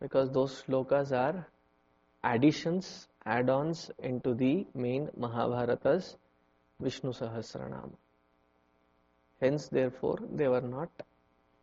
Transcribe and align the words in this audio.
Because 0.00 0.30
those 0.30 0.62
shlokas 0.62 1.12
are 1.12 1.46
additions, 2.24 3.08
add 3.24 3.50
ons 3.50 3.90
into 3.98 4.34
the 4.34 4.66
main 4.74 5.08
Mahabharata's 5.18 6.16
Vishnu 6.80 7.12
Sahasranama. 7.12 7.92
Hence, 9.40 9.68
therefore, 9.68 10.18
they 10.32 10.48
were 10.48 10.60
not 10.60 10.90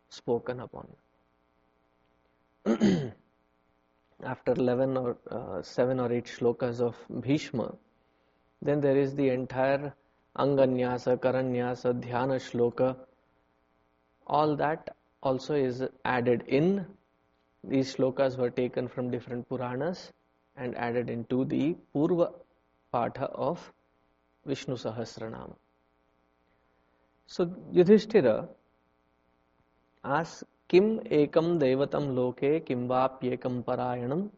spoken 0.08 0.60
upon. 0.60 0.88
After 4.24 4.52
11 4.52 4.96
or 4.96 5.16
uh, 5.30 5.62
7 5.62 6.00
or 6.00 6.12
8 6.12 6.24
shlokas 6.24 6.80
of 6.80 6.96
Bhishma, 7.20 7.74
then 8.60 8.80
there 8.80 8.96
is 8.96 9.14
the 9.14 9.28
entire 9.28 9.94
Anganyasa, 10.36 11.18
Karanyasa, 11.18 12.00
Dhyana 12.00 12.38
shloka. 12.38 12.96
All 14.26 14.56
that 14.56 14.96
also 15.22 15.54
is 15.54 15.82
added 16.04 16.44
in. 16.48 16.84
These 17.64 17.96
shlokas 17.96 18.36
were 18.36 18.50
taken 18.50 18.88
from 18.88 19.10
different 19.10 19.48
Puranas 19.48 20.12
and 20.56 20.76
added 20.76 21.08
into 21.10 21.44
the 21.44 21.76
Purva 21.94 22.32
Patha 22.92 23.30
of 23.34 23.72
Vishnu 24.46 24.76
Sahasranama. 24.76 25.54
So 27.32 27.44
Yudhishthira 27.72 28.26
आस 30.04 30.42
किम 30.70 30.86
एकम 31.12 31.58
देवतम 31.58 32.10
लोके 32.16 32.58
किम 32.60 32.86
वाप्येकम 32.88 33.60
परायणम 33.62 34.28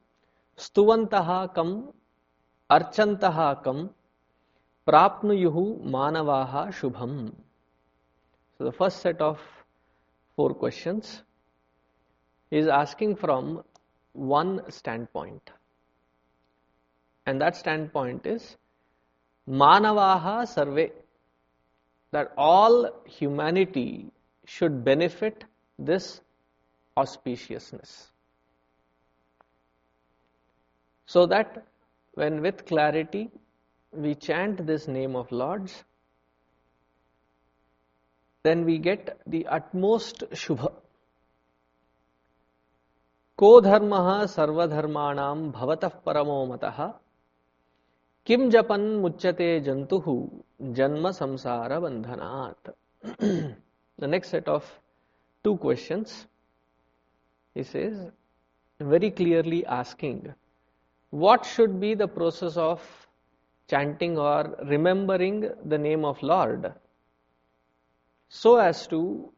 स्तुवंत 0.58 1.14
कम 1.56 1.70
अर्चंत 2.70 3.24
कम 3.64 3.86
प्राप्नुयु 4.86 5.64
मानवा 5.90 6.70
Shubham 6.70 7.14
so 7.26 8.64
the 8.64 8.70
first 8.78 8.98
set 8.98 9.22
of 9.22 9.44
four 10.38 10.52
questions 10.60 11.22
is 12.52 12.70
asking 12.72 13.14
from 13.16 13.58
one 14.14 14.60
standpoint 15.14 15.50
and 17.26 17.42
that 17.42 17.54
standpoint 17.90 18.26
is 18.26 18.54
मानवा 19.48 20.44
सर्वे 20.46 20.92
that 22.12 22.32
all 22.36 22.90
humanity 23.06 24.10
should 24.44 24.84
benefit 24.84 25.44
this 25.78 26.20
auspiciousness. 26.96 28.10
So 31.06 31.26
that 31.26 31.64
when 32.14 32.40
with 32.42 32.66
clarity 32.66 33.30
we 33.92 34.14
chant 34.14 34.66
this 34.66 34.86
name 34.88 35.16
of 35.16 35.30
Lord's, 35.32 35.84
then 38.42 38.64
we 38.64 38.78
get 38.78 39.20
the 39.26 39.46
utmost 39.46 40.20
Shubha. 40.30 40.72
Ko 43.36 43.60
dharmaha 43.60 44.24
sarvadharmanam 44.24 45.52
bhavatah 45.52 45.92
paramo 46.04 46.46
matah 46.48 46.94
किम 48.25 48.49
जपन 48.49 48.81
मुच्यते 49.01 49.49
जंतु 49.65 49.99
जन्म 50.77 51.11
संसार 51.21 51.79
बंधनात् 51.79 52.73
the 53.99 54.07
next 54.07 54.29
set 54.29 54.47
of 54.47 54.63
two 55.43 55.55
questions 55.57 56.27
he 57.53 57.63
says 57.63 57.99
very 58.79 59.11
clearly 59.11 59.65
asking 59.65 60.33
what 61.11 61.45
should 61.45 61.79
be 61.79 61.93
the 61.93 62.07
process 62.07 62.57
of 62.57 62.81
chanting 63.69 64.17
or 64.17 64.55
remembering 64.65 65.49
the 65.63 65.77
name 65.77 66.03
of 66.03 66.21
lord 66.21 66.73
so 68.29 68.57
as 68.57 68.85
to 68.87 69.31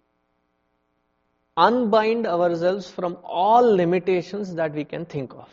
unbind 1.57 2.25
ourselves 2.25 2.89
from 2.89 3.17
all 3.23 3.75
limitations 3.75 4.55
that 4.55 4.73
we 4.73 4.83
can 4.83 5.05
think 5.05 5.33
of 5.33 5.49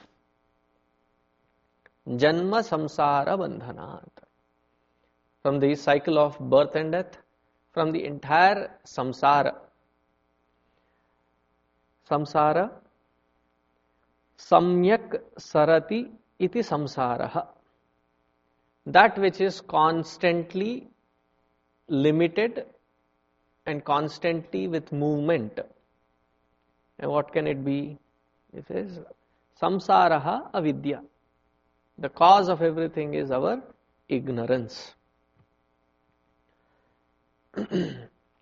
जन्म 2.10 2.60
संसार 2.62 3.36
बंधना 3.36 3.96
from 5.46 5.60
the 5.60 5.74
cycle 5.78 6.18
of 6.18 6.42
birth 6.54 6.76
and 6.78 6.92
death 6.92 7.18
from 7.78 7.92
the 7.92 7.96
entire 7.96 8.70
संसार 8.88 9.50
संसार 12.10 12.58
सम्यक 14.40 15.16
सरति 15.40 16.06
इति 16.42 16.64
संसार 16.64 17.24
that 18.88 19.20
which 19.20 19.42
is 19.42 19.62
constantly 19.70 20.72
limited 21.90 22.60
and 23.68 23.82
constantly 23.84 24.66
with 24.68 24.94
movement 24.94 25.60
and 25.60 27.06
what 27.06 27.34
can 27.34 27.48
it 27.48 27.58
be 27.66 27.80
it 28.54 28.72
is 28.72 29.00
संसार 29.62 30.12
अविद्या 30.54 31.02
The 32.00 32.10
cause 32.10 32.48
of 32.48 32.62
everything 32.62 33.14
is 33.14 33.30
our 33.30 33.62
ignorance. 34.08 34.96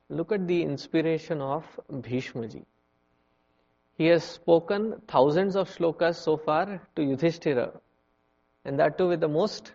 Look 0.10 0.32
at 0.32 0.48
the 0.48 0.62
inspiration 0.62 1.42
of 1.42 1.66
Bhishmaji. 1.92 2.66
He 3.98 4.06
has 4.06 4.24
spoken 4.24 5.02
thousands 5.08 5.56
of 5.56 5.76
shlokas 5.76 6.18
so 6.18 6.38
far 6.38 6.88
to 6.96 7.02
Yudhishthira, 7.02 7.72
and 8.64 8.80
that 8.80 8.96
too 9.00 9.08
with 9.08 9.22
the 9.22 9.28
most 9.28 9.72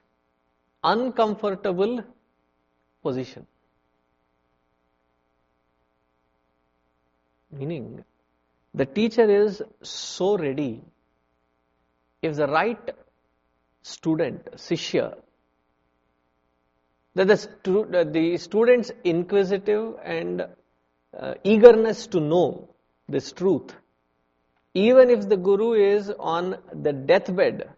uncomfortable 0.84 2.04
position. 3.02 3.48
Meaning, 7.50 8.04
the 8.74 8.86
teacher 8.86 9.28
is 9.28 9.60
so 9.82 10.38
ready. 10.38 10.82
If 12.22 12.36
the 12.36 12.46
right 12.46 12.78
student, 13.82 14.52
Sishya, 14.52 15.16
that 17.14 17.28
the, 17.28 17.36
stu- 17.36 17.86
the 17.90 18.36
student's 18.38 18.90
inquisitive 19.04 19.94
and 20.02 20.46
uh, 21.18 21.34
eagerness 21.44 22.06
to 22.08 22.20
know 22.20 22.68
this 23.08 23.32
truth, 23.32 23.74
even 24.74 25.10
if 25.10 25.28
the 25.28 25.36
guru 25.36 25.72
is 25.74 26.10
on 26.18 26.56
the 26.72 26.92
deathbed, 26.92 27.68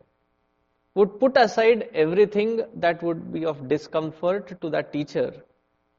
would 0.94 1.18
put 1.18 1.36
aside 1.36 1.88
everything 1.92 2.62
that 2.76 3.02
would 3.02 3.32
be 3.32 3.44
of 3.44 3.68
discomfort 3.68 4.60
to 4.60 4.70
that 4.70 4.92
teacher 4.92 5.42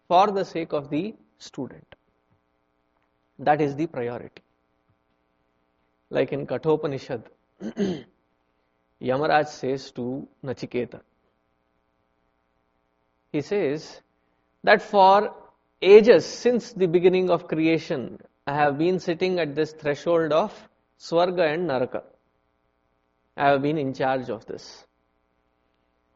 for 0.07 0.31
the 0.31 0.46
sake 0.46 0.72
of 0.72 0.90
the 0.90 1.13
student. 1.38 1.96
That 3.40 3.60
is 3.60 3.75
the 3.75 3.88
priority. 3.88 4.42
Like 6.10 6.31
in 6.31 6.48
Kathopanishad, 6.48 7.24
Yamaraj 9.01 9.47
says 9.47 9.92
to 9.92 10.27
Nachiketa, 10.44 11.01
he 13.31 13.42
says 13.42 14.01
that 14.63 14.81
for 14.81 15.33
ages 15.81 16.25
since 16.25 16.71
the 16.74 16.88
beginning 16.88 17.30
of 17.30 17.47
creation, 17.47 18.19
I 18.47 18.53
have 18.56 18.77
been 18.77 19.00
sitting 19.00 19.39
at 19.39 19.56
this 19.56 19.74
threshold 19.74 20.31
of 20.31 20.53
Swarga 21.00 21.53
and 21.53 21.68
Naraka. 21.68 22.03
I 23.36 23.50
have 23.50 23.62
been 23.62 23.77
in 23.77 23.94
charge 23.94 24.30
of 24.30 24.45
this. 24.45 24.86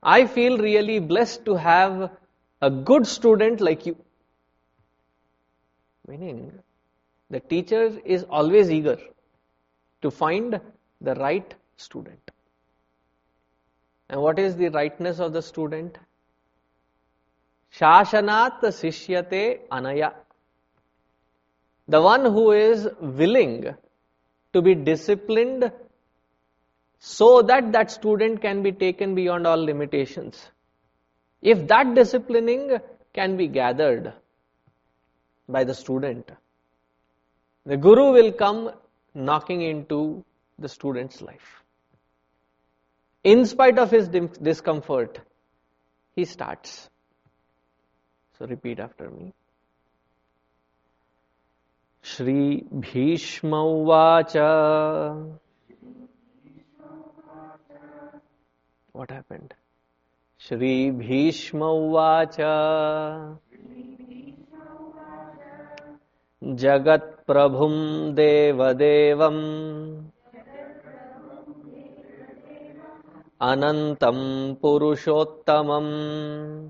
I 0.01 0.25
feel 0.25 0.57
really 0.57 0.99
blessed 0.99 1.43
to 1.45 1.55
have 1.55 2.11
a 2.61 2.69
good 2.69 3.05
student 3.05 3.59
like 3.59 3.85
you. 3.85 3.97
Meaning, 6.07 6.53
the 7.29 7.41
teacher 7.41 7.99
is 8.05 8.23
always 8.29 8.71
eager 8.71 8.97
to 10.01 10.09
find 10.09 10.59
the 11.01 11.15
right 11.15 11.53
student. 11.75 12.31
And 14.09 14.21
what 14.21 14.39
is 14.39 14.55
the 14.55 14.69
rightness 14.69 15.19
of 15.19 15.33
the 15.33 15.41
student? 15.41 15.97
Shashanat 17.73 18.61
Sishyate 18.61 19.59
Anaya. 19.71 20.13
The 21.87 22.01
one 22.01 22.25
who 22.25 22.51
is 22.51 22.87
willing 22.99 23.75
to 24.53 24.61
be 24.61 24.73
disciplined 24.75 25.71
so 26.99 27.41
that 27.43 27.71
that 27.71 27.91
student 27.91 28.41
can 28.41 28.63
be 28.63 28.71
taken 28.71 29.15
beyond 29.15 29.47
all 29.47 29.63
limitations. 29.63 30.49
If 31.41 31.67
that 31.67 31.95
disciplining 31.95 32.79
can 33.13 33.37
be 33.37 33.47
gathered 33.47 34.13
by 35.47 35.63
the 35.63 35.73
student, 35.73 36.31
the 37.65 37.77
guru 37.77 38.11
will 38.11 38.31
come 38.31 38.71
knocking 39.13 39.61
into 39.61 40.23
the 40.57 40.67
student's 40.67 41.21
life. 41.21 41.63
In 43.24 43.46
spite 43.46 43.78
of 43.78 43.90
his 43.90 44.08
discomfort, 44.08 45.18
he 46.14 46.24
starts. 46.24 46.90
So 48.38 48.46
repeat 48.46 48.80
after 48.80 49.10
me. 49.10 49.32
श्रीभीष्म 52.04 53.54
उवाच 53.54 54.36
What 58.92 59.10
happened? 59.10 59.54
श्रीभीष्म 60.38 61.62
उवाच 61.62 62.36
जगत्प्रभुं 66.44 67.76
देवदेवम् 68.14 69.42
अनन्तं 73.41 74.55
पुरुषोत्तमम्। 74.55 76.69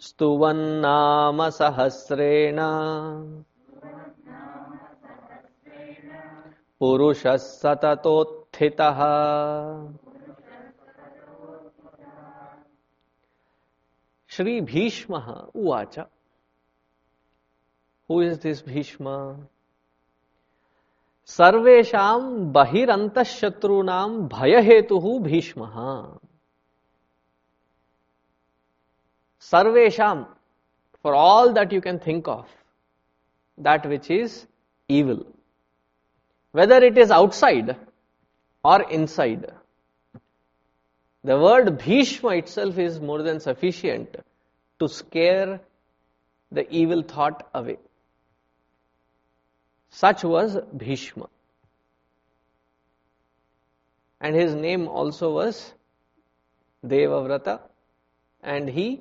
स्तुवन्नाम 0.00 1.50
सहस्रेण। 1.50 2.58
पुरुषः 6.80 7.36
सततोत्थितः। 7.36 8.98
श्री 14.28 14.60
भीष्म 14.60 15.44
उवाच। 15.54 15.98
Who 18.10 18.22
is 18.22 18.40
this 18.40 18.66
Bhishma? 18.66 19.36
सर्वेशम 21.28 22.52
बहिंत 22.52 23.18
शत्रुनाम 23.18 24.16
भय 24.28 24.60
हेतु 24.62 25.18
भीष्म। 25.20 25.68
सर्वेशम 29.52 30.24
for 31.04 31.14
all 31.14 31.52
that 31.52 31.72
you 31.72 31.80
can 31.80 31.98
think 32.06 32.28
of 32.28 32.50
that 33.58 33.86
which 33.86 34.10
is 34.10 34.38
evil 34.88 35.24
whether 36.54 36.84
it 36.84 36.98
is 36.98 37.12
outside 37.12 37.74
or 38.64 38.82
in 38.82 39.00
inside 39.00 39.46
the 41.24 41.30
word 41.42 41.70
Bhishma 41.82 42.32
itself 42.48 42.78
is 42.78 43.00
more 43.02 43.22
than 43.22 43.38
sufficient 43.38 44.22
to 44.80 44.86
scare 44.88 45.58
the 46.52 46.66
evil 46.72 47.02
thought 47.16 47.42
away 47.54 47.78
such 49.94 50.24
was 50.24 50.56
Bhishma. 50.76 51.28
And 54.20 54.34
his 54.34 54.54
name 54.54 54.88
also 54.88 55.32
was 55.32 55.72
Devavrata. 56.84 57.60
And 58.42 58.68
he, 58.68 59.00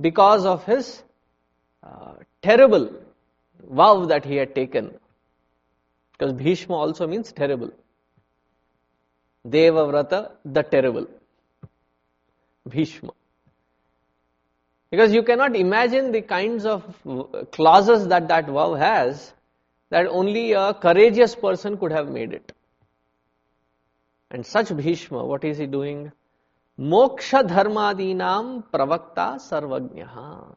because 0.00 0.44
of 0.44 0.64
his 0.64 1.02
uh, 1.82 2.12
terrible 2.42 2.92
vow 3.66 4.04
that 4.04 4.24
he 4.24 4.36
had 4.36 4.54
taken, 4.54 4.94
because 6.12 6.34
Bhishma 6.34 6.74
also 6.74 7.06
means 7.06 7.32
terrible. 7.32 7.70
Devavrata, 9.48 10.32
the 10.44 10.62
terrible. 10.62 11.06
Bhishma. 12.68 13.12
Because 14.90 15.14
you 15.14 15.22
cannot 15.22 15.56
imagine 15.56 16.12
the 16.12 16.20
kinds 16.20 16.66
of 16.66 16.82
clauses 17.50 18.08
that 18.08 18.28
that 18.28 18.46
vow 18.46 18.74
has 18.74 19.32
that 19.92 20.06
only 20.06 20.52
a 20.52 20.72
courageous 20.72 21.34
person 21.34 21.76
could 21.76 21.92
have 21.92 22.08
made 22.08 22.32
it. 22.32 22.52
And 24.30 24.46
such 24.46 24.74
Bhishma, 24.74 25.22
what 25.22 25.44
is 25.44 25.58
he 25.58 25.66
doing? 25.66 26.10
Moksha 26.80 27.42
dharmadinam 27.46 28.64
pravakta 28.72 29.26
sarvagnya. 29.48 30.56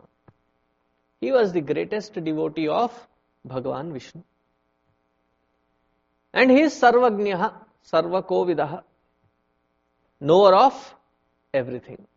He 1.19 1.33
was 1.33 1.51
the 1.51 1.59
greatest 1.59 2.13
devotee 2.13 2.69
of 2.69 2.93
Bhagavan 3.45 3.91
Vishnu. 3.91 4.23
And 6.33 6.49
he 6.49 6.61
is 6.61 6.73
sarvagnya, 6.73 7.53
sarvakovidah, 7.91 8.83
knower 10.21 10.55
of 10.55 10.95
everything. 11.53 12.07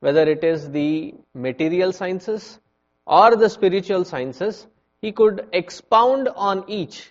Whether 0.00 0.28
it 0.28 0.42
is 0.42 0.68
the 0.68 1.14
material 1.32 1.92
sciences 1.92 2.58
or 3.06 3.36
the 3.36 3.48
spiritual 3.48 4.04
sciences, 4.04 4.66
he 5.02 5.10
could 5.10 5.48
expound 5.52 6.28
on 6.28 6.64
each 6.68 7.10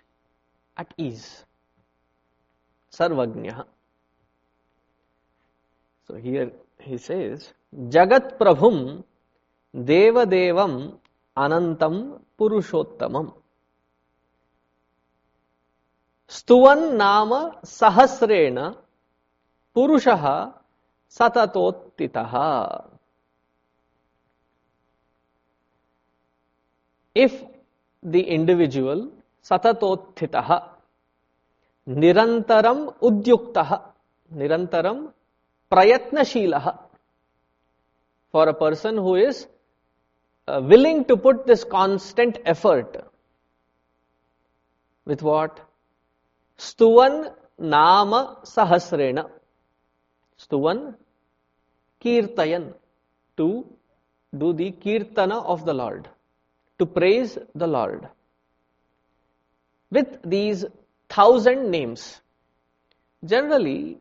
at 0.77 0.93
ease. 0.98 1.43
Sarvagnya. 2.91 3.65
So 6.07 6.15
here 6.15 6.51
he 6.79 6.98
says, 6.98 7.53
Jagat 7.75 8.38
Prabhum 8.38 9.03
Devadevam 9.75 10.98
Anantam 11.38 12.21
Purushottamam. 12.39 13.33
Stuvan 16.29 16.95
Nama 16.95 17.60
Sahasrena 17.65 18.77
Purushaha 19.75 20.53
Satatottitaha. 21.10 22.88
If 27.13 27.43
the 28.03 28.22
individual 28.22 29.10
satatothitaha 29.43 30.70
nirantaram 31.88 32.93
udyuktaha 33.01 33.81
nirantaram 34.36 35.12
prayatnashilaha. 35.72 36.79
For 38.31 38.48
a 38.48 38.53
person 38.53 38.96
who 38.96 39.15
is 39.15 39.48
uh, 40.48 40.62
willing 40.63 41.05
to 41.05 41.17
put 41.17 41.46
this 41.46 41.63
constant 41.63 42.39
effort 42.46 43.05
with 45.05 45.22
what? 45.22 45.60
Stuvan 46.58 47.34
nama 47.58 48.38
sahasrena. 48.43 49.29
Stuvan 50.39 50.96
kirtayan. 52.01 52.74
To 53.38 53.65
do 54.38 54.53
the 54.53 54.72
kirtana 54.72 55.43
of 55.43 55.65
the 55.65 55.74
lord 55.74 56.08
to 56.81 56.85
praise 56.88 57.38
the 57.53 57.67
Lord 57.67 58.07
with 59.91 60.17
these 60.23 60.65
thousand 61.09 61.69
names. 61.69 62.19
Generally, 63.23 64.00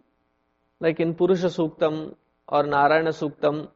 like 0.81 1.01
in 1.01 1.15
Purusha 1.15 1.51
Suktam 1.57 2.15
or 2.49 2.63
Narayana 2.63 3.11
Suktam, 3.11 3.69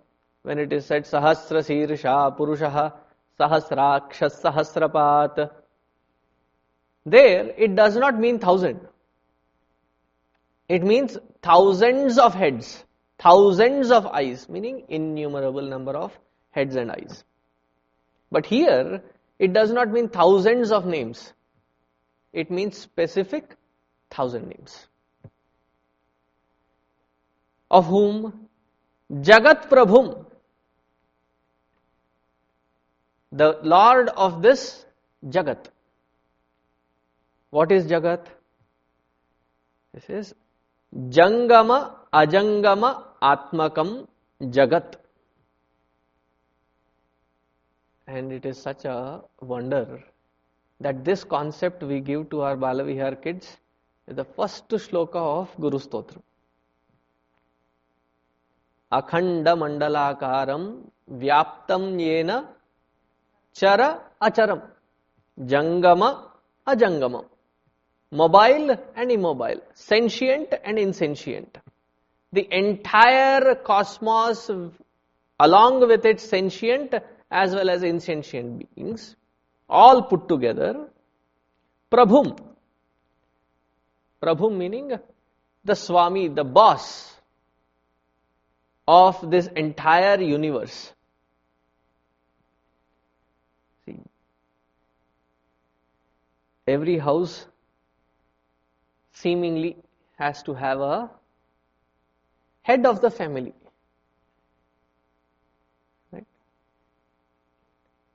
when 0.42 0.58
it 0.58 0.72
is 0.72 0.86
said 0.86 1.04
Sahasra 1.04 1.60
Sirsha 1.68 2.14
Purushaha 2.38 2.92
Sahasraksha, 3.38 4.30
Sahasrapat. 4.42 5.50
There, 7.04 7.48
it 7.58 7.74
does 7.74 7.96
not 7.96 8.18
mean 8.18 8.38
thousand. 8.38 8.80
It 10.68 10.82
means 10.82 11.18
thousands 11.42 12.18
of 12.18 12.34
heads, 12.34 12.82
thousands 13.18 13.90
of 13.90 14.06
eyes, 14.06 14.48
meaning 14.48 14.84
innumerable 14.88 15.62
number 15.62 15.92
of 15.92 16.18
heads 16.52 16.76
and 16.76 16.90
eyes. 16.90 17.24
But 18.34 18.46
here, 18.46 19.00
it 19.38 19.52
does 19.52 19.70
not 19.70 19.90
mean 19.92 20.08
thousands 20.08 20.72
of 20.72 20.86
names. 20.86 21.32
It 22.32 22.50
means 22.50 22.76
specific 22.76 23.54
thousand 24.10 24.48
names. 24.48 24.88
Of 27.70 27.86
whom 27.86 28.48
Jagat 29.28 29.68
Prabhum, 29.68 30.26
the 33.30 33.60
Lord 33.62 34.08
of 34.08 34.42
this 34.42 34.84
Jagat. 35.24 35.66
What 37.50 37.70
is 37.70 37.86
Jagat? 37.86 38.26
This 39.92 40.10
is 40.10 40.34
Jangama 40.92 41.92
Ajangama 42.12 43.04
Atmakam 43.22 44.08
Jagat 44.42 44.94
And 48.07 48.31
it 48.31 48.45
is 48.45 48.57
such 48.57 48.85
a 48.85 49.21
wonder 49.41 50.03
that 50.79 51.03
this 51.05 51.23
concept 51.23 51.83
we 51.83 51.99
give 51.99 52.29
to 52.31 52.41
our 52.41 52.55
Balavihar 52.57 53.21
kids 53.21 53.57
is 54.07 54.15
the 54.15 54.23
first 54.23 54.67
shloka 54.69 55.15
of 55.15 55.55
Guru 55.59 55.79
Stotra. 55.79 56.21
अखंड 58.97 59.47
मंडलाकारम 59.61 60.63
व्याप्तम 61.21 61.83
येन 61.99 62.31
चर 63.59 63.81
अचरम 64.27 64.61
जंगम 65.51 66.03
अजंगम 66.73 67.21
mobile 68.11 68.75
and 68.95 69.11
immobile, 69.11 69.61
sentient 69.73 70.53
and 70.63 70.79
insentient. 70.79 71.57
The 72.33 72.47
entire 72.51 73.55
cosmos, 73.55 74.49
along 75.39 75.87
with 75.87 76.05
its 76.05 76.23
sentient 76.27 76.95
as 77.30 77.54
well 77.54 77.70
as 77.70 77.82
insentient 77.82 78.74
beings, 78.74 79.16
all 79.68 80.02
put 80.02 80.28
together, 80.28 80.88
Prabhum. 81.90 82.38
Prabhum 84.22 84.56
meaning 84.56 84.98
the 85.64 85.74
Swami, 85.74 86.28
the 86.28 86.44
boss 86.44 87.14
of 88.86 89.30
this 89.30 89.46
entire 89.46 90.20
universe. 90.20 90.92
See, 93.86 93.98
every 96.66 96.98
house 96.98 97.46
seemingly 99.12 99.76
has 100.18 100.42
to 100.42 100.54
have 100.54 100.80
a 100.80 101.10
head 102.62 102.84
of 102.86 103.00
the 103.00 103.10
family. 103.10 103.54
Right? 106.12 106.26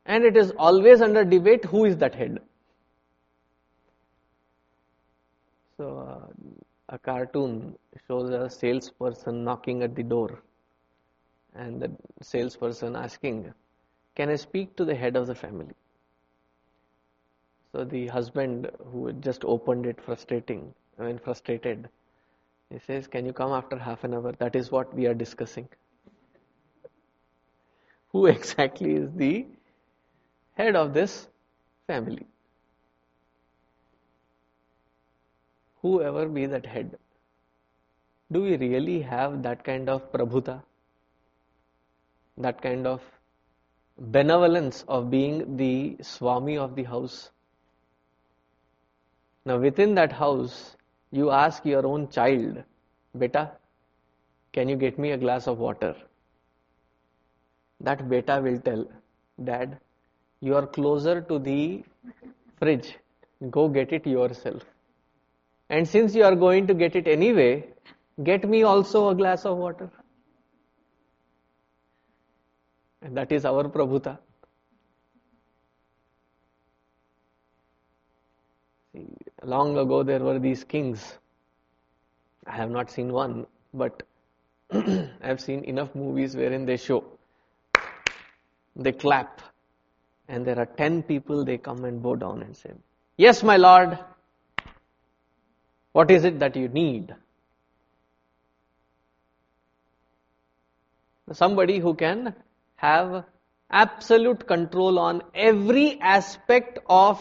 And 0.09 0.25
it 0.25 0.35
is 0.35 0.51
always 0.57 1.01
under 1.01 1.23
debate 1.23 1.63
who 1.63 1.85
is 1.85 1.95
that 1.99 2.13
head. 2.15 2.39
So, 5.77 5.99
uh, 5.99 6.27
a 6.89 6.99
cartoon 6.99 7.77
shows 8.07 8.29
a 8.29 8.49
salesperson 8.49 9.43
knocking 9.45 9.83
at 9.83 9.95
the 9.95 10.03
door 10.03 10.41
and 11.55 11.81
the 11.81 11.91
salesperson 12.21 12.95
asking, 12.95 13.53
Can 14.15 14.29
I 14.29 14.35
speak 14.35 14.75
to 14.77 14.85
the 14.85 14.95
head 14.95 15.15
of 15.15 15.27
the 15.27 15.35
family? 15.35 15.73
So 17.71 17.83
the 17.85 18.07
husband 18.07 18.69
who 18.91 19.07
had 19.07 19.21
just 19.21 19.45
opened 19.45 19.85
it, 19.85 20.01
frustrating, 20.01 20.73
I 20.99 21.03
mean 21.03 21.19
frustrated, 21.19 21.87
he 22.69 22.79
says, 22.79 23.07
Can 23.07 23.25
you 23.25 23.33
come 23.33 23.51
after 23.51 23.77
half 23.77 24.03
an 24.03 24.13
hour? 24.15 24.31
That 24.33 24.55
is 24.55 24.71
what 24.71 24.93
we 24.93 25.05
are 25.07 25.13
discussing. 25.13 25.67
Who 28.11 28.25
exactly 28.25 28.95
is 28.95 29.11
the 29.13 29.45
head 30.59 30.75
of 30.75 30.93
this 30.93 31.17
family? 31.87 32.25
Whoever 35.81 36.27
be 36.27 36.45
that 36.45 36.65
head, 36.65 36.97
do 38.31 38.41
we 38.41 38.57
really 38.57 39.01
have 39.01 39.43
that 39.43 39.63
kind 39.63 39.89
of 39.89 40.11
prabhuta? 40.11 40.61
that 42.39 42.61
kind 42.61 42.87
of 42.87 43.01
benevolence 43.97 44.83
of 44.87 45.09
being 45.11 45.57
the 45.57 45.97
Swami 46.01 46.57
of 46.57 46.75
the 46.75 46.83
house. 46.83 47.31
Now, 49.45 49.57
within 49.57 49.95
that 49.95 50.13
house, 50.13 50.75
you 51.11 51.31
ask 51.31 51.65
your 51.65 51.85
own 51.85 52.09
child, 52.09 52.63
Beta, 53.17 53.51
can 54.53 54.69
you 54.69 54.75
get 54.75 54.97
me 54.97 55.11
a 55.11 55.17
glass 55.17 55.47
of 55.47 55.57
water? 55.57 55.95
That 57.81 58.09
beta 58.09 58.39
will 58.43 58.59
tell, 58.59 58.85
Dad, 59.43 59.79
you 60.41 60.55
are 60.55 60.65
closer 60.65 61.21
to 61.21 61.39
the 61.39 61.83
fridge. 62.57 62.97
Go 63.49 63.67
get 63.69 63.93
it 63.93 64.05
yourself. 64.05 64.63
And 65.69 65.87
since 65.87 66.15
you 66.15 66.23
are 66.23 66.35
going 66.35 66.67
to 66.67 66.73
get 66.73 66.95
it 66.95 67.07
anyway, 67.07 67.67
get 68.23 68.47
me 68.47 68.63
also 68.63 69.09
a 69.09 69.15
glass 69.15 69.45
of 69.45 69.57
water. 69.57 69.89
And 73.01 73.15
that 73.15 73.31
is 73.31 73.45
our 73.45 73.63
Prabhuta. 73.69 74.17
Long 79.43 79.77
ago 79.77 80.03
there 80.03 80.19
were 80.19 80.39
these 80.39 80.63
kings. 80.63 81.17
I 82.45 82.55
have 82.55 82.71
not 82.71 82.89
seen 82.89 83.13
one, 83.13 83.45
but 83.73 84.03
I 84.71 85.09
have 85.21 85.39
seen 85.39 85.63
enough 85.63 85.93
movies 85.95 86.35
wherein 86.35 86.65
they 86.65 86.77
show. 86.77 87.03
They 88.75 88.91
clap, 88.91 89.41
and 90.29 90.45
there 90.45 90.59
are 90.59 90.65
ten 90.65 91.01
people, 91.01 91.43
they 91.43 91.57
come 91.57 91.83
and 91.83 92.01
bow 92.01 92.15
down 92.15 92.43
and 92.43 92.55
say, 92.55 92.71
Yes, 93.17 93.43
my 93.43 93.57
lord, 93.57 93.97
what 95.91 96.11
is 96.11 96.23
it 96.23 96.39
that 96.39 96.55
you 96.55 96.67
need? 96.69 97.13
Somebody 101.31 101.79
who 101.79 101.93
can 101.93 102.33
have 102.75 103.25
absolute 103.69 104.47
control 104.47 104.97
on 104.97 105.21
every 105.35 105.99
aspect 106.01 106.79
of 106.87 107.19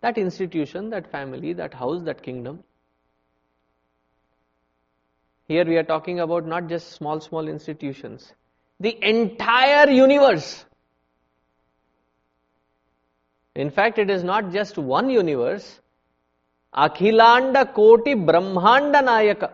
that 0.00 0.18
institution, 0.18 0.90
that 0.90 1.10
family, 1.10 1.52
that 1.54 1.74
house, 1.74 2.02
that 2.04 2.22
kingdom. 2.22 2.62
Here 5.46 5.64
we 5.64 5.76
are 5.76 5.84
talking 5.84 6.20
about 6.20 6.46
not 6.46 6.68
just 6.68 6.92
small, 6.92 7.20
small 7.20 7.48
institutions, 7.48 8.32
the 8.80 8.96
entire 9.06 9.90
universe. 9.90 10.64
In 13.54 13.70
fact, 13.70 13.98
it 13.98 14.10
is 14.10 14.24
not 14.24 14.52
just 14.52 14.78
one 14.78 15.08
universe. 15.08 15.80
Akhilanda 16.74 17.72
Koti 17.72 18.14
Brahmanda 18.14 19.00
Nayaka. 19.00 19.50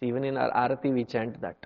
Even 0.00 0.24
in 0.24 0.36
our 0.36 0.50
Arati 0.52 0.92
we 0.94 1.04
chant 1.04 1.40
that. 1.40 1.56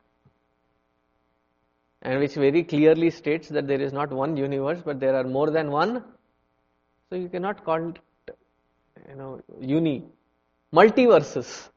And 2.02 2.21
which 2.21 2.35
very 2.35 2.64
clearly 2.64 3.11
states 3.11 3.49
that 3.49 3.66
there 3.69 3.81
is 3.81 3.93
not 3.93 4.11
one 4.11 4.37
universe 4.37 4.81
but 4.85 4.99
there 4.99 5.14
are 5.14 5.25
more 5.25 5.50
than 5.50 5.71
one. 5.71 6.02
So 7.11 7.16
you 7.16 7.28
cannot 7.28 7.64
call 7.64 7.90
it 7.90 7.99
you 9.09 9.16
know 9.16 9.43
uni 9.61 10.04
multiverses. 10.73 11.69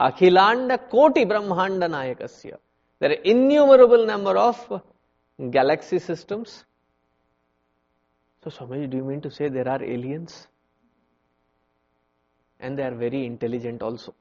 Akhilanda 0.00 0.78
koti 0.90 1.24
brahmanda 1.24 1.88
nayakasya. 1.88 2.56
There 3.00 3.10
are 3.10 3.22
innumerable 3.24 4.06
number 4.06 4.36
of 4.36 4.80
galaxy 5.50 5.98
systems 5.98 6.64
so 8.44 8.50
Swamiji, 8.50 8.90
do 8.90 8.96
you 8.98 9.04
mean 9.04 9.20
to 9.22 9.30
say 9.30 9.48
there 9.48 9.68
are 9.68 9.82
aliens 9.82 10.48
and 12.60 12.78
they 12.78 12.82
are 12.82 12.94
very 12.94 13.24
intelligent 13.24 13.82
also 13.82 14.14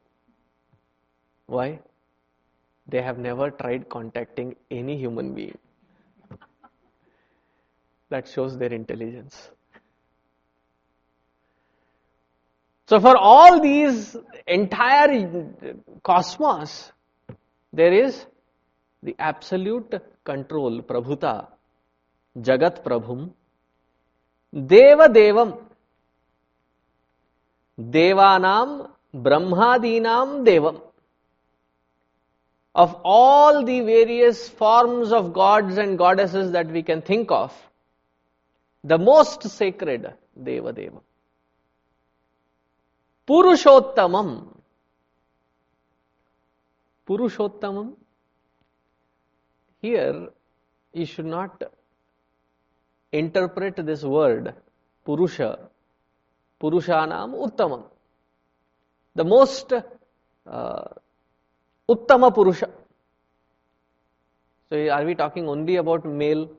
why 1.45 1.79
they 2.87 3.01
have 3.01 3.17
never 3.17 3.51
tried 3.51 3.89
contacting 3.89 4.55
any 4.71 4.97
human 4.97 5.33
being. 5.33 5.57
that 8.09 8.27
shows 8.27 8.57
their 8.57 8.71
intelligence. 8.71 9.49
So, 12.87 12.99
for 12.99 13.17
all 13.17 13.59
these 13.59 14.15
entire 14.45 15.47
cosmos, 16.03 16.91
there 17.71 17.91
is 17.91 18.25
the 19.01 19.15
absolute 19.17 19.95
control, 20.23 20.81
Prabhuta, 20.81 21.47
Jagat 22.37 22.83
Prabhum, 22.83 23.31
Devam, 24.53 25.57
Devanam, 27.79 28.89
Brahmadinam 29.13 30.45
Devam. 30.45 30.81
of 32.75 32.99
all 33.03 33.63
the 33.63 33.81
various 33.81 34.49
forms 34.49 35.11
of 35.11 35.31
gods 35.33 35.77
and 35.77 35.97
goddesses 35.97 36.51
that 36.51 36.67
we 36.67 36.81
can 36.81 37.01
think 37.01 37.31
of, 37.31 37.53
the 38.83 38.97
most 38.97 39.43
sacred 39.49 40.13
Deva 40.41 40.73
Deva. 40.73 40.99
Purushottamam. 43.27 44.47
Purushottamam. 47.07 47.93
Here, 49.81 50.29
you 50.93 51.05
should 51.05 51.25
not 51.25 51.63
interpret 53.13 53.75
this 53.85 54.03
word, 54.03 54.53
Purusha, 55.05 55.59
Purushanam 56.59 57.33
Uttamam. 57.35 57.83
The 59.15 59.23
most 59.23 59.71
uh, 59.71 60.83
Uttama 61.89 62.33
Purusha. 62.33 62.69
So, 64.69 64.89
are 64.89 65.05
we 65.05 65.13
talking 65.13 65.47
only 65.47 65.75
about 65.75 66.03
male? 66.05 66.49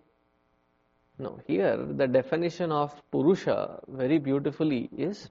No, 1.18 1.40
here 1.46 1.76
the 1.76 2.06
definition 2.06 2.70
of 2.73 2.92
Purusha 3.11 3.80
very 3.88 4.18
beautifully 4.18 4.88
is 4.96 5.30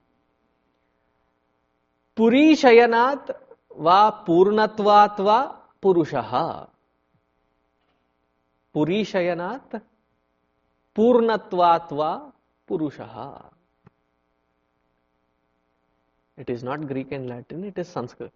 Purishayanat 2.15 3.31
va 3.77 4.23
Purnatvat 4.27 5.17
va 5.17 5.55
Purushaha. 5.81 6.67
Purishayanat 8.75 9.81
Purnatvat 10.95 11.89
va 11.91 12.31
Purushaha. 12.67 13.45
It 16.37 16.49
is 16.49 16.63
not 16.63 16.87
Greek 16.87 17.11
and 17.11 17.29
Latin, 17.29 17.63
it 17.63 17.77
is 17.77 17.87
Sanskrit. 17.87 18.33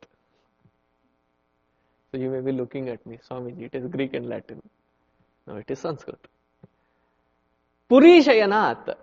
So 2.12 2.18
you 2.18 2.30
may 2.30 2.42
be 2.42 2.52
looking 2.52 2.90
at 2.90 3.06
me, 3.06 3.20
Swamiji, 3.30 3.64
it 3.64 3.76
is 3.76 3.88
Greek 3.88 4.14
and 4.14 4.30
Latin. 4.30 4.62
No, 5.46 5.56
it 5.56 5.70
is 5.70 5.80
Sanskrit. 5.80 6.20
Purishayanat. 7.90 8.96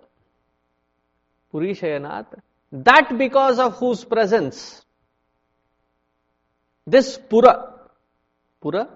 Purishayanat. 1.52 2.26
That 2.72 3.16
because 3.18 3.58
of 3.58 3.76
whose 3.76 4.04
presence 4.04 4.84
this 6.86 7.18
Pura, 7.18 7.72
Pura, 8.60 8.88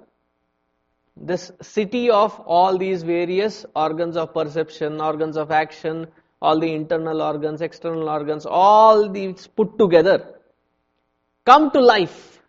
this 1.20 1.50
city 1.60 2.10
of 2.10 2.38
all 2.40 2.78
these 2.78 3.02
various 3.02 3.66
organs 3.74 4.16
of 4.16 4.32
perception, 4.32 5.00
organs 5.00 5.36
of 5.36 5.50
action, 5.50 6.06
all 6.40 6.58
the 6.60 6.72
internal 6.72 7.20
organs, 7.20 7.60
external 7.60 8.08
organs, 8.08 8.46
all 8.46 9.08
these 9.08 9.46
put 9.46 9.78
together 9.78 10.34
come 11.44 11.70
to 11.72 11.80
life. 11.80 12.40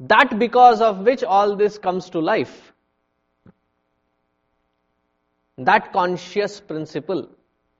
That 0.00 0.38
because 0.38 0.80
of 0.80 1.00
which 1.00 1.22
all 1.22 1.56
this 1.56 1.78
comes 1.78 2.10
to 2.10 2.20
life. 2.20 2.72
That 5.58 5.92
conscious 5.92 6.60
principle 6.60 7.28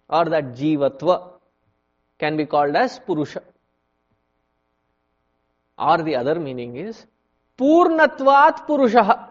or 0.09 0.25
that 0.27 0.55
jivatva 0.55 1.31
can 2.19 2.37
be 2.37 2.45
called 2.45 2.77
as 2.77 2.99
Purusha. 2.99 3.43
Or 5.79 5.99
the 5.99 6.17
other 6.17 6.41
meaning 6.41 6.77
is 6.77 7.07
Purnatvat 7.59 8.67
Purusha. 8.67 9.31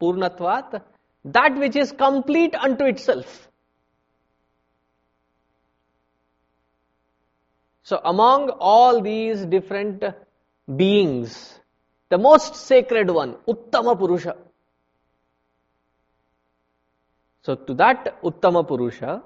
Purnatvat, 0.00 0.82
that 1.24 1.56
which 1.56 1.74
is 1.74 1.92
complete 1.92 2.54
unto 2.54 2.84
itself. 2.84 3.48
So, 7.82 8.00
among 8.04 8.50
all 8.50 9.00
these 9.00 9.46
different 9.46 10.04
beings, 10.76 11.58
the 12.10 12.18
most 12.18 12.54
sacred 12.54 13.10
one, 13.10 13.36
Uttama 13.48 13.98
Purusha. 13.98 14.36
So, 17.42 17.54
to 17.54 17.74
that 17.74 18.22
Uttama 18.22 18.68
Purusha, 18.68 19.22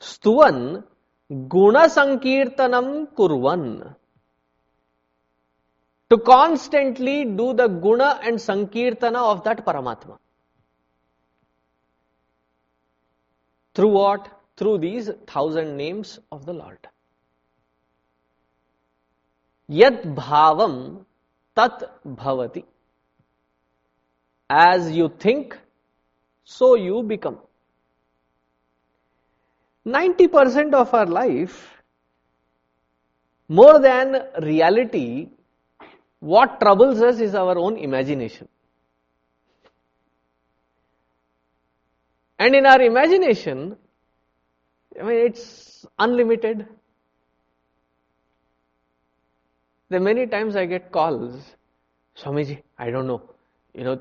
Stuvan 0.00 0.82
Guna 1.28 1.88
Sankirtanam 1.88 3.14
Kurvan. 3.14 3.94
To 6.14 6.20
constantly 6.20 7.24
do 7.24 7.54
the 7.54 7.66
Guna 7.66 8.20
and 8.22 8.36
Sankirtana 8.36 9.20
of 9.32 9.42
that 9.42 9.66
Paramatma. 9.66 10.16
Through 13.74 13.88
what? 13.88 14.28
Through 14.56 14.78
these 14.78 15.10
thousand 15.26 15.76
names 15.76 16.20
of 16.30 16.46
the 16.46 16.52
Lord. 16.52 16.78
Yad 19.68 20.14
bhavam 20.14 21.04
tat 21.56 21.82
bhavati. 22.06 22.62
As 24.48 24.92
you 24.92 25.12
think, 25.18 25.58
so 26.44 26.76
you 26.76 27.02
become. 27.02 27.40
90% 29.84 30.74
of 30.74 30.94
our 30.94 31.06
life, 31.06 31.82
more 33.48 33.80
than 33.80 34.28
reality, 34.40 35.30
what 36.32 36.58
troubles 36.58 37.02
us 37.02 37.20
is 37.20 37.34
our 37.34 37.58
own 37.58 37.76
imagination. 37.76 38.48
And 42.38 42.54
in 42.54 42.64
our 42.64 42.80
imagination, 42.80 43.76
I 44.98 45.02
mean, 45.02 45.26
it's 45.26 45.84
unlimited. 45.98 46.66
There 49.90 50.00
many 50.00 50.26
times 50.26 50.56
I 50.56 50.64
get 50.64 50.90
calls, 50.90 51.56
Swamiji, 52.16 52.62
I 52.78 52.90
don't 52.90 53.06
know, 53.06 53.20
you 53.74 53.84
know, 53.84 54.00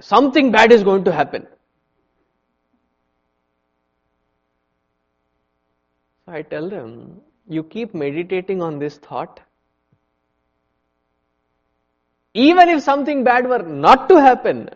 something 0.00 0.52
bad 0.52 0.70
is 0.70 0.84
going 0.84 1.02
to 1.04 1.12
happen. 1.12 1.48
So 6.24 6.32
I 6.32 6.42
tell 6.42 6.70
them, 6.70 7.22
you 7.48 7.64
keep 7.64 7.92
meditating 7.92 8.62
on 8.62 8.78
this 8.78 8.98
thought. 8.98 9.40
Even 12.34 12.68
if 12.68 12.82
something 12.82 13.22
bad 13.22 13.48
were 13.48 13.62
not 13.62 14.08
to 14.08 14.16
happen, 14.16 14.68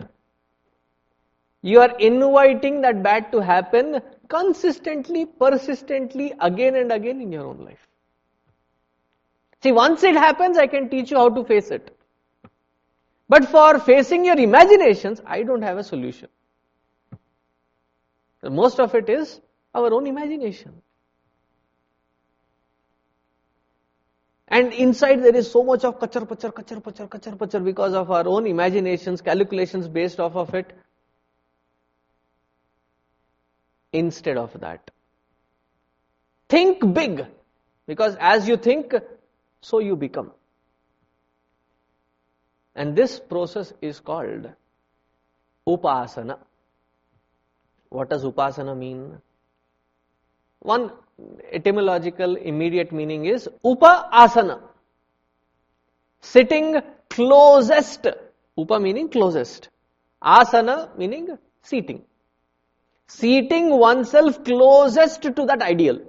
you 1.61 1.81
are 1.81 1.97
inviting 1.99 2.81
that 2.83 3.03
bad 3.03 3.33
to 3.33 3.41
happen 3.41 4.01
consistently, 4.29 5.27
persistently, 5.27 6.33
again 6.41 6.77
and 6.77 6.93
again 6.93 7.21
in 7.21 7.33
your 7.33 7.47
own 7.47 7.65
life. 7.65 7.89
See, 9.63 9.73
once 9.73 10.05
it 10.05 10.15
happens, 10.15 10.57
I 10.57 10.69
can 10.69 10.89
teach 10.89 11.11
you 11.11 11.17
how 11.17 11.31
to 11.31 11.45
face 11.45 11.71
it. 11.73 11.97
But 13.29 13.47
for 13.47 13.81
facing 13.81 14.25
your 14.25 14.39
imaginations, 14.39 15.21
I 15.27 15.43
don't 15.43 15.63
have 15.63 15.79
a 15.79 15.85
solution. 15.85 16.29
Most 18.43 18.79
of 18.79 18.95
it 18.95 19.09
is 19.09 19.41
our 19.75 19.93
own 19.93 20.07
imagination. 20.07 20.81
And 24.51 24.73
inside 24.73 25.23
there 25.23 25.37
is 25.37 25.51
so 25.51 25.63
much 25.63 25.85
of 25.85 25.99
kachar 25.99 26.27
pachar, 26.27 26.53
kachar 26.53 26.83
pachar, 26.83 27.09
kachar 27.09 27.37
pachar 27.37 27.65
because 27.65 27.93
of 27.93 28.11
our 28.11 28.27
own 28.27 28.47
imaginations, 28.47 29.21
calculations 29.21 29.89
based 29.89 30.19
off 30.21 30.37
of 30.37 30.55
it. 30.55 30.73
Instead 33.93 34.37
of 34.37 34.59
that, 34.61 34.91
think 36.49 36.93
big 36.95 37.27
because 37.87 38.17
as 38.21 38.47
you 38.47 38.57
think, 38.57 38.95
so 39.61 39.79
you 39.79 39.97
become. 39.97 40.33
And 42.75 42.95
this 42.95 43.19
process 43.19 43.73
is 43.83 43.99
called 43.99 44.51
upasana. 45.67 46.39
What 47.89 48.11
does 48.11 48.25
upasana 48.25 48.77
mean? 48.77 49.19
One 50.61 50.91
etymological 51.53 52.37
immediate 52.37 52.93
meaning 52.93 53.27
is 53.27 53.49
upa 53.65 54.09
asana. 54.13 54.61
Sitting 56.21 56.81
closest. 57.09 58.07
Upa 58.57 58.81
meaning 58.81 59.09
closest. 59.09 59.69
Asana 60.23 60.97
meaning 60.97 61.39
seating. 61.63 62.03
Seating 63.07 63.71
oneself 63.71 64.45
closest 64.45 65.23
to 65.23 65.47
that 65.47 65.63
ideal. 65.63 66.01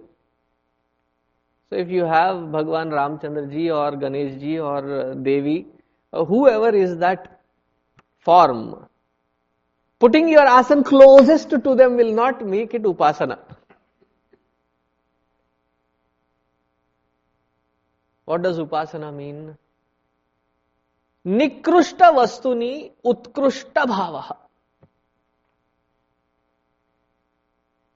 So 1.70 1.76
if 1.76 1.90
you 1.90 2.04
have 2.04 2.52
Bhagwan 2.52 2.90
Ramchandra 2.90 3.52
ji 3.52 3.70
or 3.70 3.96
Ganesh 3.96 4.40
ji 4.40 4.60
or 4.60 5.02
uh, 5.02 5.14
Devi, 5.14 5.68
or 6.12 6.26
whoever 6.26 6.76
is 6.76 6.98
that 6.98 7.40
form, 8.18 8.88
putting 10.00 10.28
your 10.28 10.46
asana 10.48 10.84
closest 10.84 11.52
to 11.52 11.76
them 11.76 11.96
will 11.96 12.12
not 12.12 12.44
make 12.46 12.74
it 12.74 12.82
upasana. 12.84 13.38
What 18.30 18.44
does 18.44 18.60
upasana 18.60 19.12
mean? 19.12 19.58
Nikrushta 21.26 22.10
vastuni 22.18 22.92
utkrushta 23.04 23.88
bhavaha. 23.88 24.36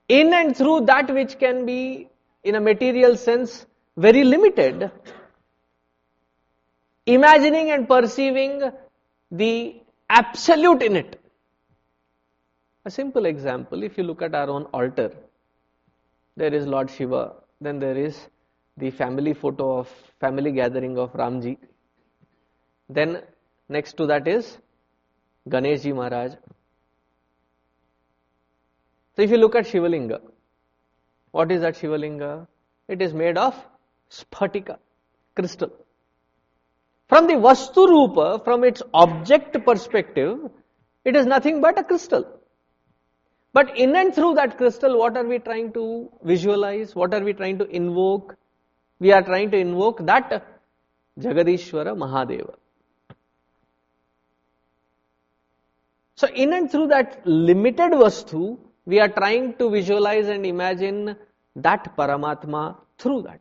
In 0.08 0.34
and 0.34 0.56
through 0.56 0.86
that 0.86 1.14
which 1.14 1.38
can 1.38 1.64
be, 1.64 2.08
in 2.42 2.56
a 2.56 2.60
material 2.60 3.16
sense, 3.16 3.64
very 3.96 4.24
limited, 4.24 4.90
imagining 7.06 7.70
and 7.70 7.86
perceiving 7.86 8.72
the 9.30 9.80
absolute 10.10 10.82
in 10.82 10.96
it. 10.96 11.20
A 12.84 12.90
simple 12.90 13.24
example, 13.26 13.84
if 13.84 13.96
you 13.96 14.02
look 14.02 14.20
at 14.20 14.34
our 14.34 14.50
own 14.50 14.64
altar, 14.74 15.12
there 16.36 16.52
is 16.52 16.66
Lord 16.66 16.90
Shiva, 16.90 17.34
then 17.60 17.78
there 17.78 17.96
is 17.96 18.18
the 18.76 18.90
family 18.90 19.34
photo 19.34 19.78
of 19.78 19.88
family 20.20 20.52
gathering 20.52 20.98
of 20.98 21.12
Ramji. 21.12 21.56
Then 22.88 23.22
next 23.68 23.96
to 23.98 24.06
that 24.06 24.26
is 24.26 24.58
Ganeshji 25.48 25.94
Maharaj. 25.94 26.32
So 29.16 29.22
if 29.22 29.30
you 29.30 29.36
look 29.36 29.54
at 29.54 29.66
Shivalinga, 29.66 30.20
what 31.30 31.52
is 31.52 31.60
that 31.60 31.74
Shivalinga? 31.74 32.46
It 32.88 33.00
is 33.00 33.14
made 33.14 33.38
of 33.38 33.54
sphatika, 34.10 34.78
crystal. 35.34 35.70
From 37.08 37.26
the 37.26 37.34
Vastu 37.34 37.86
Rupa, 37.86 38.42
from 38.44 38.64
its 38.64 38.82
object 38.92 39.64
perspective, 39.64 40.50
it 41.04 41.14
is 41.14 41.26
nothing 41.26 41.60
but 41.60 41.78
a 41.78 41.84
crystal. 41.84 42.24
But 43.52 43.78
in 43.78 43.94
and 43.94 44.12
through 44.12 44.34
that 44.34 44.56
crystal, 44.58 44.98
what 44.98 45.16
are 45.16 45.24
we 45.24 45.38
trying 45.38 45.72
to 45.74 46.10
visualize? 46.24 46.96
What 46.96 47.14
are 47.14 47.22
we 47.22 47.32
trying 47.32 47.58
to 47.58 47.66
invoke? 47.66 48.36
We 49.00 49.12
are 49.12 49.22
trying 49.22 49.50
to 49.50 49.58
invoke 49.58 50.04
that 50.06 50.46
Jagadishwara 51.18 51.96
Mahadeva. 51.96 52.54
So 56.16 56.28
in 56.28 56.52
and 56.52 56.70
through 56.70 56.88
that 56.88 57.26
limited 57.26 57.92
Vastu, 57.92 58.58
we 58.86 59.00
are 59.00 59.08
trying 59.08 59.54
to 59.54 59.70
visualize 59.70 60.28
and 60.28 60.46
imagine 60.46 61.16
that 61.56 61.96
Paramatma 61.96 62.76
through 62.98 63.22
that. 63.22 63.40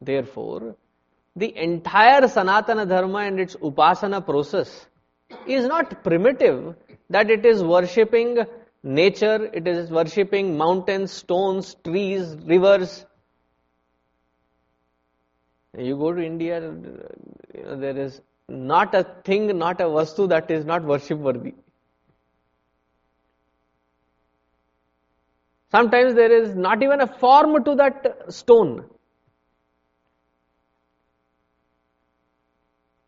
Therefore, 0.00 0.76
the 1.36 1.56
entire 1.56 2.22
Sanatana 2.22 2.88
Dharma 2.88 3.18
and 3.18 3.38
its 3.38 3.54
Upasana 3.56 4.24
process 4.24 4.86
is 5.46 5.66
not 5.66 6.02
primitive, 6.02 6.74
that 7.08 7.30
it 7.30 7.46
is 7.46 7.62
worshipping 7.62 8.38
nature, 8.82 9.50
it 9.52 9.68
is 9.68 9.90
worshipping 9.90 10.56
mountains, 10.56 11.12
stones, 11.12 11.76
trees, 11.84 12.36
rivers. 12.44 13.04
You 15.78 15.96
go 15.96 16.12
to 16.12 16.20
India, 16.20 16.58
uh, 16.58 16.72
you 17.54 17.62
know, 17.64 17.76
there 17.76 17.96
is 17.96 18.20
not 18.48 18.94
a 18.94 19.04
thing, 19.24 19.56
not 19.56 19.80
a 19.80 19.84
vastu 19.84 20.28
that 20.28 20.50
is 20.50 20.64
not 20.64 20.82
worship 20.82 21.18
worthy. 21.18 21.54
Sometimes 25.70 26.14
there 26.14 26.32
is 26.32 26.56
not 26.56 26.82
even 26.82 27.00
a 27.00 27.06
form 27.06 27.62
to 27.64 27.76
that 27.76 28.24
stone. 28.28 28.84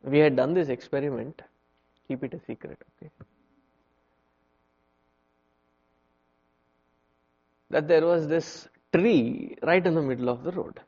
We 0.05 0.19
had 0.19 0.37
done 0.37 0.55
this 0.55 0.69
experiment. 0.69 1.43
Keep 2.07 2.25
it 2.25 2.35
a 2.35 2.41
secret, 2.47 2.79
okay? 2.97 3.11
That 7.71 7.89
there 7.89 8.07
was 8.07 8.29
this 8.29 8.69
tree 8.93 9.57
right 9.63 9.85
in 9.85 9.95
the 9.95 10.03
middle 10.03 10.29
of 10.29 10.45
the 10.45 10.53
road. 10.53 10.79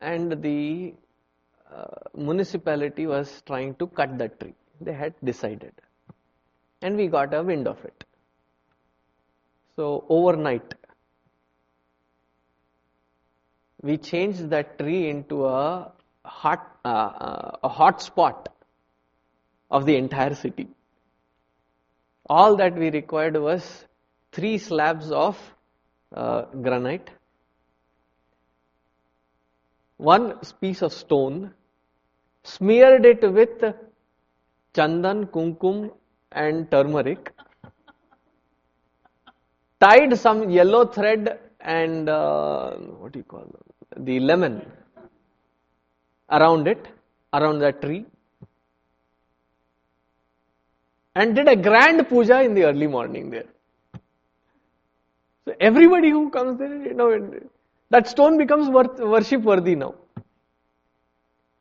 And 0.00 0.42
the 0.42 0.94
uh, 1.72 1.84
municipality 2.16 3.06
was 3.06 3.42
trying 3.46 3.74
to 3.76 3.86
cut 3.86 4.18
that 4.18 4.40
tree. 4.40 4.54
They 4.80 4.92
had 4.92 5.14
decided. 5.22 5.72
And 6.82 6.96
we 6.96 7.08
got 7.08 7.34
a 7.34 7.42
wind 7.42 7.68
of 7.68 7.84
it. 7.84 8.04
So 9.76 10.04
overnight, 10.08 10.74
we 13.82 13.98
changed 13.98 14.50
that 14.50 14.78
tree 14.78 15.08
into 15.08 15.46
a 15.46 15.92
hot 16.24 16.66
uh, 16.84 16.88
uh, 16.88 17.56
a 17.62 17.68
hot 17.68 18.02
spot 18.02 18.48
of 19.70 19.86
the 19.86 19.96
entire 19.96 20.34
city. 20.34 20.68
All 22.28 22.56
that 22.56 22.74
we 22.74 22.90
required 22.90 23.36
was 23.36 23.84
three 24.32 24.58
slabs 24.58 25.10
of 25.10 25.38
uh, 26.14 26.42
granite, 26.42 27.10
one 30.00 30.34
piece 30.60 30.82
of 30.82 30.92
stone, 30.92 31.52
smeared 32.42 33.04
it 33.04 33.22
with 33.32 33.74
chandan, 34.74 35.26
kumkum, 35.26 35.90
and 36.32 36.70
turmeric, 36.70 37.32
tied 39.80 40.16
some 40.18 40.48
yellow 40.48 40.86
thread 40.86 41.38
and 41.60 42.08
uh, 42.08 42.70
what 43.00 43.12
do 43.12 43.18
you 43.18 43.24
call 43.24 43.40
them? 43.40 43.70
the 44.06 44.20
lemon 44.20 44.64
around 46.30 46.68
it, 46.68 46.86
around 47.32 47.58
that 47.58 47.82
tree, 47.82 48.04
and 51.14 51.34
did 51.34 51.48
a 51.48 51.56
grand 51.56 52.08
puja 52.08 52.42
in 52.42 52.54
the 52.54 52.64
early 52.64 52.86
morning 52.86 53.30
there. 53.30 53.50
So 55.44 55.54
everybody 55.60 56.10
who 56.10 56.30
comes 56.30 56.58
there, 56.58 56.76
you 56.86 56.94
know, 56.94 57.10
that 57.90 58.08
stone 58.08 58.38
becomes 58.38 58.68
worship 58.68 59.42
worthy 59.42 59.74
now. 59.74 59.94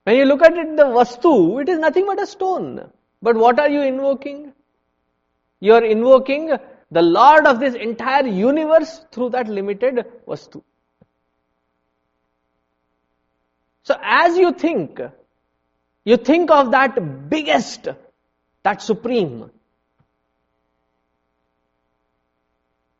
When 0.04 0.15
you 0.15 0.26
look 0.26 0.42
at 0.42 0.54
it, 0.54 0.78
the 0.78 0.84
vastu, 0.84 1.62
it 1.62 1.70
is 1.70 1.80
nothing 1.80 2.06
but 2.06 2.22
a 2.22 2.28
stone. 2.28 2.89
But 3.22 3.36
what 3.36 3.60
are 3.60 3.70
you 3.70 3.82
invoking? 3.82 4.54
You 5.60 5.74
are 5.74 5.84
invoking 5.84 6.52
the 6.92 7.02
Lord 7.02 7.46
of 7.46 7.60
this 7.60 7.76
entire 7.76 8.26
universe 8.26 9.02
through 9.12 9.32
that 9.32 9.48
limited 9.48 10.06
vastu. 10.28 10.63
So 13.84 13.96
as 14.02 14.38
you 14.38 14.52
think, 14.54 15.00
you 16.06 16.18
think 16.18 16.50
of 16.52 16.72
that 16.72 17.30
biggest, 17.30 17.88
that 18.63 18.82
supreme. 18.82 19.52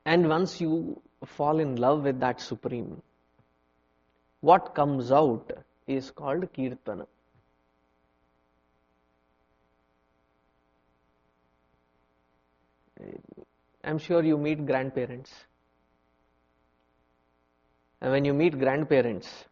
And 0.06 0.28
once 0.28 0.60
you 0.60 1.02
fall 1.26 1.60
in 1.60 1.76
love 1.76 2.04
with 2.04 2.20
that 2.22 2.42
supreme, 2.42 3.02
what 4.42 4.74
comes 4.74 5.12
out 5.12 5.52
is 5.88 6.12
called 6.12 6.52
kirtana. 6.54 7.06
I'm 13.84 13.98
sure 13.98 14.24
you 14.24 14.38
meet 14.38 14.66
grandparents. 14.66 15.32
And 18.02 18.12
when 18.12 18.26
you 18.26 18.34
meet 18.34 18.58
grandparents, 18.58 19.46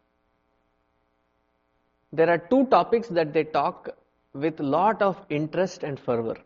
there 2.12 2.30
are 2.30 2.38
two 2.38 2.66
topics 2.66 3.08
that 3.08 3.32
they 3.32 3.44
talk 3.44 3.90
with 4.32 4.60
lot 4.60 5.02
of 5.02 5.16
interest 5.28 5.82
and 5.82 5.98
fervor. 5.98 6.36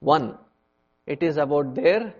One, 0.00 0.38
it 1.06 1.22
is 1.22 1.36
about 1.36 1.74
their 1.74 2.14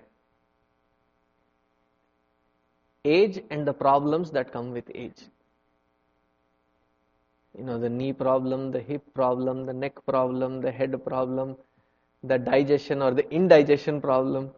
age 3.07 3.43
and 3.51 3.67
the 3.67 3.73
problems 3.73 4.31
that 4.33 4.53
come 4.53 4.73
with 4.73 4.91
age. 4.95 5.23
You 7.57 7.65
know, 7.65 7.79
the 7.79 7.89
knee 7.89 8.13
problem, 8.13 8.71
the 8.71 8.81
hip 8.81 9.03
problem, 9.15 9.65
the 9.65 9.73
neck 9.73 10.05
problem, 10.05 10.61
the 10.61 10.71
head 10.71 11.03
problem, 11.05 11.57
the 12.23 12.39
digestion 12.39 13.03
or 13.03 13.13
the 13.13 13.29
indigestion 13.31 14.01
problem. 14.01 14.51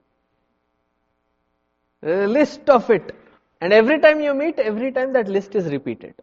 a 2.02 2.26
list 2.26 2.68
of 2.70 2.90
it. 2.90 3.14
And 3.60 3.72
every 3.72 3.98
time 4.00 4.20
you 4.20 4.34
meet, 4.34 4.58
every 4.58 4.92
time 4.92 5.12
that 5.12 5.28
list 5.28 5.54
is 5.54 5.66
repeated. 5.66 6.14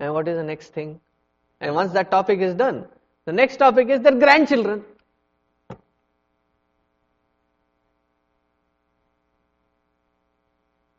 And 0.00 0.12
what 0.12 0.26
is 0.26 0.36
the 0.36 0.42
next 0.42 0.72
thing? 0.74 1.00
And 1.60 1.74
once 1.74 1.92
that 1.92 2.10
topic 2.10 2.40
is 2.40 2.54
done, 2.54 2.86
the 3.24 3.32
next 3.32 3.58
topic 3.58 3.88
is 3.88 4.00
their 4.00 4.16
grandchildren. 4.16 4.84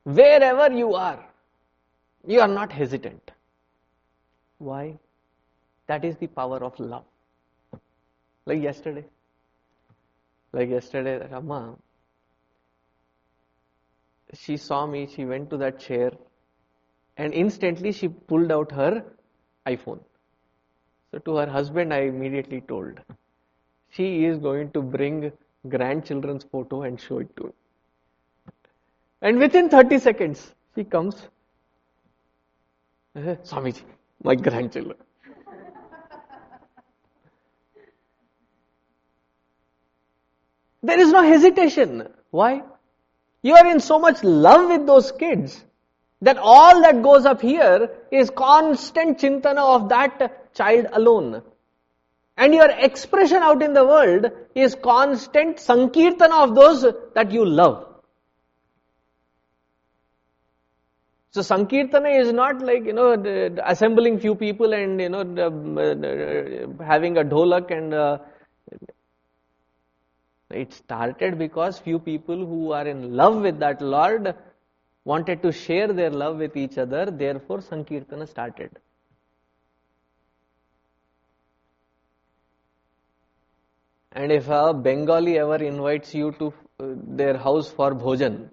Wherever 0.03 0.71
you 0.75 0.95
are, 0.95 1.23
you 2.25 2.41
are 2.41 2.47
not 2.47 2.71
hesitant. 2.71 3.31
Why? 4.57 4.97
That 5.87 6.03
is 6.03 6.17
the 6.17 6.27
power 6.27 6.63
of 6.63 6.77
love. 6.79 7.05
Like 8.45 8.61
yesterday. 8.61 9.05
Like 10.51 10.69
yesterday, 10.69 11.27
Amma, 11.31 11.75
she 14.33 14.57
saw 14.57 14.85
me, 14.85 15.07
she 15.07 15.25
went 15.25 15.49
to 15.49 15.57
that 15.57 15.79
chair, 15.79 16.11
and 17.17 17.33
instantly 17.33 17.91
she 17.91 18.07
pulled 18.07 18.51
out 18.51 18.71
her 18.71 19.03
iPhone. 19.65 19.99
So 21.11 21.19
to 21.19 21.35
her 21.37 21.47
husband, 21.47 21.93
I 21.93 22.01
immediately 22.01 22.61
told, 22.61 22.99
she 23.89 24.25
is 24.25 24.37
going 24.37 24.71
to 24.71 24.81
bring 24.81 25.31
grandchildren's 25.69 26.43
photo 26.43 26.81
and 26.83 26.99
show 26.99 27.19
it 27.19 27.35
to 27.37 27.43
him. 27.45 27.53
And 29.23 29.39
within 29.39 29.69
30 29.69 29.99
seconds, 29.99 30.53
she 30.75 30.83
comes, 30.83 31.15
eh, 33.15 33.35
Swamiji, 33.45 33.83
my 34.21 34.35
grandchildren. 34.35 34.97
there 40.83 40.99
is 40.99 41.13
no 41.13 41.23
hesitation. 41.23 42.09
Why? 42.31 42.63
You 43.41 43.55
are 43.55 43.65
in 43.67 43.79
so 43.79 43.97
much 43.97 44.21
love 44.23 44.67
with 44.69 44.85
those 44.85 45.13
kids 45.13 45.63
that 46.21 46.37
all 46.37 46.81
that 46.81 47.01
goes 47.01 47.25
up 47.25 47.39
here 47.39 47.91
is 48.11 48.29
constant 48.29 49.19
chintana 49.19 49.63
of 49.75 49.87
that 49.87 50.53
child 50.53 50.87
alone. 50.91 51.41
And 52.35 52.53
your 52.53 52.69
expression 52.69 53.37
out 53.37 53.63
in 53.63 53.73
the 53.73 53.85
world 53.85 54.31
is 54.53 54.75
constant 54.75 55.59
sankirtana 55.59 56.43
of 56.43 56.55
those 56.55 56.85
that 57.13 57.31
you 57.31 57.45
love. 57.45 57.92
So 61.33 61.41
Sankirtana 61.41 62.21
is 62.21 62.31
not 62.31 62.61
like, 62.61 62.85
you 62.85 62.93
know, 62.93 63.13
assembling 63.65 64.19
few 64.19 64.35
people 64.35 64.71
and, 64.71 65.01
you 65.01 65.09
know, 65.09 65.23
having 66.79 67.17
a 67.17 67.23
dholak 67.23 67.71
and 67.71 67.91
uh, 67.91 68.19
it 70.51 70.71
started 70.73 71.39
because 71.39 71.79
few 71.79 71.97
people 71.97 72.45
who 72.45 72.71
are 72.71 72.87
in 72.87 73.15
love 73.15 73.41
with 73.41 73.59
that 73.61 73.81
Lord 73.81 74.35
wanted 75.05 75.41
to 75.41 75.51
share 75.51 75.91
their 75.91 76.11
love 76.11 76.37
with 76.37 76.55
each 76.55 76.77
other, 76.77 77.07
therefore 77.09 77.61
Sankirtana 77.61 78.27
started. 78.29 78.69
And 84.11 84.31
if 84.31 84.47
a 84.49 84.71
Bengali 84.71 85.39
ever 85.39 85.55
invites 85.55 86.13
you 86.13 86.31
to 86.33 86.53
uh, 86.79 86.93
their 87.07 87.37
house 87.37 87.71
for 87.71 87.95
bhojan, 87.95 88.49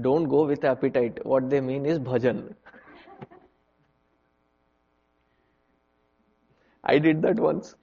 don't 0.00 0.24
go 0.24 0.44
with 0.46 0.64
appetite. 0.64 1.24
What 1.24 1.50
they 1.50 1.60
mean 1.60 1.86
is 1.86 1.98
bhajan. 1.98 2.54
I 6.84 6.98
did 6.98 7.22
that 7.22 7.36
once. 7.36 7.74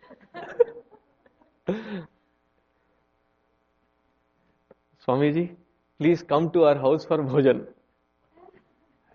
Swamiji, 5.05 5.55
please 5.99 6.23
come 6.23 6.49
to 6.51 6.63
our 6.65 6.75
house 6.75 7.05
for 7.05 7.17
bhajan. 7.17 7.65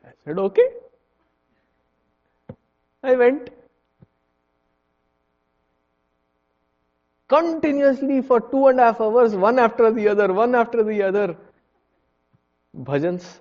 I 0.05 0.11
said, 0.25 0.39
okay. 0.39 0.69
I 3.03 3.17
went. 3.17 3.51
Continuously 7.29 8.21
for 8.23 8.41
two 8.41 8.67
and 8.69 8.81
a 8.81 8.85
half 8.85 9.01
hours, 9.01 9.35
one 9.35 9.59
after 9.59 9.93
the 9.93 10.09
other, 10.09 10.33
one 10.33 10.55
after 10.55 10.83
the 10.83 11.03
other 11.03 11.37
bhajans. 12.77 13.41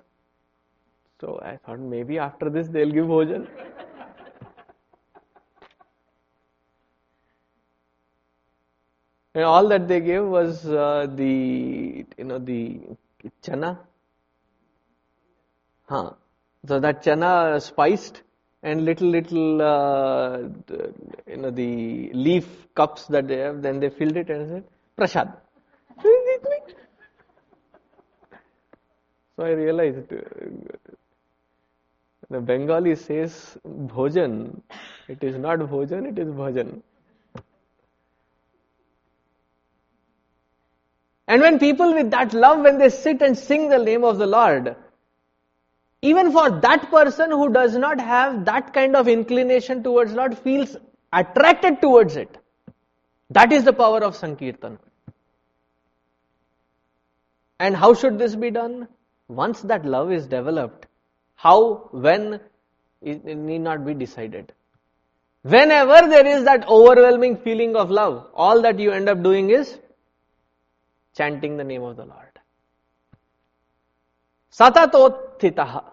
So 1.20 1.40
I 1.42 1.56
thought 1.56 1.80
maybe 1.80 2.18
after 2.18 2.48
this 2.50 2.68
they'll 2.68 2.90
give 2.90 3.06
bhojan. 3.06 3.46
and 9.34 9.44
all 9.44 9.68
that 9.68 9.86
they 9.86 10.00
gave 10.00 10.24
was 10.24 10.66
uh, 10.66 11.06
the 11.14 12.06
you 12.18 12.24
know 12.24 12.38
the 12.38 12.80
chana. 13.42 13.78
Huh. 15.88 16.12
So 16.66 16.80
that 16.80 17.02
chana 17.04 17.60
spiced 17.60 18.22
and 18.62 18.84
little 18.84 19.08
little 19.08 19.62
uh, 19.62 20.38
you 21.26 21.36
know 21.36 21.50
the 21.50 22.10
leaf 22.12 22.46
cups 22.74 23.06
that 23.06 23.28
they 23.28 23.38
have. 23.38 23.62
Then 23.62 23.80
they 23.80 23.90
filled 23.90 24.16
it 24.16 24.30
and 24.30 24.48
said 24.48 24.64
prasad. 24.96 25.32
So 29.40 29.46
I 29.46 29.52
realized 29.52 30.12
uh, 30.12 30.16
the 32.28 32.40
Bengali 32.42 32.94
says 32.94 33.56
bhojan. 33.66 34.60
It 35.08 35.24
is 35.24 35.38
not 35.38 35.60
bhojan, 35.60 36.10
it 36.10 36.18
is 36.18 36.28
bhajan. 36.28 36.82
And 41.26 41.40
when 41.40 41.58
people 41.58 41.94
with 41.94 42.10
that 42.10 42.34
love, 42.34 42.60
when 42.60 42.76
they 42.76 42.90
sit 42.90 43.22
and 43.22 43.38
sing 43.38 43.70
the 43.70 43.78
name 43.78 44.04
of 44.04 44.18
the 44.18 44.26
Lord, 44.26 44.76
even 46.02 46.32
for 46.32 46.50
that 46.60 46.90
person 46.90 47.30
who 47.30 47.50
does 47.50 47.78
not 47.78 47.98
have 47.98 48.44
that 48.44 48.74
kind 48.74 48.94
of 48.94 49.08
inclination 49.08 49.82
towards 49.82 50.12
Lord, 50.12 50.36
feels 50.36 50.76
attracted 51.14 51.80
towards 51.80 52.16
it. 52.16 52.36
That 53.30 53.52
is 53.52 53.64
the 53.64 53.72
power 53.72 54.04
of 54.04 54.16
Sankirtan. 54.16 54.78
And 57.58 57.74
how 57.74 57.94
should 57.94 58.18
this 58.18 58.36
be 58.36 58.50
done? 58.50 58.86
Once 59.30 59.62
that 59.62 59.84
love 59.84 60.10
is 60.12 60.26
developed, 60.26 60.86
how, 61.36 61.88
when, 61.92 62.40
it 63.00 63.24
need 63.24 63.60
not 63.60 63.86
be 63.86 63.94
decided. 63.94 64.52
Whenever 65.42 66.08
there 66.08 66.26
is 66.26 66.44
that 66.44 66.68
overwhelming 66.68 67.36
feeling 67.36 67.76
of 67.76 67.90
love, 67.90 68.26
all 68.34 68.60
that 68.62 68.78
you 68.78 68.90
end 68.90 69.08
up 69.08 69.22
doing 69.22 69.50
is 69.50 69.78
chanting 71.16 71.56
the 71.56 71.64
name 71.64 71.82
of 71.82 71.96
the 71.96 72.04
Lord. 72.04 72.38
Satatottitaha. 74.52 75.84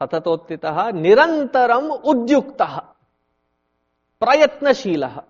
Satatottitaha 0.00 0.92
nirantaram 0.92 2.02
udyuktaha. 2.04 2.84
Prayatnashilaha. 4.20 5.24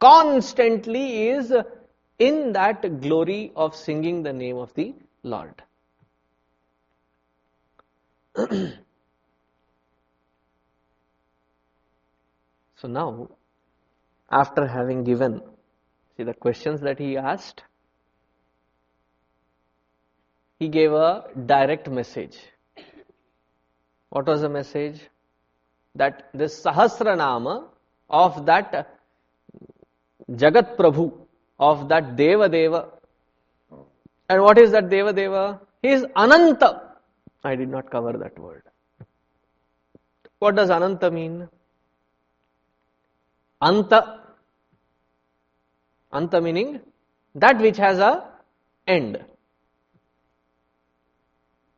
Constantly 0.00 1.28
is 1.28 1.52
in 2.18 2.52
that 2.52 3.00
glory 3.00 3.52
of 3.54 3.76
singing 3.76 4.22
the 4.22 4.32
name 4.32 4.56
of 4.56 4.74
the 4.74 4.94
Lord. 5.22 5.62
so 12.76 12.88
now, 12.88 13.28
after 14.30 14.66
having 14.66 15.04
given, 15.04 15.42
see 16.16 16.22
the 16.22 16.34
questions 16.34 16.80
that 16.80 16.98
he 16.98 17.16
asked, 17.16 17.64
he 20.58 20.68
gave 20.68 20.92
a 20.92 21.24
direct 21.46 21.88
message. 21.88 22.36
What 24.10 24.26
was 24.26 24.42
the 24.42 24.48
message? 24.48 25.00
That 25.94 26.30
this 26.34 26.62
Sahasranama 26.62 27.64
of 28.08 28.46
that 28.46 29.00
Jagat 30.30 30.76
Prabhu, 30.76 31.12
of 31.58 31.88
that 31.88 32.16
Deva 32.16 32.48
Deva, 32.48 32.88
and 34.30 34.42
what 34.42 34.58
is 34.58 34.70
that 34.70 34.88
Deva 34.88 35.12
Deva? 35.12 35.60
He 35.82 35.88
is 35.88 36.06
Ananta. 36.16 36.82
I 37.42 37.56
did 37.56 37.68
not 37.68 37.90
cover 37.90 38.12
that 38.12 38.38
word. 38.38 38.62
What 40.38 40.54
does 40.54 40.70
Ananta 40.70 41.10
mean? 41.10 41.48
Anta. 43.60 44.20
Anta 46.12 46.40
meaning 46.42 46.78
that 47.34 47.58
which 47.58 47.76
has 47.76 47.98
a 47.98 48.24
end. 48.86 49.18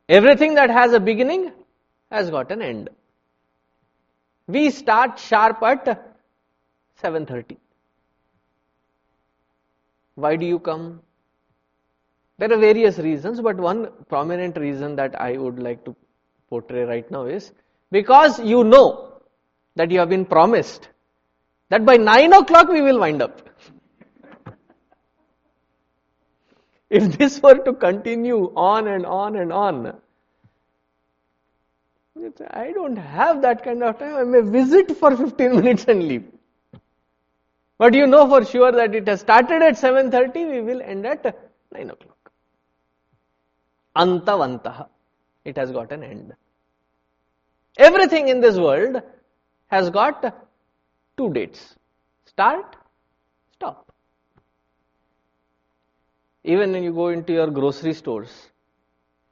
Everything 0.08 0.54
that 0.56 0.68
has 0.68 0.92
a 0.92 1.00
beginning 1.00 1.52
has 2.10 2.28
got 2.28 2.52
an 2.52 2.60
end. 2.60 2.90
We 4.46 4.70
start 4.70 5.18
sharp 5.18 5.62
at 5.62 5.86
7.30. 7.02 7.56
Why 10.16 10.36
do 10.36 10.44
you 10.44 10.58
come? 10.58 11.00
There 12.42 12.52
are 12.54 12.58
various 12.58 12.98
reasons, 12.98 13.40
but 13.40 13.56
one 13.56 13.88
prominent 14.08 14.56
reason 14.56 14.96
that 14.96 15.14
I 15.20 15.36
would 15.36 15.60
like 15.60 15.84
to 15.84 15.94
portray 16.48 16.82
right 16.82 17.08
now 17.08 17.26
is 17.26 17.52
because 17.92 18.40
you 18.40 18.64
know 18.64 19.20
that 19.76 19.92
you 19.92 20.00
have 20.00 20.08
been 20.08 20.24
promised 20.24 20.88
that 21.68 21.86
by 21.86 21.98
9 21.98 22.32
o'clock 22.32 22.66
we 22.68 22.82
will 22.82 22.98
wind 22.98 23.22
up. 23.22 23.48
if 26.90 27.16
this 27.16 27.40
were 27.40 27.58
to 27.58 27.74
continue 27.74 28.52
on 28.56 28.88
and 28.88 29.06
on 29.06 29.36
and 29.36 29.52
on, 29.52 29.96
I 32.50 32.72
don't 32.72 32.96
have 32.96 33.42
that 33.42 33.62
kind 33.62 33.84
of 33.84 34.00
time. 34.00 34.16
I 34.16 34.24
may 34.24 34.40
visit 34.40 34.96
for 34.96 35.16
15 35.16 35.54
minutes 35.60 35.84
and 35.86 36.08
leave. 36.08 36.24
But 37.78 37.94
you 37.94 38.08
know 38.08 38.26
for 38.26 38.44
sure 38.44 38.72
that 38.72 38.96
it 38.96 39.06
has 39.06 39.20
started 39.20 39.62
at 39.62 39.74
7.30, 39.74 40.50
we 40.50 40.60
will 40.60 40.82
end 40.82 41.06
at 41.06 41.22
9 41.70 41.90
o'clock. 41.90 42.11
Antavantah. 43.96 44.88
It 45.44 45.56
has 45.56 45.70
got 45.72 45.92
an 45.92 46.02
end. 46.02 46.32
Everything 47.76 48.28
in 48.28 48.40
this 48.40 48.56
world 48.56 49.02
has 49.68 49.90
got 49.90 50.34
two 51.16 51.32
dates. 51.32 51.74
Start, 52.26 52.76
stop. 53.54 53.92
Even 56.44 56.72
when 56.72 56.82
you 56.82 56.92
go 56.92 57.08
into 57.08 57.32
your 57.32 57.50
grocery 57.50 57.94
stores, 57.94 58.30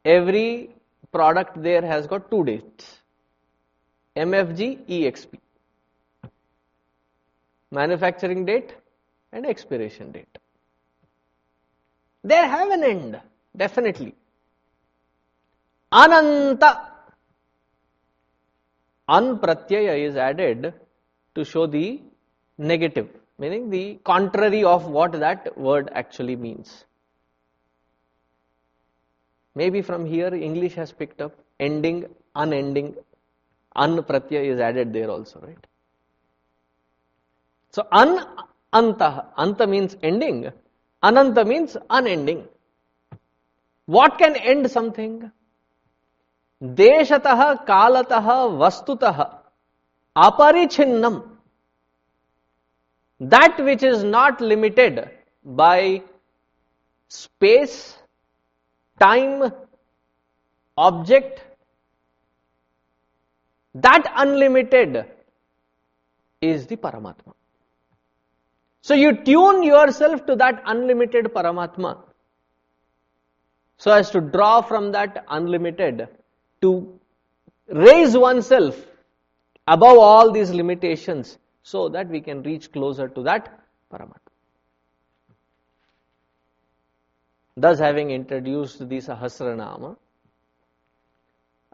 every 0.05 0.71
product 1.13 1.63
there 1.63 1.83
has 1.83 2.07
got 2.07 2.31
two 2.31 2.45
dates. 2.45 3.01
MFG, 4.17 4.87
EXP. 4.89 5.39
Manufacturing 7.71 8.45
date 8.45 8.75
and 9.33 9.47
expiration 9.47 10.11
date. 10.13 10.39
They 12.25 12.35
have 12.35 12.71
an 12.71 12.85
end, 12.85 13.21
definitely. 13.57 14.15
Ananta. 15.93 16.89
An 19.09 19.39
pratyaya 19.39 19.99
is 20.09 20.17
added 20.17 20.73
to 21.35 21.45
show 21.45 21.67
the 21.67 22.01
negative, 22.59 23.09
meaning 23.39 23.69
the 23.71 23.99
contrary 24.05 24.63
of 24.63 24.87
what 24.87 25.13
that 25.13 25.59
word 25.59 25.91
actually 25.93 26.37
means. 26.37 26.85
Maybe 29.55 29.83
from 29.83 30.07
here 30.07 30.33
English 30.33 30.75
has 30.75 30.93
picked 30.93 31.21
up 31.21 31.33
ending, 31.59 32.07
unending, 32.37 32.95
an 33.75 33.99
pratyaya 33.99 34.45
is 34.55 34.61
added 34.61 34.93
there 34.93 35.11
also, 35.11 35.41
right? 35.41 35.67
So 37.73 37.87
an 37.91 38.27
anta, 38.73 39.27
anta 39.37 39.69
means 39.69 39.97
ending, 40.03 40.51
ananta 41.03 41.45
means 41.45 41.77
unending. 41.89 42.47
What 43.87 44.19
can 44.19 44.37
end 44.37 44.71
something? 44.71 45.33
देशतः 46.61 47.53
कालतः 47.65 48.31
वस्तुतः 48.63 49.23
अपरिछिन्नम 50.17 51.21
that 53.21 53.59
which 53.65 53.83
is 53.83 54.03
not 54.03 54.41
limited 54.41 55.11
by 55.45 56.03
space, 57.09 57.99
time, 58.99 59.53
object, 60.77 61.43
that 63.75 64.11
unlimited 64.17 65.05
is 66.41 66.67
the 66.67 66.77
Paramatma. 66.77 67.35
So 68.81 68.95
you 68.95 69.23
tune 69.23 69.63
yourself 69.63 70.25
to 70.27 70.37
that 70.37 70.63
unlimited 70.65 71.27
Paramatma 71.27 71.99
so 73.77 73.93
as 73.93 74.11
to 74.11 74.21
draw 74.21 74.63
from 74.63 74.93
that 74.93 75.25
unlimited 75.29 76.09
to 76.63 76.99
raise 77.69 78.17
oneself 78.17 78.77
above 79.67 79.99
all 79.99 80.33
these 80.33 80.51
limitations 80.51 81.39
so 81.63 81.89
that 81.89 82.09
we 82.09 82.21
can 82.21 82.43
reach 82.43 82.73
closer 82.73 83.09
to 83.09 83.23
that 83.23 83.61
Paramatma. 83.93 84.31
Thus, 87.57 87.79
having 87.79 88.11
introduced 88.11 88.79
the 88.79 88.97
Sahasranama, 88.97 89.97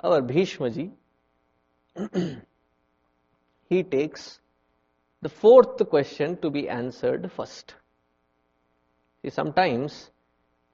our 0.02 0.20
Bhishmaji, 0.20 0.90
he 3.68 3.82
takes 3.82 4.40
the 5.22 5.28
fourth 5.28 5.88
question 5.88 6.36
to 6.38 6.50
be 6.50 6.68
answered 6.68 7.30
first. 7.32 7.74
See, 9.22 9.30
sometimes 9.30 10.10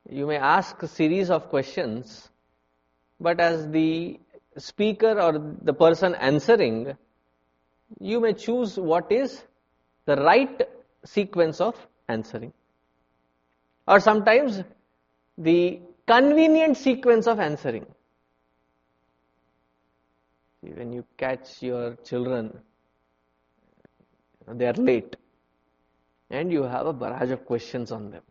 you 0.09 0.27
may 0.27 0.37
ask 0.37 0.83
a 0.83 0.89
series 0.89 1.31
of 1.31 1.49
questions, 1.49 2.31
but 3.23 3.41
as 3.41 3.69
the 3.71 4.19
speaker 4.59 5.21
or 5.21 5.33
the 5.63 5.73
person 5.73 6.15
answering, 6.17 6.97
you 8.01 8.21
may 8.21 8.33
choose 8.33 8.77
what 8.77 9.13
is 9.13 9.43
the 10.07 10.17
right 10.17 10.63
sequence 11.05 11.61
of 11.61 11.77
answering. 12.09 12.53
Or 13.87 14.01
sometimes 14.01 14.63
the 15.39 15.81
convenient 16.07 16.77
sequence 16.77 17.29
of 17.29 17.39
answering. 17.39 17.87
When 20.61 20.93
you 20.93 21.05
catch 21.17 21.63
your 21.63 21.97
children, 22.05 22.59
they 24.49 24.67
are 24.67 24.73
late, 24.75 25.17
and 26.31 26.53
you 26.53 26.65
have 26.65 26.87
a 26.87 26.93
barrage 26.93 27.31
of 27.31 27.45
questions 27.45 27.93
on 27.93 28.11
them. 28.11 28.23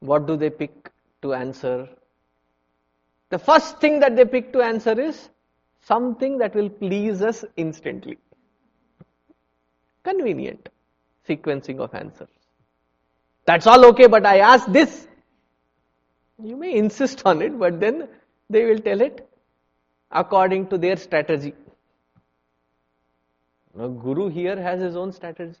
What 0.00 0.26
do 0.26 0.36
they 0.36 0.50
pick 0.50 0.90
to 1.22 1.34
answer? 1.34 1.88
The 3.30 3.38
first 3.38 3.78
thing 3.78 4.00
that 4.00 4.16
they 4.16 4.24
pick 4.24 4.52
to 4.52 4.60
answer 4.60 5.00
is 5.00 5.30
something 5.82 6.38
that 6.38 6.54
will 6.54 6.68
please 6.68 7.22
us 7.22 7.44
instantly. 7.56 8.18
Convenient 10.02 10.68
sequencing 11.28 11.78
of 11.78 11.94
answers. 11.94 12.28
That's 13.46 13.66
all 13.66 13.84
okay, 13.86 14.06
but 14.06 14.26
I 14.26 14.38
ask 14.38 14.66
this. 14.66 15.06
You 16.42 16.56
may 16.56 16.74
insist 16.74 17.22
on 17.24 17.42
it, 17.42 17.58
but 17.58 17.80
then 17.80 18.08
they 18.48 18.64
will 18.64 18.78
tell 18.78 19.00
it 19.00 19.28
according 20.10 20.68
to 20.68 20.78
their 20.78 20.96
strategy. 20.96 21.54
Guru 23.76 24.28
here 24.28 24.60
has 24.60 24.80
his 24.80 24.96
own 24.96 25.12
strategy. 25.12 25.56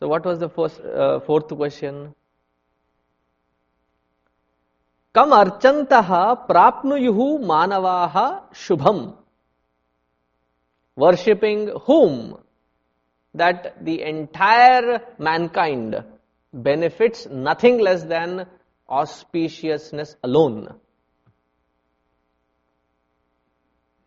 So, 0.00 0.08
what 0.08 0.24
was 0.24 0.40
the 0.40 0.48
first, 0.48 0.80
uh, 0.80 1.20
fourth 1.20 1.46
question? 1.48 2.14
ಕಮ್ 5.14 5.32
ಅರ್ಚಂತಹ 5.42 6.20
ಪ್ರಾಪ್ನುಯು 6.50 7.26
ಮಾನವಾಹ 7.52 8.16
ಶುಭಂ 8.64 9.00
worshipping 10.96 11.60
whom 11.86 12.38
that 13.34 13.84
the 13.84 14.02
entire 14.02 15.00
mankind 15.18 16.04
benefits 16.54 17.26
nothing 17.26 17.78
less 17.78 18.02
than 18.04 18.46
auspiciousness 18.88 20.16
alone. 20.22 20.74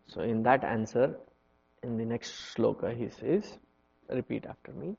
So 0.08 0.22
in 0.22 0.44
that 0.44 0.64
answer, 0.64 1.18
in 1.84 1.98
the 1.98 2.06
next 2.06 2.56
sloka 2.56 2.96
he 2.96 3.10
says, 3.10 3.58
repeat 4.10 4.46
after 4.46 4.72
me. 4.72 4.96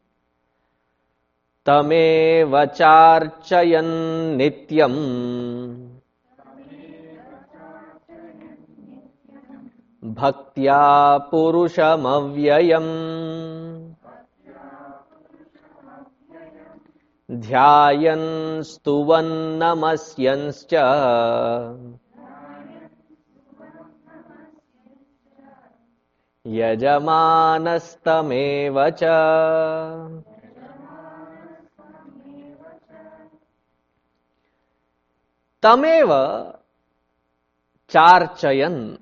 तमेव 1.66 2.64
चार्चयन् 2.64 4.36
नित्यम्। 4.36 5.96
भक्त्या 10.04 11.18
पुरुषमव्ययम्। 11.18 12.92
ध्यायन् 17.30 18.62
स्तुवन्नमस्यंश्च 18.62 20.74
यजमानस्तमेव 26.46 28.90
च 28.90 29.04
Tameva 35.62 36.58
Charchayan. 37.88 38.98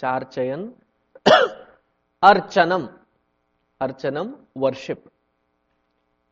Charchayan. 0.00 0.72
Archanam. 2.22 2.90
Archanam, 3.80 4.34
worship. 4.54 5.10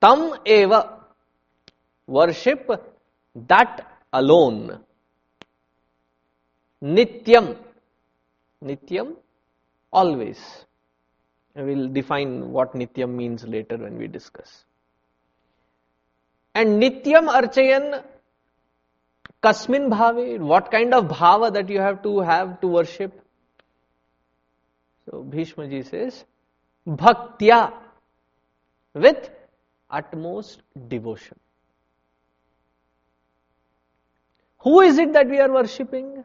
Tam 0.00 0.34
Eva. 0.44 1.00
Worship 2.06 2.70
that 3.34 4.00
alone. 4.12 4.80
Nityam. 6.82 7.56
Nityam, 8.62 9.14
always. 9.92 10.38
I 11.56 11.62
will 11.62 11.88
define 11.88 12.50
what 12.50 12.74
Nityam 12.74 13.10
means 13.10 13.44
later 13.44 13.76
when 13.76 13.96
we 13.98 14.06
discuss 14.06 14.64
and 16.54 16.82
nityam 16.82 17.28
archayan 17.28 18.02
Kasmin 19.44 19.90
bhave, 19.90 20.40
what 20.40 20.70
kind 20.70 20.94
of 20.94 21.04
bhava 21.04 21.52
that 21.52 21.68
you 21.68 21.78
have 21.78 22.02
to 22.02 22.20
have 22.20 22.60
to 22.62 22.66
worship? 22.66 23.20
So 25.04 25.22
Bhishma 25.22 25.68
ji 25.68 25.82
says, 25.82 26.24
bhaktya, 26.88 27.72
with 28.94 29.28
utmost 29.90 30.62
devotion. 30.88 31.38
Who 34.60 34.80
is 34.80 34.96
it 34.96 35.12
that 35.12 35.28
we 35.28 35.40
are 35.40 35.52
worshipping? 35.52 36.24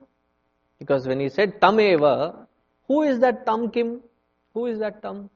Because 0.77 1.05
when 1.05 1.19
he 1.19 1.27
said 1.27 1.59
tameva, 1.59 2.47
who 2.87 3.03
is 3.03 3.19
that 3.19 3.45
tam 3.45 3.69
kim? 3.69 3.99
Who 4.53 4.67
is 4.67 4.79
that 4.79 5.01
tam? 5.01 5.29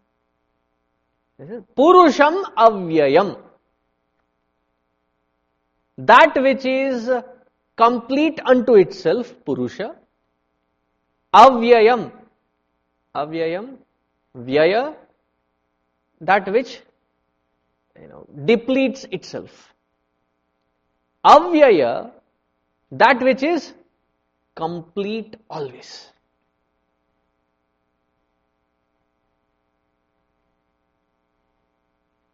Purusham 1.75 2.43
avyayam. 2.55 3.37
That 5.97 6.33
which 6.41 6.65
is 6.65 7.09
complete 7.75 8.39
unto 8.45 8.75
itself, 8.75 9.33
Purusha. 9.45 9.95
Avyayam. 11.33 12.11
Avyayam. 13.15 13.77
Vyaya. 14.35 14.95
That 16.21 16.51
which 16.51 16.81
you 18.01 18.07
know, 18.07 18.27
depletes 18.45 19.05
itself. 19.11 19.73
Avyaya. 21.25 22.11
That 22.91 23.21
which 23.21 23.43
is 23.43 23.73
complete 24.55 25.35
always. 25.49 26.09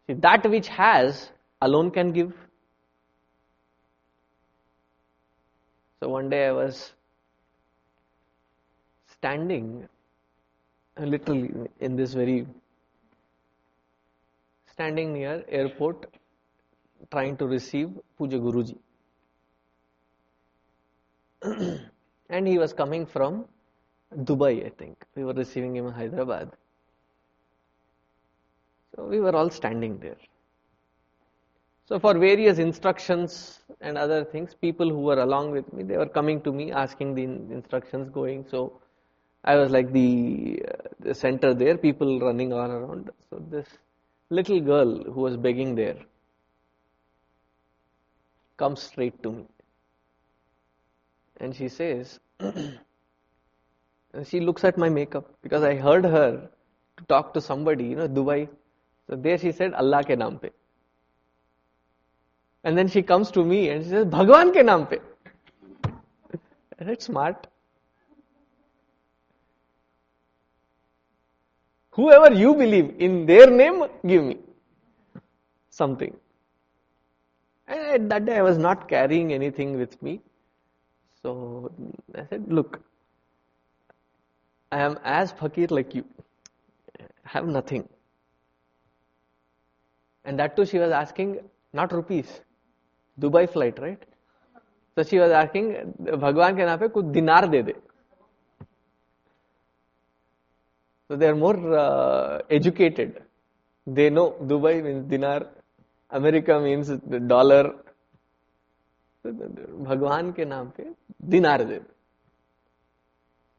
That 0.08 0.48
which 0.50 0.68
has 0.68 1.30
alone 1.62 1.90
can 1.90 2.12
give. 2.12 2.34
So 6.00 6.08
one 6.08 6.30
day 6.30 6.46
I 6.46 6.52
was 6.52 6.92
standing 9.06 9.86
literally 10.98 11.50
in 11.80 11.94
this 11.94 12.14
very 12.14 12.46
standing 14.72 15.12
near 15.12 15.44
airport 15.48 16.06
trying 17.10 17.36
to 17.36 17.46
receive 17.46 17.90
Pujya 18.18 18.40
Guruji. 18.40 18.78
and 22.30 22.48
he 22.48 22.56
was 22.56 22.72
coming 22.72 23.04
from 23.04 23.44
Dubai, 24.14 24.64
I 24.64 24.70
think. 24.70 25.04
We 25.14 25.24
were 25.24 25.34
receiving 25.34 25.76
him 25.76 25.86
in 25.86 25.92
Hyderabad. 25.92 26.50
So 28.96 29.04
we 29.04 29.20
were 29.20 29.36
all 29.36 29.50
standing 29.50 29.98
there. 29.98 30.16
So 31.90 31.98
for 31.98 32.16
various 32.16 32.60
instructions 32.60 33.58
and 33.80 33.98
other 33.98 34.24
things, 34.24 34.54
people 34.54 34.88
who 34.88 35.00
were 35.00 35.20
along 35.20 35.50
with 35.50 35.72
me, 35.72 35.82
they 35.82 35.96
were 35.96 36.06
coming 36.06 36.40
to 36.42 36.52
me 36.52 36.70
asking 36.70 37.16
the 37.16 37.24
instructions 37.24 38.08
going. 38.10 38.46
So 38.48 38.80
I 39.42 39.56
was 39.56 39.72
like 39.72 39.92
the, 39.92 40.62
uh, 40.68 40.88
the 41.00 41.14
center 41.16 41.52
there, 41.52 41.76
people 41.76 42.20
running 42.20 42.52
all 42.52 42.70
around. 42.70 43.10
So 43.28 43.42
this 43.50 43.66
little 44.28 44.60
girl 44.60 45.02
who 45.02 45.20
was 45.20 45.36
begging 45.36 45.74
there 45.74 45.96
comes 48.56 48.84
straight 48.84 49.20
to 49.24 49.32
me. 49.32 49.46
And 51.38 51.56
she 51.56 51.68
says, 51.68 52.20
and 52.38 52.78
she 54.26 54.38
looks 54.38 54.62
at 54.62 54.78
my 54.78 54.90
makeup 54.90 55.28
because 55.42 55.64
I 55.64 55.74
heard 55.74 56.04
her 56.04 56.48
to 56.98 57.04
talk 57.06 57.34
to 57.34 57.40
somebody, 57.40 57.86
you 57.86 57.96
know, 57.96 58.06
Dubai. 58.06 58.48
So 59.08 59.16
there 59.16 59.38
she 59.38 59.50
said, 59.50 59.74
Allah 59.74 60.04
ke 60.04 60.10
naam 60.10 60.40
pe. 60.40 60.50
And 62.64 62.76
then 62.76 62.88
she 62.88 63.02
comes 63.02 63.30
to 63.32 63.44
me 63.44 63.70
and 63.70 63.82
she 63.82 63.90
says, 63.90 64.04
Bhagwan 64.04 64.52
ke 64.52 64.56
naam 64.56 64.88
pe. 64.88 64.98
It 66.78 67.02
smart? 67.02 67.46
Whoever 71.90 72.34
you 72.34 72.54
believe, 72.54 72.94
in 72.98 73.26
their 73.26 73.50
name, 73.50 73.84
give 74.06 74.24
me 74.24 74.38
something. 75.70 76.16
And 77.66 77.80
at 77.80 78.08
that 78.08 78.26
day 78.26 78.36
I 78.36 78.42
was 78.42 78.58
not 78.58 78.88
carrying 78.88 79.32
anything 79.32 79.78
with 79.78 80.02
me. 80.02 80.20
So 81.22 81.70
I 82.14 82.24
said, 82.26 82.50
look, 82.50 82.80
I 84.72 84.80
am 84.80 84.98
as 85.04 85.32
fakir 85.32 85.66
like 85.68 85.94
you. 85.94 86.04
I 86.98 87.04
have 87.24 87.46
nothing. 87.46 87.88
And 90.24 90.38
that 90.38 90.56
too 90.56 90.64
she 90.64 90.78
was 90.78 90.90
asking, 90.92 91.40
not 91.72 91.92
rupees, 91.92 92.40
Dubai 93.20 93.46
flight 93.46 93.80
right 93.80 94.04
तो 94.96 95.02
she 95.02 95.18
was 95.18 95.32
asking 95.32 95.74
भगवान 96.16 96.56
के 96.56 96.64
नाम 96.66 96.78
पे 96.78 96.88
कुछ 96.88 97.04
दिनार 97.06 97.46
दे 97.48 97.62
दे. 97.62 97.72
तो 101.10 101.16
they 101.16 101.26
are 101.26 101.34
more 101.34 101.56
educated 102.52 103.20
they 103.86 104.08
know 104.10 104.28
Dubai 104.42 104.82
means 104.82 105.04
dinar, 105.06 105.46
America 106.12 106.58
means 106.60 106.90
dollar 107.04 107.66
भगवान 109.24 110.32
के 110.32 110.44
नाम 110.44 110.68
पे 110.76 110.84
दिनार 111.30 111.64
दे 111.64 111.78
दे. 111.78 111.84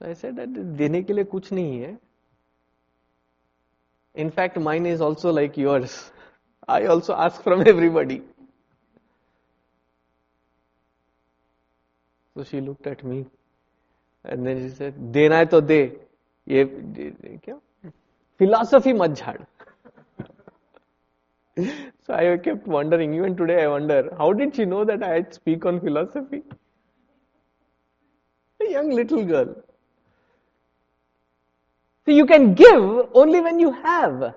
ऐसे 0.02 0.32
देने 0.32 1.02
के 1.04 1.14
लिए 1.14 1.24
कुछ 1.24 1.52
नहीं 1.54 1.80
है। 1.82 1.98
In fact 4.16 4.58
mine 4.58 4.86
is 4.88 5.02
also 5.04 5.32
like 5.32 5.58
yours 5.60 5.94
I 6.70 6.86
also 6.88 7.14
ask 7.16 7.42
from 7.44 7.62
everybody 7.68 8.22
So 12.35 12.45
she 12.45 12.61
looked 12.61 12.87
at 12.87 13.05
me 13.05 13.27
and 14.25 14.47
then 14.47 14.61
she 14.61 14.75
said, 14.75 14.95
देना 15.13 15.37
है 15.37 15.47
तो 15.47 15.61
दे 15.61 15.81
ये 16.49 16.65
क्या 16.65 17.61
philosophy 18.39 18.93
मत 18.93 19.17
झाड़ 19.17 19.39
so 21.59 22.13
I 22.15 22.37
kept 22.37 22.67
wondering, 22.67 23.15
even 23.15 23.35
today 23.35 23.63
I 23.65 23.69
wonder, 23.69 24.15
how 24.19 24.33
did 24.33 24.55
she 24.55 24.67
know 24.67 24.85
that 24.85 25.03
I 25.03 25.25
speak 25.31 25.65
on 25.65 25.81
philosophy? 25.81 26.43
A 28.61 28.71
young 28.71 28.91
little 28.91 29.25
girl. 29.25 29.55
So 32.05 32.13
you 32.13 32.27
can 32.27 32.53
give 32.55 33.09
only 33.15 33.41
when 33.41 33.59
you 33.59 33.73
have. 33.73 34.35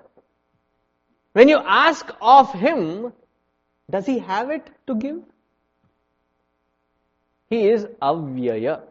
When 1.32 1.48
you 1.48 1.58
ask 1.58 2.10
of 2.20 2.52
him, 2.52 3.12
does 3.90 4.06
he 4.06 4.18
have 4.18 4.50
it 4.50 4.70
to 4.86 4.94
give? 4.94 5.20
He 7.49 7.67
is 7.69 7.85
avyaya. 8.01 8.81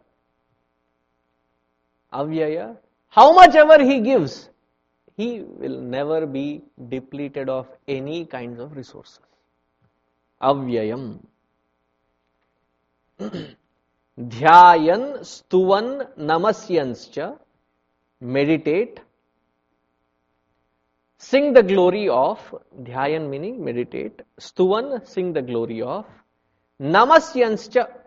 Avyaya. 2.12 2.76
How 3.08 3.32
much 3.32 3.54
ever 3.54 3.82
he 3.82 4.00
gives, 4.00 4.48
he 5.16 5.40
will 5.40 5.80
never 5.80 6.26
be 6.26 6.62
depleted 6.88 7.48
of 7.48 7.66
any 7.86 8.24
kinds 8.24 8.60
of 8.60 8.76
resources. 8.76 9.20
Avyayam. 10.42 11.20
Dhyayan 14.18 15.20
stuvan 15.24 16.06
namasyanscha. 16.18 17.38
Meditate. 18.20 19.00
Sing 21.18 21.52
the 21.52 21.62
glory 21.62 22.08
of. 22.08 22.38
Dhyayan 22.82 23.28
meaning 23.28 23.64
meditate. 23.64 24.22
Stuvan, 24.38 25.06
sing 25.06 25.32
the 25.32 25.42
glory 25.42 25.82
of. 25.82 26.06
Namasyanscha. 26.80 28.03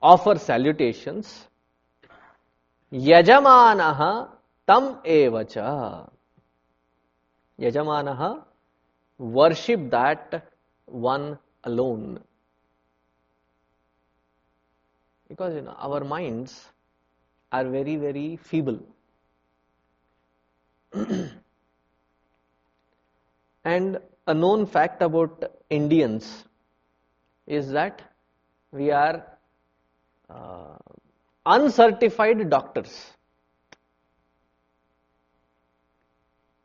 Offer 0.00 0.38
salutations. 0.38 1.48
Yajamanaha 2.92 4.28
tam 4.66 5.00
evacha 5.04 6.08
yajamanaha 7.60 8.44
worship 9.18 9.90
that 9.90 10.42
one 10.86 11.38
alone. 11.64 12.20
Because 15.28 15.54
you 15.54 15.62
know 15.62 15.76
our 15.78 16.04
minds 16.04 16.66
are 17.52 17.64
very 17.64 17.96
very 17.96 18.36
feeble. 18.36 18.78
And 23.64 23.98
a 24.26 24.32
known 24.32 24.64
fact 24.66 25.02
about 25.02 25.44
indians 25.68 26.44
is 27.46 27.70
that 27.72 28.00
we 28.72 28.90
are 28.90 29.37
uh, 30.30 30.76
uncertified 31.46 32.48
doctors 32.50 33.12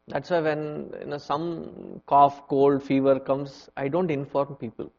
That's 0.08 0.30
why 0.30 0.42
when 0.42 0.94
you 1.00 1.06
know, 1.06 1.18
some 1.18 2.02
cough, 2.06 2.48
cold, 2.48 2.84
fever 2.84 3.20
comes, 3.20 3.70
I 3.78 3.88
don't 3.88 4.12
inform 4.12 4.56
people. 4.56 4.92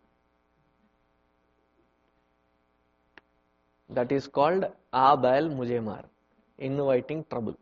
That 3.90 4.10
is 4.10 4.26
called 4.26 4.64
Abel 4.94 5.50
Mujemar, 5.50 6.04
inviting 6.58 7.24
trouble. 7.28 7.56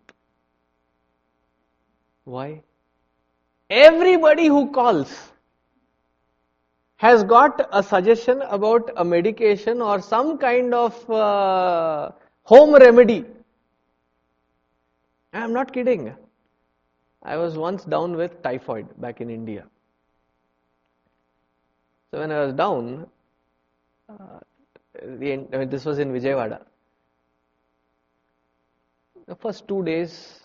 Why? 2.25 2.63
Everybody 3.69 4.47
who 4.47 4.71
calls 4.71 5.32
has 7.03 7.25
got 7.25 7.69
a 7.73 7.83
suggestion 7.83 8.43
about 8.43 8.91
a 8.97 9.05
medication 9.05 9.83
or 9.83 10.01
some 10.01 10.39
kind 10.39 10.73
of 10.73 11.11
uh, 11.11 12.13
home 12.45 12.75
remedy. 12.75 13.25
I 15.33 15.41
am 15.41 15.53
not 15.53 15.73
kidding. 15.73 16.15
I 17.25 17.37
was 17.37 17.57
once 17.57 17.85
down 17.85 18.15
with 18.15 18.41
typhoid 18.45 18.87
back 19.01 19.21
in 19.21 19.31
India. 19.31 19.65
So 22.13 22.21
when 22.21 22.31
I 22.31 22.45
was 22.45 22.55
down, 22.55 23.09
uh, 24.09 24.39
the, 25.03 25.33
I 25.53 25.57
mean, 25.57 25.71
this 25.71 25.85
was 25.85 25.99
in 25.99 26.13
Vijayawada. 26.13 26.61
The 29.27 29.35
first 29.35 29.67
two 29.67 29.83
days, 29.83 30.41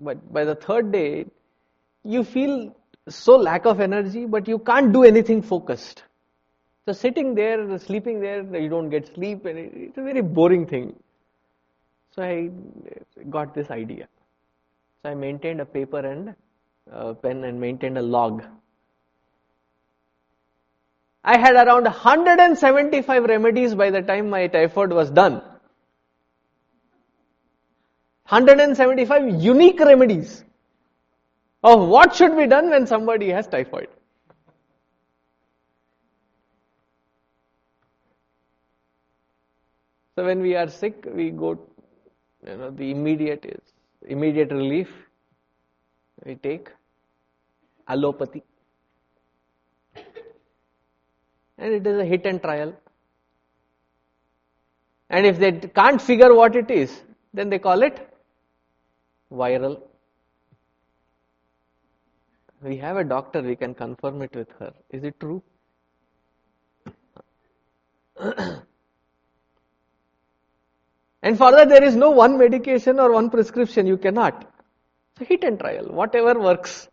but 0.00 0.32
by 0.32 0.44
the 0.44 0.54
third 0.54 0.92
day, 0.92 1.26
you 2.04 2.22
feel 2.22 2.76
so 3.08 3.36
lack 3.36 3.66
of 3.66 3.80
energy, 3.80 4.26
but 4.26 4.48
you 4.48 4.58
can't 4.58 4.92
do 4.92 5.04
anything 5.04 5.42
focused. 5.42 6.02
So 6.86 6.92
sitting 6.92 7.34
there, 7.34 7.78
sleeping 7.78 8.20
there, 8.20 8.42
you 8.56 8.68
don't 8.68 8.90
get 8.90 9.12
sleep, 9.14 9.44
and 9.44 9.58
it's 9.58 9.98
a 9.98 10.02
very 10.02 10.22
boring 10.22 10.66
thing. 10.66 10.94
So 12.14 12.22
I 12.22 12.50
got 13.28 13.54
this 13.54 13.70
idea. 13.70 14.08
So 15.02 15.10
I 15.10 15.14
maintained 15.14 15.60
a 15.60 15.66
paper 15.66 15.98
and 15.98 16.34
a 16.90 17.14
pen 17.14 17.44
and 17.44 17.60
maintained 17.60 17.98
a 17.98 18.02
log. 18.02 18.44
I 21.22 21.38
had 21.38 21.56
around 21.56 21.84
175 21.84 23.24
remedies 23.24 23.74
by 23.74 23.90
the 23.90 24.00
time 24.00 24.30
my 24.30 24.46
typhoid 24.46 24.92
was 24.92 25.10
done. 25.10 25.42
175 28.28 29.42
unique 29.42 29.78
remedies 29.80 30.44
of 31.72 31.86
what 31.88 32.14
should 32.14 32.36
be 32.36 32.46
done 32.46 32.70
when 32.70 32.86
somebody 32.86 33.28
has 33.30 33.48
typhoid. 33.48 33.88
So 40.14 40.24
when 40.24 40.40
we 40.40 40.54
are 40.56 40.68
sick, 40.68 41.06
we 41.12 41.30
go, 41.30 41.58
you 42.46 42.56
know, 42.56 42.70
the 42.70 42.90
immediate 42.90 43.44
is 43.44 43.60
immediate 44.08 44.52
relief, 44.52 44.88
we 46.24 46.36
take 46.36 46.68
allopathy. 47.88 48.42
and 51.58 51.72
it 51.74 51.86
is 51.86 51.98
a 51.98 52.04
hit 52.04 52.26
and 52.26 52.40
trial. 52.40 52.72
And 55.10 55.26
if 55.26 55.38
they 55.38 55.52
can't 55.52 56.00
figure 56.00 56.34
what 56.34 56.56
it 56.56 56.70
is, 56.70 57.02
then 57.34 57.50
they 57.50 57.58
call 57.58 57.82
it 57.82 58.08
viral. 59.32 59.80
We 62.62 62.76
have 62.78 62.96
a 62.96 63.04
doctor, 63.04 63.42
we 63.42 63.56
can 63.56 63.74
confirm 63.74 64.22
it 64.22 64.34
with 64.34 64.50
her. 64.58 64.72
Is 64.90 65.04
it 65.04 65.20
true? 65.20 65.42
and 71.22 71.36
for 71.36 71.52
that, 71.52 71.68
there 71.68 71.84
is 71.84 71.94
no 71.96 72.10
one 72.10 72.38
medication 72.38 72.98
or 72.98 73.12
one 73.12 73.28
prescription, 73.30 73.86
you 73.86 73.98
cannot. 73.98 74.50
So, 75.18 75.24
hit 75.24 75.44
and 75.44 75.58
trial, 75.58 75.86
whatever 75.86 76.38
works. 76.38 76.88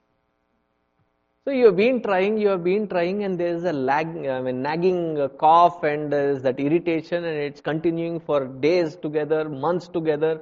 So 1.45 1.51
you 1.51 1.65
have 1.65 1.75
been 1.75 2.01
trying, 2.01 2.37
you 2.37 2.47
have 2.49 2.63
been 2.63 2.87
trying, 2.87 3.25
and 3.25 3.37
there 3.37 3.53
is 3.53 3.65
a 3.65 3.73
lag, 3.73 4.07
I 4.07 4.39
mean, 4.41 4.61
nagging 4.61 5.29
cough, 5.37 5.83
and 5.83 6.11
there 6.11 6.29
is 6.29 6.41
that 6.43 6.57
irritation, 6.57 7.25
and 7.25 7.37
it's 7.37 7.59
continuing 7.59 8.21
for 8.21 8.45
days 8.45 8.95
together, 8.95 9.49
months 9.49 9.89
together. 9.89 10.41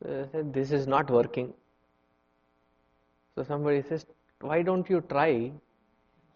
This 0.00 0.72
is 0.72 0.86
not 0.86 1.10
working. 1.10 1.52
So 3.38 3.44
somebody 3.44 3.82
says, 3.82 4.04
why 4.40 4.62
don't 4.62 4.90
you 4.90 5.00
try 5.00 5.52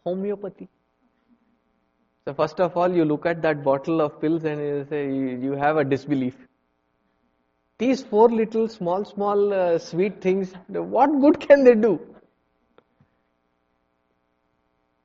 homeopathy? 0.04 0.68
So 2.24 2.32
first 2.32 2.60
of 2.60 2.76
all, 2.76 2.94
you 2.94 3.04
look 3.04 3.26
at 3.26 3.42
that 3.42 3.64
bottle 3.64 4.00
of 4.00 4.20
pills 4.20 4.44
and 4.44 4.60
you 4.60 4.86
say, 4.88 5.12
you 5.12 5.54
have 5.54 5.78
a 5.78 5.82
disbelief. 5.82 6.36
These 7.78 8.04
four 8.04 8.28
little 8.28 8.68
small, 8.68 9.04
small 9.04 9.52
uh, 9.52 9.78
sweet 9.80 10.20
things, 10.20 10.52
what 10.68 11.10
good 11.20 11.40
can 11.40 11.64
they 11.64 11.74
do? 11.74 11.98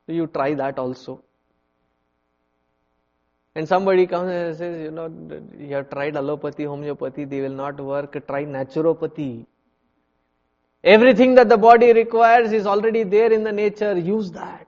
So 0.06 0.12
you 0.12 0.28
try 0.28 0.54
that 0.54 0.78
also. 0.78 1.20
And 3.56 3.66
somebody 3.66 4.06
comes 4.06 4.30
and 4.30 4.56
says, 4.56 4.80
you 4.84 4.92
know, 4.92 5.12
you 5.58 5.74
have 5.74 5.90
tried 5.90 6.14
allopathy, 6.14 6.64
homeopathy, 6.64 7.24
they 7.24 7.40
will 7.40 7.60
not 7.64 7.80
work. 7.80 8.24
Try 8.28 8.44
naturopathy. 8.44 9.46
Everything 10.84 11.34
that 11.34 11.48
the 11.48 11.56
body 11.56 11.92
requires 11.92 12.52
is 12.52 12.66
already 12.66 13.02
there 13.02 13.32
in 13.32 13.42
the 13.42 13.52
nature. 13.52 13.96
Use 13.96 14.30
that. 14.32 14.66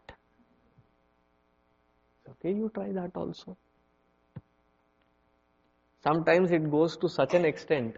Okay, 2.28 2.52
you 2.52 2.70
try 2.74 2.90
that 2.92 3.12
also. 3.14 3.56
Sometimes 6.02 6.50
it 6.50 6.70
goes 6.70 6.96
to 6.96 7.08
such 7.08 7.34
an 7.34 7.44
extent 7.44 7.96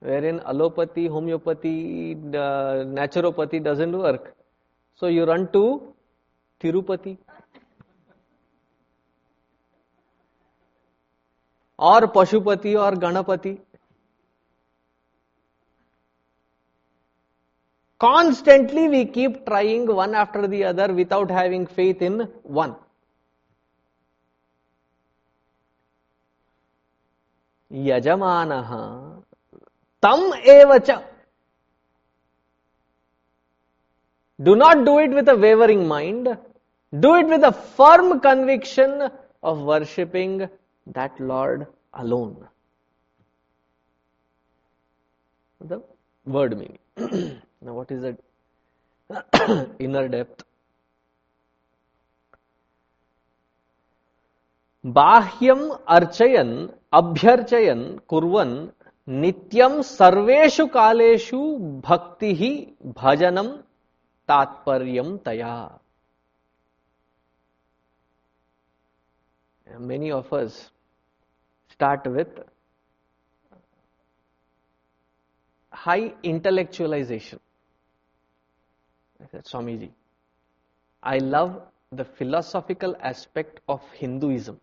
wherein 0.00 0.40
allopathy, 0.40 1.08
homeopathy, 1.08 2.14
uh, 2.14 2.84
naturopathy 2.98 3.62
doesn't 3.62 3.96
work. 3.96 4.34
So 4.94 5.06
you 5.06 5.24
run 5.24 5.50
to 5.52 5.94
Tirupati 6.60 7.16
or 11.78 12.02
Pashupati 12.02 12.78
or 12.78 12.96
Ganapati. 12.96 13.58
Constantly 17.99 18.87
we 18.89 19.05
keep 19.05 19.45
trying 19.45 19.87
one 19.87 20.13
after 20.13 20.47
the 20.47 20.63
other 20.65 20.93
without 20.93 21.31
having 21.31 21.65
faith 21.65 22.01
in 22.01 22.19
one. 22.43 22.75
यजमानः 27.71 28.71
तम 30.05 30.33
एव 30.55 30.77
च 30.89 31.03
Do 34.37 34.55
not 34.55 34.83
do 34.85 34.99
it 34.99 35.11
with 35.11 35.29
a 35.29 35.35
wavering 35.35 35.87
mind. 35.87 36.37
Do 36.99 37.15
it 37.15 37.27
with 37.27 37.43
a 37.43 37.51
firm 37.51 38.19
conviction 38.19 39.09
of 39.41 39.59
worshipping 39.59 40.49
that 40.87 41.17
Lord 41.19 41.67
alone. 41.93 42.47
The 45.61 45.81
word 46.25 46.57
meaning. 46.57 47.41
now, 47.62 47.74
what 47.74 47.90
is 47.90 48.02
the 48.02 48.16
inner 49.78 50.08
depth? 50.08 50.44
बाह्यम 54.84 55.60
अर्चयन 55.94 56.50
अभ्यर्चयन 56.98 57.80
कुर्वन 58.08 58.52
नित्यम 59.08 59.80
सर्वेषु 59.82 60.66
कालेषु 60.76 61.40
भक्ति 61.86 62.32
ही 62.34 62.50
भजनम 62.98 63.48
तात्पर्यम 64.28 65.16
तया 65.26 65.56
many 69.66 70.10
of 70.10 70.32
us 70.32 70.70
start 71.70 72.06
with 72.06 72.28
high 75.72 76.12
intellectualization. 76.22 77.38
Said, 79.30 79.44
Swamiji, 79.44 79.90
I 81.02 81.18
love 81.18 81.62
the 81.92 82.04
philosophical 82.04 82.96
aspect 83.00 83.60
of 83.68 83.82
Hinduism. 83.92 84.60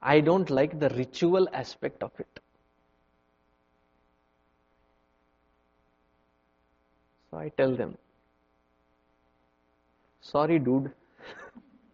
I 0.00 0.20
don't 0.20 0.50
like 0.50 0.78
the 0.78 0.90
ritual 0.90 1.48
aspect 1.52 2.02
of 2.02 2.12
it. 2.18 2.40
So 7.30 7.38
I 7.38 7.48
tell 7.48 7.74
them, 7.74 7.96
sorry, 10.20 10.58
dude, 10.58 10.92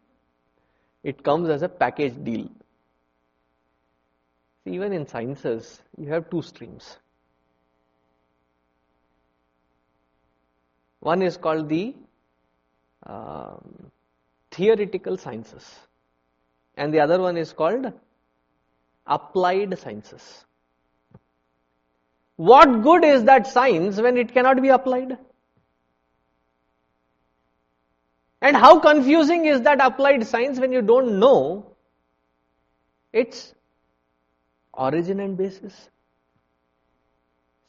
it 1.04 1.22
comes 1.22 1.48
as 1.48 1.62
a 1.62 1.68
package 1.68 2.22
deal. 2.24 2.48
See, 4.64 4.74
even 4.74 4.92
in 4.92 5.06
sciences, 5.06 5.80
you 5.96 6.08
have 6.08 6.28
two 6.28 6.42
streams. 6.42 6.98
One 11.00 11.22
is 11.22 11.36
called 11.36 11.68
the 11.68 11.94
um, 13.06 13.90
theoretical 14.50 15.16
sciences, 15.16 15.78
and 16.76 16.92
the 16.92 17.00
other 17.00 17.20
one 17.20 17.36
is 17.36 17.52
called 17.52 17.92
applied 19.06 19.78
sciences. 19.78 20.44
What 22.36 22.82
good 22.82 23.04
is 23.04 23.24
that 23.24 23.46
science 23.46 24.00
when 24.00 24.16
it 24.16 24.32
cannot 24.32 24.62
be 24.62 24.68
applied? 24.68 25.18
And 28.42 28.56
how 28.56 28.78
confusing 28.78 29.44
is 29.44 29.60
that 29.62 29.80
applied 29.82 30.26
science 30.26 30.58
when 30.58 30.72
you 30.72 30.80
don't 30.80 31.18
know 31.18 31.76
its 33.12 33.54
origin 34.72 35.20
and 35.20 35.36
basis? 35.36 35.90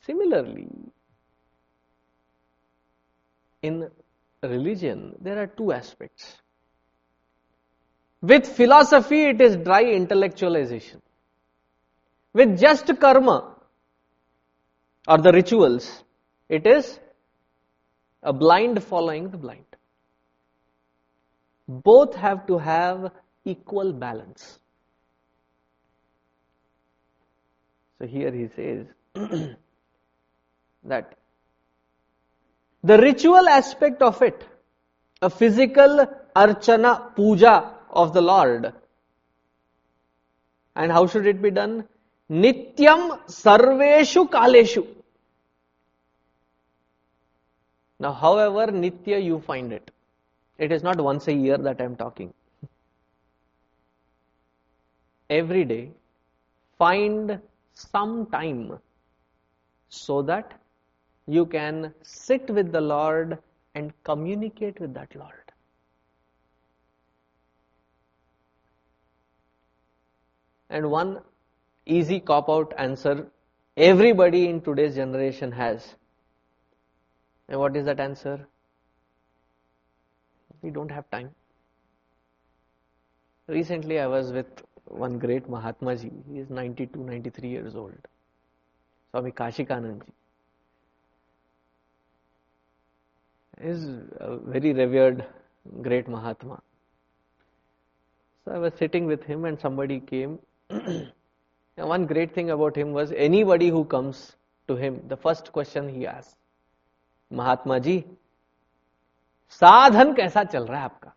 Similarly, 0.05 0.69
in 3.61 3.89
religion, 4.41 5.15
there 5.21 5.41
are 5.41 5.47
two 5.47 5.71
aspects. 5.71 6.35
With 8.21 8.45
philosophy, 8.45 9.25
it 9.25 9.41
is 9.41 9.57
dry 9.57 9.83
intellectualization. 9.83 11.01
With 12.33 12.59
just 12.59 12.87
karma 12.99 13.55
or 15.07 15.17
the 15.17 15.31
rituals, 15.31 16.03
it 16.47 16.65
is 16.65 16.99
a 18.23 18.31
blind 18.31 18.83
following 18.83 19.29
the 19.29 19.37
blind 19.37 19.65
both 21.71 22.15
have 22.15 22.45
to 22.47 22.57
have 22.57 23.11
equal 23.45 23.93
balance. 23.93 24.59
So 27.97 28.07
here 28.07 28.31
he 28.31 28.47
says 28.55 28.87
that 30.83 31.17
the 32.83 32.97
ritual 32.97 33.47
aspect 33.47 34.01
of 34.01 34.21
it, 34.21 34.43
a 35.21 35.29
physical 35.29 36.05
archana 36.35 37.15
puja 37.15 37.73
of 37.89 38.13
the 38.13 38.21
Lord, 38.21 38.73
and 40.75 40.91
how 40.91 41.05
should 41.07 41.27
it 41.27 41.41
be 41.41 41.51
done? 41.51 41.87
Nityam 42.29 43.19
sarveshu 43.27 44.29
kaleshu. 44.29 44.87
Now, 47.99 48.13
however 48.13 48.71
nitya 48.71 49.23
you 49.23 49.39
find 49.39 49.71
it. 49.73 49.91
It 50.57 50.71
is 50.71 50.81
not 50.83 50.99
once 50.99 51.27
a 51.27 51.33
year 51.33 51.57
that 51.57 51.81
I 51.81 51.83
am 51.83 51.95
talking. 51.95 52.33
Every 55.29 55.65
day, 55.65 55.91
find 56.77 57.39
some 57.73 58.27
time 58.27 58.79
so 59.89 60.21
that 60.23 60.60
you 61.27 61.45
can 61.45 61.93
sit 62.01 62.49
with 62.49 62.71
the 62.71 62.81
Lord 62.81 63.37
and 63.75 63.93
communicate 64.03 64.79
with 64.79 64.93
that 64.93 65.15
Lord. 65.15 65.33
And 70.69 70.89
one 70.89 71.19
easy 71.85 72.19
cop 72.19 72.49
out 72.49 72.73
answer 72.77 73.27
everybody 73.75 74.47
in 74.47 74.61
today's 74.61 74.95
generation 74.95 75.51
has. 75.51 75.95
And 77.49 77.59
what 77.59 77.75
is 77.75 77.85
that 77.85 77.99
answer? 77.99 78.47
we 80.61 80.69
don't 80.69 80.91
have 80.91 81.09
time. 81.09 81.31
Recently, 83.47 83.99
I 83.99 84.07
was 84.07 84.31
with 84.31 84.63
one 84.85 85.17
great 85.17 85.49
Mahatma 85.49 85.95
ji. 85.95 86.11
He 86.29 86.39
is 86.39 86.49
92, 86.49 87.03
93 87.03 87.49
years 87.49 87.75
old. 87.75 88.07
Swami 89.11 89.31
Kashikanand 89.31 90.05
ji. 90.05 90.13
He 93.50 93.50
is 93.60 93.84
a 94.20 94.36
very 94.36 94.72
revered 94.72 95.24
great 95.82 96.08
Mahatma. 96.08 96.60
So 98.44 98.52
I 98.52 98.58
was 98.58 98.72
sitting 98.74 99.06
with 99.06 99.24
him 99.24 99.44
and 99.44 99.58
somebody 99.58 100.00
came. 100.00 100.38
and 100.70 101.12
one 101.76 102.06
great 102.06 102.34
thing 102.34 102.50
about 102.50 102.76
him 102.76 102.92
was 102.92 103.12
anybody 103.12 103.68
who 103.68 103.84
comes 103.84 104.36
to 104.68 104.76
him, 104.76 105.00
the 105.08 105.16
first 105.16 105.52
question 105.52 105.88
he 105.88 106.06
asks, 106.06 106.34
Mahatma 107.32 107.78
ji 107.78 108.04
साधन 109.50 110.12
कैसा 110.14 110.42
चल 110.44 110.66
रहा 110.66 110.78
है 110.78 110.84
आपका 110.84 111.12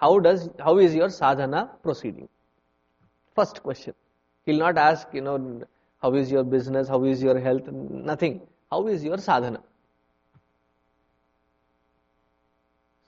how 0.00 0.18
does 0.26 0.48
how 0.62 0.78
is 0.80 0.94
your 0.96 1.10
Sadhana 1.10 1.62
proceeding 1.82 2.26
first 3.36 3.58
question 3.62 3.92
he'll 4.46 4.58
not 4.58 4.78
ask 4.78 5.14
you 5.16 5.22
know 5.26 5.36
how 6.02 6.14
is 6.14 6.30
your 6.30 6.44
business 6.54 6.88
how 6.88 7.02
is 7.04 7.22
your 7.22 7.38
health 7.44 7.68
nothing 8.10 8.40
how 8.72 8.86
is 8.94 9.04
your 9.04 9.18
sadhana 9.26 9.60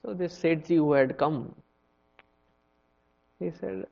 So 0.04 0.14
this 0.14 0.36
Sethi 0.38 0.76
who 0.76 0.92
had 0.92 1.16
come, 1.16 1.54
he 3.40 3.50
said, 3.50 3.86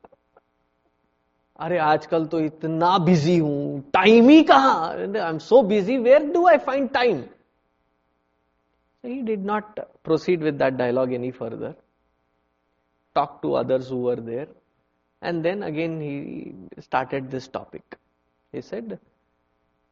अरे 1.59 1.79
आजकल 1.79 2.25
तो 2.27 2.39
इतना 2.41 2.97
busy 3.05 3.37
हूँ। 3.39 3.81
Time 3.95 4.29
ही 4.29 4.43
कहा? 4.51 4.73
I 4.91 5.29
am 5.29 5.39
so 5.39 5.63
busy 5.63 5.97
where 5.99 6.25
do 6.33 6.47
I 6.49 6.59
find 6.67 6.89
time 6.93 7.23
he 9.05 9.21
did 9.23 9.45
not 9.47 9.81
proceed 10.05 10.43
with 10.43 10.55
that 10.63 10.75
dialogue 10.75 11.13
any 11.13 11.31
further 11.31 11.75
talk 13.17 13.39
to 13.43 13.53
others 13.61 13.91
who 13.93 14.15
there 14.17 14.55
and 15.23 15.43
then 15.43 15.63
again 15.63 16.01
he 16.01 16.81
started 16.83 17.29
this 17.31 17.53
topic 17.53 17.95
he 18.53 18.63
said 18.63 18.97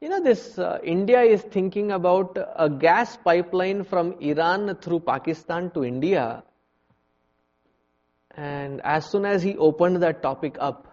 you 0.01 0.09
know 0.09 0.21
this 0.23 0.59
uh, 0.59 0.79
india 0.83 1.21
is 1.23 1.43
thinking 1.55 1.91
about 1.93 2.39
a 2.57 2.69
gas 2.71 3.17
pipeline 3.17 3.83
from 3.85 4.13
iran 4.21 4.75
through 4.77 5.01
pakistan 5.01 5.71
to 5.71 5.85
india. 5.85 6.43
And 8.37 8.81
as 8.85 9.11
soon 9.11 9.25
as 9.25 9.43
he 9.43 9.57
opened 9.57 10.01
that 10.03 10.23
topic 10.23 10.57
up, 10.61 10.87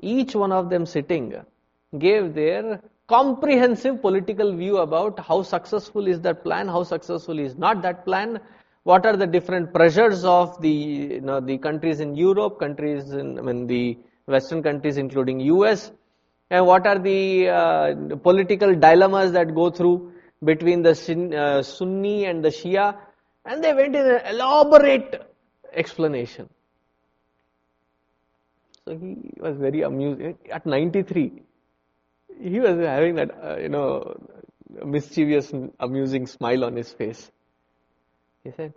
each 0.00 0.34
one 0.34 0.50
of 0.50 0.70
them 0.70 0.86
sitting 0.86 1.34
gave 1.98 2.32
their 2.34 2.80
comprehensive 3.06 4.00
political 4.00 4.56
view 4.56 4.78
about 4.78 5.20
how 5.20 5.42
successful 5.42 6.06
is 6.06 6.22
that 6.22 6.42
plan, 6.42 6.68
how 6.68 6.84
successful 6.84 7.38
is 7.38 7.56
not 7.58 7.82
that 7.82 8.06
plan, 8.06 8.40
what 8.84 9.04
are 9.04 9.14
the 9.14 9.26
different 9.26 9.74
pressures 9.74 10.24
of 10.24 10.58
the 10.62 10.70
you 10.70 11.20
know 11.20 11.40
the 11.40 11.58
countries 11.58 12.00
in 12.00 12.14
Europe, 12.14 12.58
countries 12.58 13.12
in 13.12 13.38
I 13.38 13.42
mean 13.42 13.66
the 13.66 13.98
Western 14.24 14.62
countries 14.62 14.96
including 14.96 15.40
US, 15.40 15.92
and 16.51 16.65
what 16.65 16.87
are 16.87 16.99
the 16.99 17.49
uh, 17.49 18.15
political 18.17 18.73
dilemmas 18.75 19.31
that 19.33 19.53
go 19.53 19.69
through 19.69 20.13
between 20.43 20.81
the 20.81 20.91
uh, 20.91 21.61
Sunni 21.63 22.25
and 22.25 22.43
the 22.43 22.49
Shia, 22.49 22.95
and 23.45 23.63
they 23.63 23.73
went 23.73 23.95
in 23.95 24.05
an 24.05 24.21
elaborate 24.27 25.21
explanation. 25.73 26.49
So 28.85 28.97
he 28.97 29.33
was 29.39 29.57
very 29.57 29.81
amused. 29.81 30.21
At 30.49 30.65
93, 30.65 31.41
he 32.41 32.59
was 32.59 32.77
having 32.77 33.15
that, 33.15 33.31
uh, 33.43 33.57
you 33.57 33.69
know, 33.69 34.15
mischievous, 34.85 35.51
amusing 35.79 36.27
smile 36.27 36.63
on 36.63 36.75
his 36.75 36.91
face. 36.93 37.31
He 38.43 38.51
said, 38.51 38.73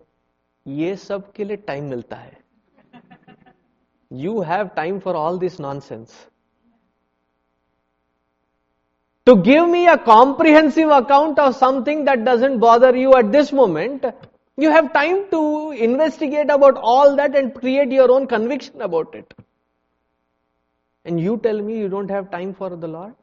ये 0.67 0.95
सब 0.97 1.33
के 1.33 1.45
लिए 1.45 1.57
time 1.67 1.89
मिलता 1.91 2.17
है 2.17 2.39
You 4.13 4.41
have 4.41 4.75
time 4.75 5.01
for 5.01 5.15
all 5.15 5.39
this 5.39 5.61
nonsense. 5.61 6.13
To 9.26 9.36
give 9.38 9.68
me 9.68 9.88
a 9.88 9.98
comprehensive 9.98 10.90
account 10.90 11.40
of 11.40 11.56
something 11.56 12.06
that 12.06 12.24
doesn't 12.24 12.60
bother 12.60 12.96
you 12.96 13.16
at 13.16 13.32
this 13.32 13.52
moment, 13.52 14.06
you 14.56 14.70
have 14.70 14.94
time 14.94 15.30
to 15.32 15.72
investigate 15.72 16.50
about 16.52 16.78
all 16.78 17.16
that 17.16 17.36
and 17.36 17.54
create 17.54 17.92
your 17.92 18.12
own 18.12 18.28
conviction 18.28 18.82
about 18.82 19.16
it. 19.16 19.34
And 21.06 21.20
you 21.20 21.38
tell 21.38 21.60
me 21.60 21.78
you 21.80 21.90
don't 21.90 22.10
have 22.10 22.30
time 22.30 22.54
for 22.54 22.70
the 22.70 22.88
Lord? 22.88 23.16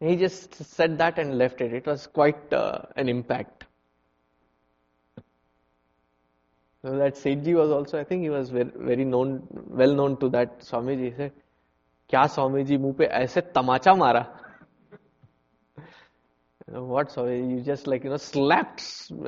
He 0.00 0.16
just 0.16 0.54
said 0.54 0.98
that 0.98 1.18
and 1.18 1.38
left 1.38 1.60
it. 1.60 1.72
It 1.72 1.86
was 1.86 2.06
quite 2.06 2.52
uh, 2.52 2.82
an 2.96 3.08
impact. 3.08 3.64
So 6.82 6.96
that 6.96 7.14
Sethji 7.14 7.54
was 7.54 7.70
also, 7.70 7.98
I 7.98 8.04
think 8.04 8.22
he 8.22 8.30
was 8.30 8.50
very, 8.50 8.70
very 8.76 9.04
known, 9.04 9.46
well 9.50 9.92
known 9.92 10.16
to 10.18 10.28
that 10.28 10.60
Swamiji. 10.60 11.06
He 11.06 11.14
said, 11.16 11.32
क्या 12.10 12.26
स्वामी 12.26 12.62
जी 12.64 12.76
मुँह 12.76 12.94
पे 12.98 13.04
ऐसे 13.04 13.40
तमाचा 13.54 13.92
मारा? 13.94 14.20
What 16.68 17.08
Swami 17.10 17.36
you 17.52 17.58
just 17.64 17.88
like 17.88 18.04
you 18.04 18.10
know 18.10 18.16
slap 18.16 18.76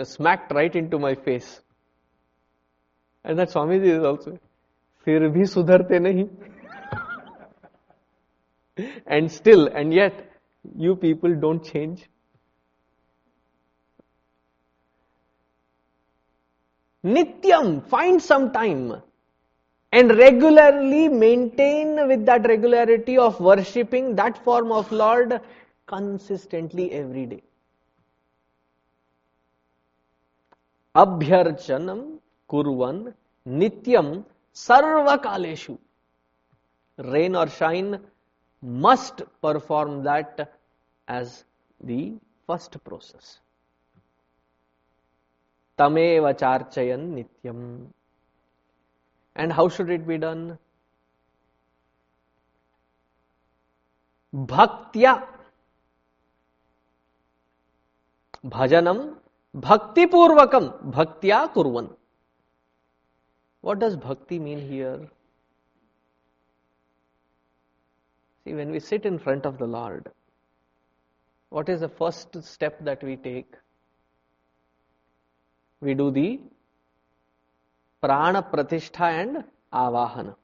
smacked 0.07 0.53
right 0.53 0.77
into 0.91 0.99
my 0.99 1.15
face 1.25 1.49
and 3.25 3.45
Swami 3.49 3.79
ji 3.81 3.91
is 3.91 4.05
also 4.07 4.37
फिर 5.07 5.29
भी 5.29 5.45
सुधरते 5.47 5.99
नहीं. 5.99 6.25
And 9.09 9.29
still 9.29 9.69
and 9.75 9.93
yet 9.95 10.29
you 10.77 10.95
people 10.95 11.35
don't 11.41 11.63
change 11.63 12.07
नित्यम 17.05 17.79
find 17.91 18.21
some 18.21 18.49
time 18.55 18.91
and 19.93 20.17
regularly 20.17 21.09
maintain 21.09 22.07
with 22.09 22.25
that 22.27 22.47
regularity 22.47 23.19
of 23.19 23.41
worshipping 23.41 24.15
that 24.15 24.43
form 24.45 24.71
of 24.71 24.91
lord 24.93 25.41
consistently 25.87 26.93
every 26.93 27.27
day. 27.27 27.43
Abhyarchanam 30.95 32.19
kurvan 32.49 33.15
nityam 33.47 34.25
sarvakaleshu. 34.55 35.79
Rain 36.99 37.35
or 37.35 37.49
shine 37.49 37.99
must 38.63 39.23
perform 39.41 40.03
that 40.05 40.53
as 41.09 41.45
the 41.83 42.13
first 42.47 42.83
process. 42.85 43.39
Tameva 45.79 46.35
charchayan 46.39 47.25
nityam. 47.25 47.87
And 49.41 49.51
how 49.51 49.71
should 49.75 49.89
it 49.89 50.07
be 50.07 50.19
done? 50.19 50.59
Bhaktya. 54.35 55.13
Bhajanam 58.45 59.15
bhaktipurvakam 59.57 60.93
bhaktya 60.99 61.39
kurvan. 61.55 61.89
What 63.63 63.79
does 63.79 63.97
bhakti 63.97 64.39
mean 64.39 64.61
here? 64.61 65.09
See, 68.45 68.53
when 68.53 68.71
we 68.71 68.79
sit 68.79 69.07
in 69.07 69.19
front 69.19 69.47
of 69.47 69.57
the 69.57 69.67
Lord, 69.67 70.13
what 71.49 71.71
is 71.71 71.81
the 71.81 71.89
first 71.89 72.43
step 72.45 72.85
that 72.85 73.03
we 73.03 73.17
take? 73.17 73.55
We 75.81 75.95
do 75.95 76.11
the 76.11 76.41
prana 78.01 78.43
pratishtha 78.43 79.09
and 79.23 79.45
avahana 79.85 80.35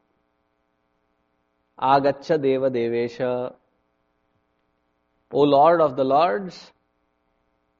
agaccha 1.93 2.41
deva 2.47 2.71
devesha 2.71 3.31
o 5.33 5.43
lord 5.57 5.81
of 5.87 5.97
the 5.97 6.05
lords 6.05 6.59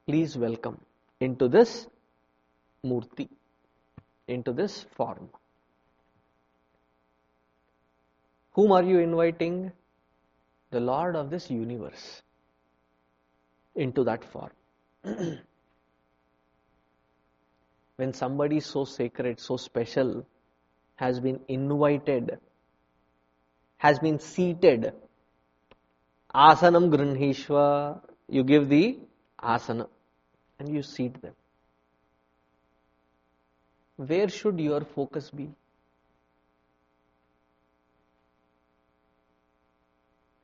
please 0.07 0.37
welcome 0.37 0.79
into 1.21 1.49
this 1.49 1.87
murti, 2.85 3.29
into 4.29 4.53
this 4.53 4.87
form. 4.97 5.29
Whom 8.53 8.73
are 8.73 8.83
you 8.83 8.99
inviting? 9.01 9.73
The 10.71 10.81
Lord 10.81 11.17
of 11.17 11.31
this 11.31 11.51
universe 11.51 12.23
into 13.75 14.05
that 14.05 14.25
form. 14.25 14.51
when 17.97 18.13
somebody 18.13 18.61
so 18.61 18.85
sacred, 18.85 19.41
so 19.41 19.57
special 19.57 20.27
has 20.97 21.21
been 21.21 21.41
invited, 21.49 22.39
has 23.79 23.99
been 23.99 24.19
seated, 24.19 24.93
asanam 26.35 26.91
granhishva, 26.91 28.01
you 28.29 28.45
give 28.45 28.69
the 28.69 28.99
asana 29.43 29.89
and 30.59 30.75
you 30.75 30.83
seat 30.83 31.21
them. 31.23 31.35
Where 33.97 34.29
should 34.29 34.61
your 34.61 34.83
focus 34.83 35.31
be? 35.31 35.51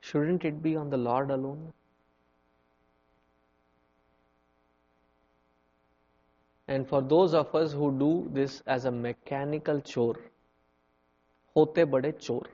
Shouldn't 0.01 0.43
it 0.43 0.61
be 0.61 0.75
on 0.75 0.89
the 0.89 0.97
Lord 0.97 1.29
alone? 1.31 1.73
And 6.67 6.87
for 6.87 7.01
those 7.01 7.33
of 7.33 7.53
us 7.53 7.73
who 7.73 7.97
do 7.99 8.29
this 8.33 8.63
as 8.65 8.85
a 8.85 8.91
mechanical 8.91 9.81
chore, 9.81 10.19
hote 11.53 11.75
bade 11.75 12.19
chore. 12.19 12.47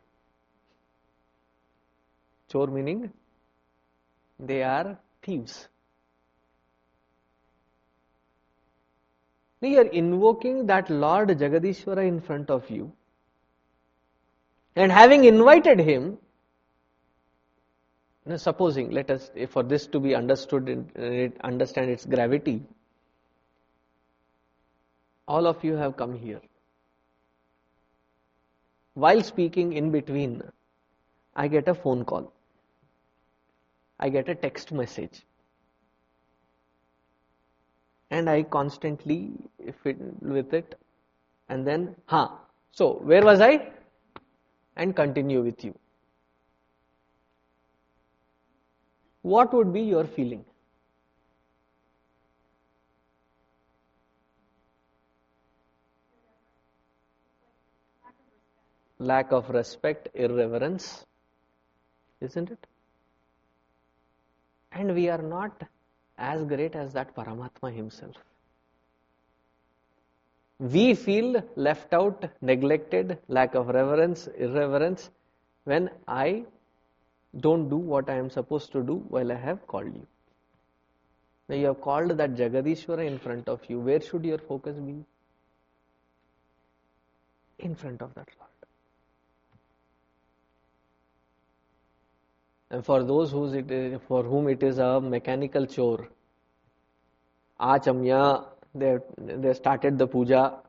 Chore 2.52 2.68
meaning 2.68 3.12
they 4.40 4.64
are 4.64 4.98
thieves. 5.22 5.68
Now 9.62 9.68
you 9.68 9.80
are 9.80 9.88
invoking 9.88 10.66
that 10.68 10.90
Lord 10.90 11.30
Jagadishwara 11.30 12.08
in 12.08 12.22
front 12.22 12.50
of 12.50 12.70
you. 12.70 12.92
And 14.76 14.92
having 14.92 15.26
invited 15.26 15.80
him, 15.80 16.18
now 18.26 18.38
supposing, 18.38 18.92
let 18.92 19.12
us, 19.12 19.30
for 19.50 19.64
this 19.64 19.86
to 19.88 20.00
be 20.00 20.16
understood, 20.16 21.36
understand 21.44 21.90
its 21.92 22.06
gravity, 22.06 22.64
all 25.30 25.46
of 25.46 25.64
you 25.64 25.76
have 25.76 25.96
come 25.96 26.14
here. 26.18 26.42
While 28.96 29.22
speaking 29.24 29.74
in 29.74 29.92
between, 29.92 30.42
I 31.36 31.48
get 31.48 31.68
a 31.68 31.76
phone 31.76 32.04
call. 32.04 32.34
I 34.00 34.10
get 34.10 34.28
a 34.28 34.36
text 34.36 34.72
message. 34.72 35.22
And 38.10 38.28
I 38.28 38.42
constantly 38.42 39.32
fit 39.84 39.98
with 40.22 40.54
it. 40.54 40.80
And 41.48 41.66
then, 41.66 41.96
huh. 42.06 42.30
So, 42.72 42.94
where 42.94 43.24
was 43.24 43.40
I? 43.40 43.72
And 44.76 44.96
continue 44.96 45.44
with 45.44 45.64
you. 45.64 45.78
What 49.22 49.54
would 49.54 49.72
be 49.74 49.82
your 49.82 50.06
feeling? 50.06 50.44
Lack 59.00 59.32
of 59.32 59.50
respect, 59.50 60.10
irreverence, 60.14 61.06
isn't 62.22 62.52
it? 62.52 62.68
And 64.72 64.94
we 64.94 65.10
are 65.10 65.22
not 65.22 65.64
as 66.18 66.44
great 66.44 66.76
as 66.76 66.94
that 66.94 67.16
Paramatma 67.16 67.74
himself. 67.74 68.16
We 70.60 70.94
feel 70.94 71.42
left 71.56 71.94
out, 71.94 72.26
neglected, 72.42 73.18
lack 73.30 73.56
of 73.56 73.70
reverence, 73.70 74.28
irreverence 74.38 75.10
when 75.64 75.90
I 76.08 76.44
don't 77.40 77.70
do 77.70 77.78
what 77.78 78.10
I 78.10 78.16
am 78.16 78.30
supposed 78.30 78.74
to 78.74 78.84
do 78.84 78.96
while 79.08 79.32
I 79.32 79.36
have 79.36 79.66
called 79.68 79.94
you. 79.94 80.06
Now 81.48 81.56
you 81.56 81.68
have 81.68 81.82
called 81.82 82.18
that 82.18 82.36
Jagadishwara 82.36 83.08
in 83.08 83.18
front 83.18 83.48
of 83.48 83.62
you. 83.70 83.80
Where 83.80 84.02
should 84.02 84.26
your 84.26 84.38
focus 84.38 84.78
be? 84.78 85.06
In 87.60 87.76
front 87.76 88.02
of 88.02 88.14
that 88.16 88.28
Lord. 88.38 88.49
And 92.72 92.86
for 92.86 93.04
those 93.04 93.32
whose 93.32 93.54
it 93.54 93.72
is, 93.72 94.00
for 94.08 94.24
whom 94.24 94.48
it 94.48 94.62
is 94.62 94.78
a 94.78 95.02
mechanical 95.02 95.66
chore, 95.66 96.08
Achamya, 97.60 98.46
they, 98.76 98.98
they 99.18 99.54
started 99.54 99.98
the 99.98 100.08
puja. 100.08 100.60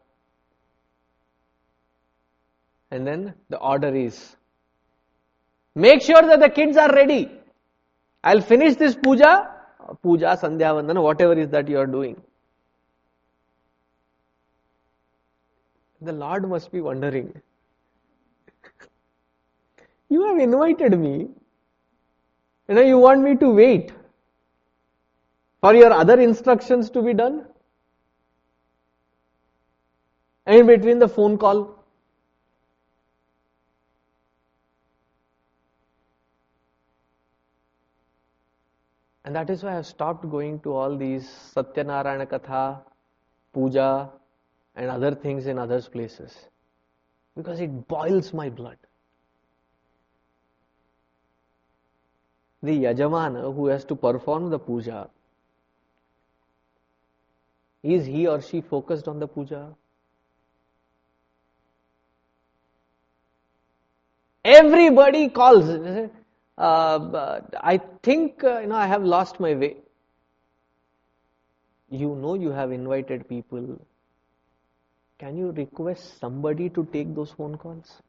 And 2.90 3.06
then 3.06 3.34
the 3.50 3.58
order 3.58 3.94
is 3.94 4.36
make 5.74 6.02
sure 6.02 6.22
that 6.22 6.40
the 6.40 6.48
kids 6.48 6.76
are 6.76 6.92
ready. 6.92 7.30
I'll 8.24 8.40
finish 8.40 8.76
this 8.76 8.96
puja, 8.96 9.48
puja, 10.02 10.38
sandhya, 10.40 10.74
vandana, 10.74 11.02
whatever 11.02 11.34
is 11.34 11.50
that 11.50 11.68
you 11.68 11.78
are 11.78 11.86
doing. 11.86 12.20
The 16.00 16.12
Lord 16.12 16.48
must 16.48 16.72
be 16.72 16.80
wondering. 16.80 17.40
you 20.08 20.26
have 20.26 20.38
invited 20.38 20.98
me 20.98 21.28
you 22.70 22.76
know, 22.76 22.82
you 22.82 22.98
want 22.98 23.20
me 23.20 23.34
to 23.34 23.50
wait 23.50 23.92
for 25.60 25.74
your 25.74 25.92
other 25.92 26.20
instructions 26.20 26.88
to 26.90 27.02
be 27.02 27.12
done? 27.12 27.44
And 30.46 30.60
in 30.60 30.66
between 30.66 31.00
the 31.00 31.08
phone 31.08 31.36
call, 31.36 31.76
And 39.24 39.36
that 39.36 39.50
is 39.50 39.62
why 39.62 39.70
I 39.70 39.74
have 39.74 39.86
stopped 39.86 40.28
going 40.28 40.58
to 40.60 40.72
all 40.72 40.96
these 40.96 41.28
Satyanarayana 41.54 42.26
Katha, 42.26 42.80
Puja, 43.52 44.10
and 44.74 44.90
other 44.90 45.14
things 45.14 45.46
in 45.46 45.56
others 45.56 45.88
places. 45.88 46.48
Because 47.36 47.60
it 47.60 47.86
boils 47.86 48.32
my 48.32 48.48
blood. 48.48 48.78
The 52.62 52.72
Yajamana 52.84 53.54
who 53.54 53.66
has 53.66 53.84
to 53.86 53.96
perform 53.96 54.50
the 54.50 54.58
puja, 54.58 55.08
is 57.82 58.06
he 58.06 58.26
or 58.26 58.40
she 58.40 58.60
focused 58.60 59.08
on 59.08 59.18
the 59.18 59.26
puja? 59.28 59.74
Everybody 64.44 65.28
calls. 65.28 65.68
Uh, 66.58 67.40
I 67.62 67.80
think 68.02 68.44
uh, 68.44 68.60
you 68.60 68.66
know 68.66 68.76
I 68.76 68.86
have 68.86 69.02
lost 69.02 69.40
my 69.40 69.54
way. 69.54 69.76
You 71.90 72.14
know 72.14 72.34
you 72.34 72.50
have 72.50 72.72
invited 72.72 73.28
people. 73.28 73.80
Can 75.18 75.36
you 75.36 75.52
request 75.52 76.18
somebody 76.18 76.68
to 76.70 76.84
take 76.92 77.14
those 77.14 77.30
phone 77.32 77.56
calls? 77.56 78.02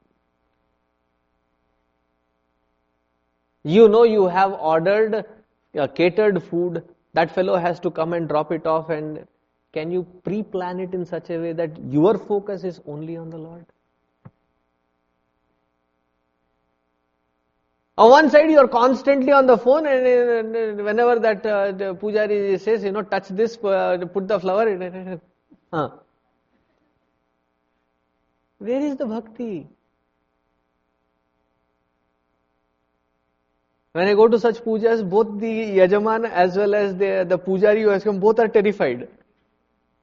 You 3.63 3.87
know 3.87 4.03
you 4.03 4.27
have 4.27 4.53
ordered 4.53 5.25
uh, 5.77 5.87
catered 5.87 6.41
food. 6.43 6.83
That 7.13 7.33
fellow 7.33 7.57
has 7.57 7.79
to 7.81 7.91
come 7.91 8.13
and 8.13 8.27
drop 8.27 8.51
it 8.51 8.65
off 8.65 8.89
and 8.89 9.27
can 9.73 9.91
you 9.91 10.03
pre-plan 10.23 10.79
it 10.79 10.93
in 10.93 11.05
such 11.05 11.29
a 11.29 11.37
way 11.37 11.53
that 11.53 11.71
your 11.83 12.17
focus 12.17 12.63
is 12.63 12.81
only 12.85 13.15
on 13.17 13.29
the 13.29 13.37
Lord? 13.37 13.65
On 17.97 18.09
one 18.09 18.29
side, 18.29 18.49
you 18.49 18.57
are 18.57 18.67
constantly 18.67 19.31
on 19.31 19.45
the 19.45 19.57
phone, 19.57 19.85
and 19.85 20.83
whenever 20.83 21.19
that 21.19 21.45
uh, 21.45 21.71
the 21.71 21.93
pujari 21.93 22.59
says, 22.59 22.83
you 22.83 22.91
know, 22.91 23.03
touch 23.03 23.27
this, 23.27 23.57
uh, 23.63 23.97
put 24.11 24.27
the 24.27 24.39
flower, 24.39 24.67
in 24.67 25.21
huh. 25.73 25.89
where 28.57 28.81
is 28.81 28.95
the 28.95 29.05
bhakti? 29.05 29.67
When 33.93 34.07
I 34.07 34.13
go 34.13 34.27
to 34.27 34.39
such 34.39 34.59
pujas, 34.59 35.07
both 35.07 35.39
the 35.39 35.77
yajaman 35.77 36.29
as 36.29 36.55
well 36.55 36.73
as 36.73 36.95
the, 36.95 37.25
the 37.27 37.37
pujari 37.37 37.81
who 37.81 37.89
has 37.89 38.03
come, 38.03 38.19
both 38.19 38.39
are 38.39 38.47
terrified. 38.47 39.09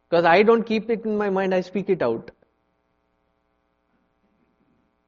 Because 0.09 0.25
I 0.25 0.43
don't 0.43 0.63
keep 0.63 0.91
it 0.91 1.05
in 1.05 1.17
my 1.17 1.31
mind, 1.31 1.55
I 1.55 1.63
speak 1.63 1.89
it 1.89 2.03
out. 2.03 2.31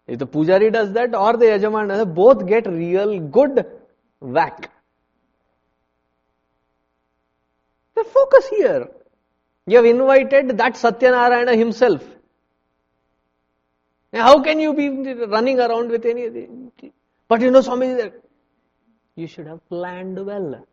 If 0.07 0.19
the 0.19 0.27
pujari 0.27 0.73
does 0.73 0.93
that 0.93 1.15
or 1.15 1.37
the 1.37 1.47
yajaman 1.47 1.89
does 1.89 1.99
that, 1.99 2.15
both 2.15 2.47
get 2.47 2.67
real 2.67 3.21
good 3.21 3.67
whack. 4.21 4.71
The 7.95 8.05
focus 8.05 8.49
here. 8.49 8.89
You 9.67 9.77
have 9.77 9.85
invited 9.85 10.57
that 10.57 10.75
Satyanarayana 10.75 11.57
himself. 11.57 12.03
Now 14.13 14.23
how 14.23 14.43
can 14.43 14.59
you 14.59 14.73
be 14.75 14.89
running 14.89 15.61
around 15.61 15.91
with 15.91 16.07
any? 16.07 16.49
But 17.29 17.43
you 17.43 17.51
know, 17.51 17.61
Swami, 17.61 18.11
you 19.17 19.27
should 19.27 19.47
have 19.47 19.67
planned 19.69 20.25
well. 20.25 20.67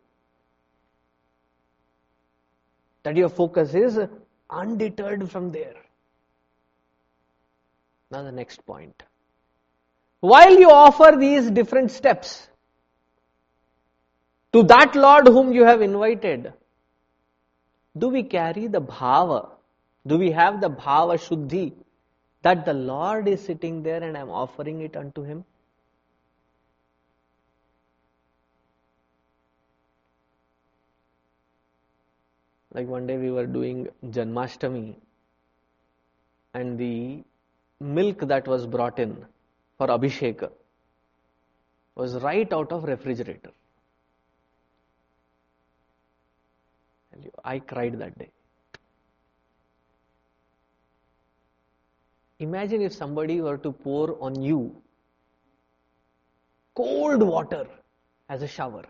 That 3.02 3.16
your 3.16 3.28
focus 3.28 3.74
is 3.74 3.98
undeterred 4.50 5.30
from 5.30 5.52
there. 5.52 5.74
Now, 8.10 8.22
the 8.22 8.32
next 8.32 8.64
point. 8.64 9.02
While 10.20 10.58
you 10.58 10.70
offer 10.70 11.16
these 11.18 11.50
different 11.50 11.90
steps 11.90 12.48
to 14.52 14.62
that 14.64 14.94
Lord 14.96 15.28
whom 15.28 15.52
you 15.52 15.64
have 15.64 15.82
invited, 15.82 16.52
do 17.96 18.08
we 18.08 18.22
carry 18.22 18.66
the 18.66 18.80
bhava? 18.80 19.50
Do 20.06 20.18
we 20.18 20.30
have 20.32 20.60
the 20.60 20.70
bhava 20.70 21.18
shuddhi 21.18 21.74
that 22.42 22.64
the 22.64 22.72
Lord 22.72 23.28
is 23.28 23.44
sitting 23.44 23.82
there 23.82 24.02
and 24.02 24.16
I 24.16 24.20
am 24.20 24.30
offering 24.30 24.80
it 24.80 24.96
unto 24.96 25.22
Him? 25.22 25.44
Like 32.74 32.86
one 32.86 33.06
day 33.06 33.16
we 33.16 33.30
were 33.30 33.46
doing 33.46 33.88
Janmashtami 34.06 34.94
and 36.54 36.78
the 36.78 37.24
milk 37.80 38.20
that 38.20 38.46
was 38.46 38.66
brought 38.66 38.98
in 38.98 39.24
for 39.78 39.86
Abhishek 39.86 40.50
was 41.94 42.16
right 42.22 42.52
out 42.52 42.72
of 42.72 42.84
refrigerator. 42.84 43.50
I 47.44 47.58
cried 47.58 47.98
that 47.98 48.18
day. 48.18 48.30
Imagine 52.38 52.82
if 52.82 52.92
somebody 52.92 53.40
were 53.40 53.58
to 53.58 53.72
pour 53.72 54.16
on 54.22 54.40
you 54.40 54.80
cold 56.76 57.22
water 57.22 57.66
as 58.28 58.42
a 58.42 58.46
shower. 58.46 58.84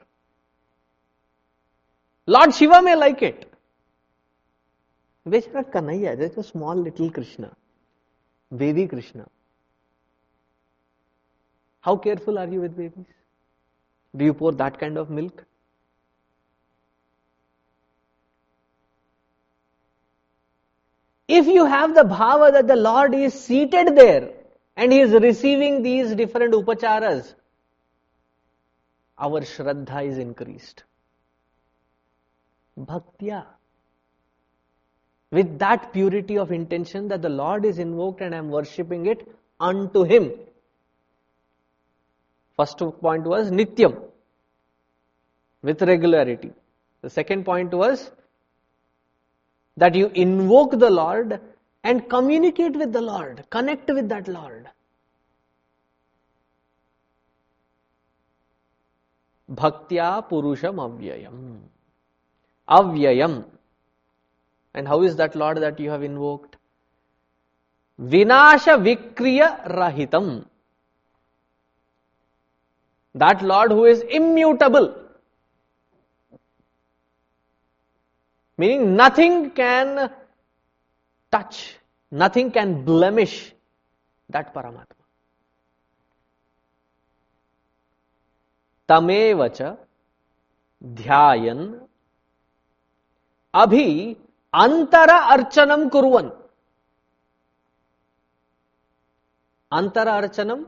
Lord 2.27 2.55
Shiva 2.55 2.83
may 2.83 2.95
like 2.95 3.23
it. 3.23 3.51
Bechara 5.31 5.65
Kanhaiya, 5.65 6.19
that's 6.19 6.37
a 6.37 6.43
small 6.43 6.75
little 6.75 7.11
Krishna, 7.11 7.51
baby 8.57 8.87
Krishna. 8.87 9.27
How 11.81 11.97
careful 11.97 12.39
are 12.39 12.49
you 12.49 12.61
with 12.61 12.77
babies? 12.77 13.07
Do 14.17 14.25
you 14.25 14.35
pour 14.35 14.53
that 14.53 14.79
kind 14.79 14.97
of 14.97 15.11
milk? 15.11 15.45
If 21.29 21.47
you 21.47 21.67
have 21.67 21.95
the 21.95 22.05
bhava 22.05 22.53
that 22.53 22.67
the 22.67 22.77
Lord 22.77 23.15
is 23.15 23.35
seated 23.35 23.95
there 23.95 24.31
and 24.77 24.91
he 24.91 25.01
is 25.01 25.13
receiving 25.13 25.83
these 25.83 26.15
different 26.15 26.55
upacharas, 26.55 27.35
our 29.19 29.41
shraddha 29.43 30.07
is 30.07 30.17
increased. 30.17 30.85
Bhaktya. 32.79 33.45
With 35.31 35.59
that 35.59 35.93
purity 35.93 36.39
of 36.39 36.53
intention 36.53 37.09
that 37.09 37.23
the 37.23 37.29
Lord 37.29 37.65
is 37.65 37.79
invoked 37.79 38.21
and 38.23 38.35
I 38.35 38.39
am 38.39 38.49
worshipping 38.51 39.07
it 39.07 39.29
unto 39.61 40.05
Him. 40.05 40.33
First 42.57 42.79
point 42.79 43.25
was 43.25 43.51
nityam, 43.51 44.03
with 45.63 45.83
regularity. 45.83 46.51
The 47.03 47.11
second 47.11 47.45
point 47.45 47.73
was 47.73 48.11
that 49.77 49.95
you 49.95 50.07
invoke 50.15 50.79
the 50.79 50.91
Lord 50.91 51.41
and 51.85 52.09
communicate 52.09 52.77
with 52.77 52.93
the 52.93 53.01
Lord, 53.01 53.45
connect 53.51 53.89
with 53.91 54.09
that 54.09 54.27
Lord. 54.27 54.69
Bhaktya 59.51 60.29
Purusham 60.29 60.77
Avyayam. 60.77 61.61
Avyayam. 62.69 63.45
And 64.78 64.88
how 64.88 65.02
is 65.04 65.16
that 65.18 65.36
Lord 65.36 65.58
that 65.58 65.80
you 65.80 65.90
have 65.90 66.04
invoked? 66.04 66.58
Vinasha 68.02 68.78
Vikriya 68.82 69.68
Rahitam. 69.70 70.46
That 73.16 73.44
Lord 73.44 73.72
who 73.72 73.86
is 73.86 74.02
immutable. 74.02 74.96
Meaning 78.58 78.96
nothing 78.96 79.52
can 79.52 80.12
touch, 81.32 81.76
nothing 82.12 82.52
can 82.52 82.84
blemish 82.84 83.54
that 84.30 84.54
Paramatma. 84.54 85.04
तमेव 88.90 89.48
च 89.48 89.62
ध्यायन 90.84 91.60
अभी 93.54 94.18
अंतर 94.59 95.11
अर्चन 95.11 95.89
कुरुवन। 95.89 96.31
अंतर 99.73 100.09
अर्चनम 100.09 100.65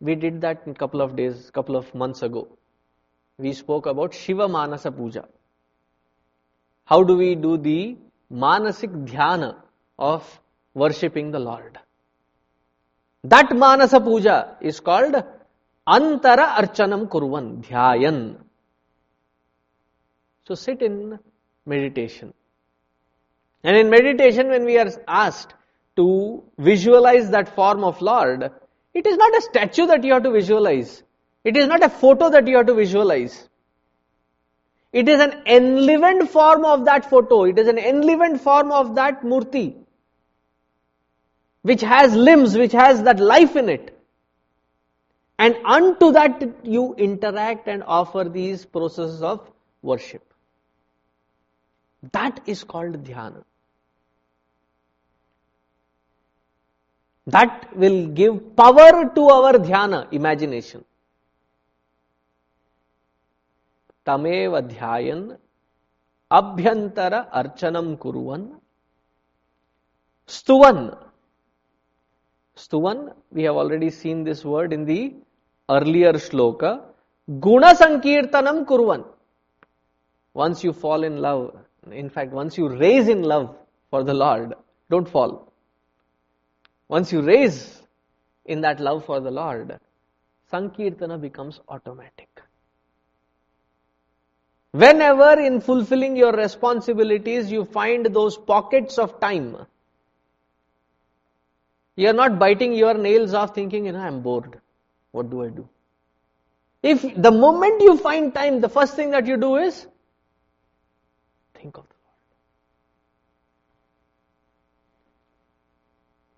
we 0.00 0.14
did 0.14 0.40
that 0.40 0.66
in 0.68 0.72
couple 0.80 1.02
of 1.02 1.12
days 1.14 1.50
couple 1.54 1.76
of 1.76 1.96
month 1.98 2.22
ago 2.24 2.46
we 3.38 3.52
spoke 3.54 3.88
about 3.88 4.12
Shiva 4.14 4.46
Manasa 4.48 4.86
Puja 4.98 5.22
how 6.90 7.02
do 7.02 7.14
we 7.16 7.34
do 7.42 7.56
the 7.66 7.80
मानसिक 8.30 8.90
ध्यान 9.04 9.52
of 9.98 10.38
worshipping 10.76 11.32
the 11.32 11.36
lord 11.48 11.78
that 13.24 13.52
Manasa 13.62 13.94
Puja 14.04 14.36
is 14.62 14.80
called 14.82 15.16
अंतर 15.86 16.40
अर्चनम 16.40 17.04
कुरुवन 17.12 17.50
ध्यान 17.60 18.20
so 20.46 20.54
sit 20.56 20.82
in 20.82 21.18
meditation 21.66 22.32
And 23.64 23.76
in 23.76 23.90
meditation, 23.90 24.48
when 24.48 24.64
we 24.64 24.78
are 24.78 24.90
asked 25.06 25.54
to 25.96 26.42
visualize 26.58 27.30
that 27.30 27.54
form 27.54 27.82
of 27.84 28.00
Lord, 28.00 28.50
it 28.94 29.06
is 29.06 29.16
not 29.16 29.36
a 29.36 29.42
statue 29.42 29.86
that 29.86 30.04
you 30.04 30.12
have 30.12 30.22
to 30.22 30.30
visualize. 30.30 31.02
It 31.44 31.56
is 31.56 31.66
not 31.66 31.82
a 31.82 31.88
photo 31.88 32.30
that 32.30 32.46
you 32.46 32.56
have 32.56 32.66
to 32.66 32.74
visualize. 32.74 33.48
It 34.92 35.08
is 35.08 35.20
an 35.20 35.42
enlivened 35.46 36.30
form 36.30 36.64
of 36.64 36.84
that 36.86 37.10
photo. 37.10 37.44
It 37.44 37.58
is 37.58 37.68
an 37.68 37.78
enlivened 37.78 38.40
form 38.40 38.72
of 38.72 38.94
that 38.94 39.22
murti. 39.22 39.74
Which 41.62 41.82
has 41.82 42.14
limbs, 42.14 42.56
which 42.56 42.72
has 42.72 43.02
that 43.02 43.20
life 43.20 43.56
in 43.56 43.68
it. 43.68 43.94
And 45.38 45.56
unto 45.64 46.12
that 46.12 46.64
you 46.64 46.94
interact 46.94 47.68
and 47.68 47.82
offer 47.84 48.24
these 48.24 48.64
processes 48.64 49.22
of 49.22 49.50
worship. 49.82 50.27
That 52.12 52.40
is 52.46 52.64
called 52.64 53.04
dhyana. 53.04 53.42
That 57.26 57.76
will 57.76 58.06
give 58.08 58.56
power 58.56 59.12
to 59.14 59.28
our 59.28 59.52
dhyana, 59.54 60.12
imagination. 60.12 60.84
Tamev 64.06 64.70
dhyayan 64.70 65.36
abhyantara 66.30 67.30
archanam 67.30 67.98
kuruvan 67.98 68.60
stuvan. 70.26 70.96
Stuvan, 72.56 73.14
we 73.30 73.44
have 73.44 73.56
already 73.56 73.90
seen 73.90 74.24
this 74.24 74.44
word 74.44 74.72
in 74.72 74.84
the 74.84 75.14
earlier 75.68 76.14
shloka, 76.14 76.80
Guna 77.40 77.74
Sankirtanam 77.74 78.66
Kurvan. 78.66 79.04
Once 80.34 80.64
you 80.64 80.72
fall 80.72 81.04
in 81.04 81.18
love, 81.18 81.56
in 81.92 82.10
fact, 82.10 82.32
once 82.32 82.56
you 82.56 82.68
raise 82.68 83.08
in 83.08 83.22
love 83.22 83.56
for 83.90 84.04
the 84.04 84.14
Lord, 84.14 84.54
don't 84.90 85.08
fall. 85.08 85.52
Once 86.88 87.12
you 87.12 87.20
raise 87.20 87.82
in 88.46 88.60
that 88.62 88.80
love 88.80 89.04
for 89.04 89.20
the 89.20 89.30
Lord, 89.30 89.78
Sankirtana 90.50 91.20
becomes 91.20 91.60
automatic. 91.68 92.28
Whenever 94.72 95.40
in 95.40 95.60
fulfilling 95.60 96.16
your 96.16 96.32
responsibilities 96.32 97.50
you 97.50 97.64
find 97.64 98.06
those 98.06 98.36
pockets 98.36 98.98
of 98.98 99.20
time, 99.20 99.56
you 101.96 102.08
are 102.08 102.12
not 102.12 102.38
biting 102.38 102.72
your 102.72 102.94
nails 102.94 103.34
off 103.34 103.54
thinking, 103.54 103.86
you 103.86 103.92
know, 103.92 104.00
I'm 104.00 104.20
bored. 104.20 104.60
What 105.10 105.30
do 105.30 105.42
I 105.42 105.48
do? 105.48 105.68
If 106.82 107.02
the 107.16 107.30
moment 107.30 107.82
you 107.82 107.96
find 107.96 108.32
time, 108.32 108.60
the 108.60 108.68
first 108.68 108.94
thing 108.94 109.10
that 109.10 109.26
you 109.26 109.36
do 109.36 109.56
is 109.56 109.86
think 111.57 111.77
of 111.77 111.85
the 111.87 111.99
Lord. 112.05 112.27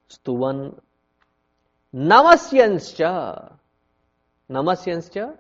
Stuvan 0.10 0.80
namasyanscha 1.94 3.14
namasyanscha 4.50 5.38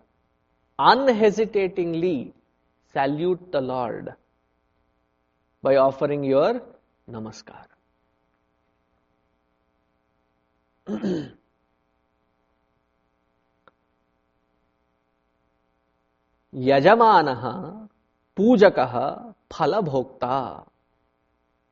unhesitatingly 0.80 2.34
salute 2.94 3.52
the 3.52 3.62
Lord 3.62 4.14
by 5.62 5.76
offering 5.78 6.24
your 6.24 6.62
namaskar. 7.10 7.66
यजमान 16.56 17.28
पूजक 18.41 18.79
फल 19.53 19.81
भोक्ता 19.83 20.37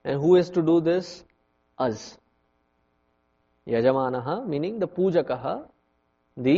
who 0.04 0.36
is 0.36 0.50
to 0.52 0.60
do 0.62 0.80
this 0.80 1.06
as 1.78 2.00
यजमान 3.66 4.16
meaning 4.48 4.80
the 4.80 4.88
पूजक 4.96 5.30
the 6.36 6.56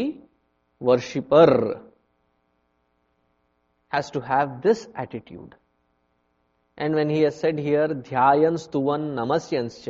worshipper 0.80 1.52
has 3.92 4.12
to 4.12 4.20
have 4.22 4.58
this 4.64 4.86
attitude 5.00 5.54
and 6.78 6.94
when 6.94 7.10
he 7.10 7.30
said 7.38 7.60
here 7.60 7.94
ध्यान 8.02 8.56
स्तुवन 8.56 9.06
नमस्यंश 9.20 9.84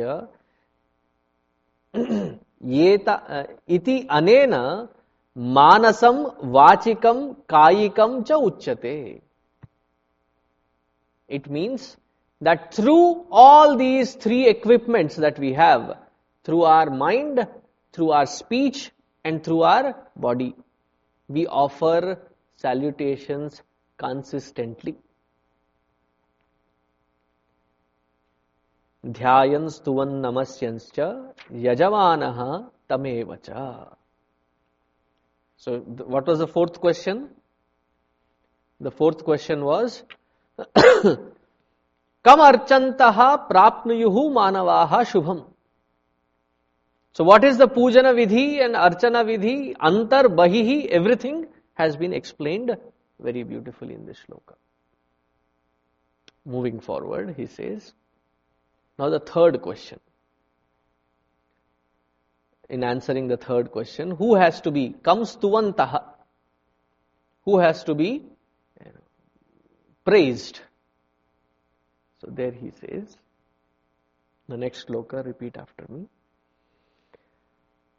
इति 3.71 3.99
अनेन 4.11 4.55
मानसम 5.35 6.23
वाचिकम 6.53 7.27
कायिकम 7.49 8.21
च 8.21 8.41
उच्यते 8.43 8.95
it 11.30 11.50
means 11.50 11.96
that 12.40 12.74
through 12.74 13.26
all 13.30 13.76
these 13.76 14.14
three 14.14 14.48
equipments 14.48 15.16
that 15.16 15.38
we 15.38 15.52
have 15.52 15.96
through 16.44 16.62
our 16.62 16.90
mind 16.90 17.46
through 17.92 18.10
our 18.10 18.26
speech 18.26 18.90
and 19.24 19.42
through 19.42 19.62
our 19.62 19.94
body 20.16 20.54
we 21.28 21.46
offer 21.46 22.18
salutations 22.56 23.62
consistently 23.98 24.96
ध्यायन् 29.06 29.68
स्तुवन् 29.70 30.14
नमस्यंश्च 30.22 30.98
यजमानः 31.64 32.38
तमेव 32.90 33.34
च. 33.36 33.50
So, 35.58 35.78
what 35.78 36.26
was 36.26 36.40
the 36.40 36.48
fourth 36.48 36.80
question? 36.80 37.30
The 38.80 38.90
fourth 38.90 39.22
question 39.24 39.64
was, 39.64 40.02
Kam 42.23 42.39
archantaha 42.39 43.49
prapnuyuhu 43.49 44.31
manavaha 44.31 45.01
shubham. 45.05 45.45
So 47.13 47.23
what 47.23 47.43
is 47.43 47.57
the 47.57 47.67
pujana 47.67 48.13
vidhi 48.13 48.63
and 48.63 48.75
archana 48.75 49.25
vidhi, 49.25 49.75
antar, 49.79 50.23
bahihi, 50.23 50.87
everything 50.87 51.47
has 51.73 51.97
been 51.97 52.13
explained 52.13 52.77
very 53.19 53.43
beautifully 53.43 53.95
in 53.95 54.05
this 54.05 54.17
shloka. 54.27 54.55
Moving 56.45 56.79
forward, 56.79 57.35
he 57.35 57.47
says, 57.47 57.93
now 58.97 59.09
the 59.09 59.19
third 59.19 59.61
question. 59.61 59.99
In 62.69 62.83
answering 62.83 63.27
the 63.27 63.37
third 63.37 63.71
question, 63.71 64.11
who 64.11 64.35
has 64.35 64.61
to 64.61 64.71
be? 64.71 64.95
Kam 65.03 65.19
stuvantaha. 65.19 66.03
Who 67.43 67.59
has 67.59 67.83
to 67.85 67.95
be 67.95 68.23
praised? 70.04 70.60
So 72.20 72.28
there 72.30 72.52
he 72.52 72.70
says, 72.70 73.16
the 74.48 74.56
next 74.56 74.86
shloka, 74.88 75.24
repeat 75.24 75.56
after 75.56 75.84
me. 75.88 76.06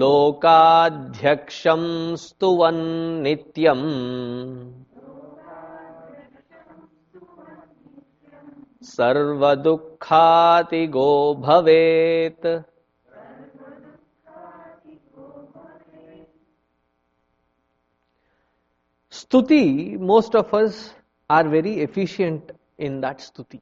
लोकाध्यक्षं 0.00 1.82
स्तुवन्नित्यम् 2.22 3.86
सर्वदुःखातिगो 8.94 10.24
भवेत् 11.44 12.46
Stuti, 19.10 19.98
most 19.98 20.34
of 20.34 20.52
us 20.54 20.94
are 21.28 21.48
very 21.48 21.80
efficient 21.80 22.52
in 22.78 23.00
that 23.00 23.18
stuti. 23.18 23.60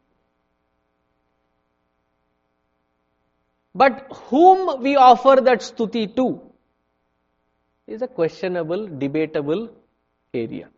But 3.74 4.07
whom 4.28 4.82
we 4.82 4.96
offer 4.96 5.40
that 5.40 5.61
stuti 5.61 6.14
to 6.16 6.42
is 7.86 8.02
a 8.02 8.09
questionable, 8.09 8.86
debatable 8.86 9.70
area. 10.34 10.68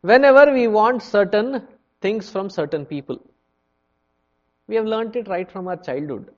Whenever 0.00 0.52
we 0.52 0.68
want 0.68 1.02
certain 1.02 1.66
things 2.01 2.29
from 2.29 2.49
certain 2.49 2.85
people, 2.85 3.19
we 4.67 4.75
have 4.75 4.85
learnt 4.85 5.15
it 5.15 5.27
right 5.27 5.49
from 5.51 5.67
our 5.67 5.77
childhood. 5.77 6.31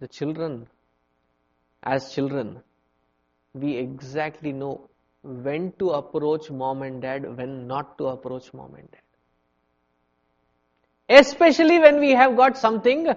The 0.00 0.08
children 0.08 0.66
as 1.82 2.12
children, 2.12 2.62
we 3.54 3.76
exactly 3.76 4.52
know 4.52 4.88
when 5.22 5.72
to 5.78 5.90
approach 5.90 6.50
mom 6.50 6.82
and 6.82 7.02
dad, 7.02 7.36
when 7.36 7.66
not 7.66 7.98
to 7.98 8.06
approach 8.06 8.52
mom 8.54 8.74
and 8.74 8.90
dad. 8.90 9.00
Especially 11.20 11.78
when 11.78 11.98
we 11.98 12.10
have 12.12 12.36
got 12.36 12.56
something 12.56 13.08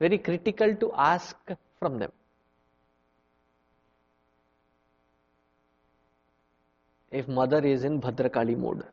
very 0.00 0.18
critical 0.18 0.74
to 0.74 0.92
ask 0.92 1.36
from 1.78 1.98
them. 1.98 2.12
If 7.10 7.26
mother 7.28 7.64
is 7.64 7.84
in 7.84 8.00
Bhadrakali 8.00 8.56
mode, 8.56 8.84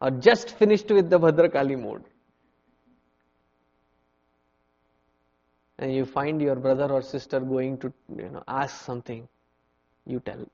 or 0.00 0.10
just 0.10 0.50
finished 0.50 0.90
with 0.90 1.10
the 1.10 1.18
Bhadrakali 1.18 1.78
mode, 1.80 2.04
and 5.78 5.92
you 5.92 6.04
find 6.04 6.40
your 6.40 6.54
brother 6.54 6.92
or 6.92 7.02
sister 7.02 7.40
going 7.40 7.78
to 7.78 7.92
you 8.16 8.28
know 8.28 8.44
ask 8.46 8.84
something 8.84 9.28
you 10.06 10.20
tell. 10.20 10.46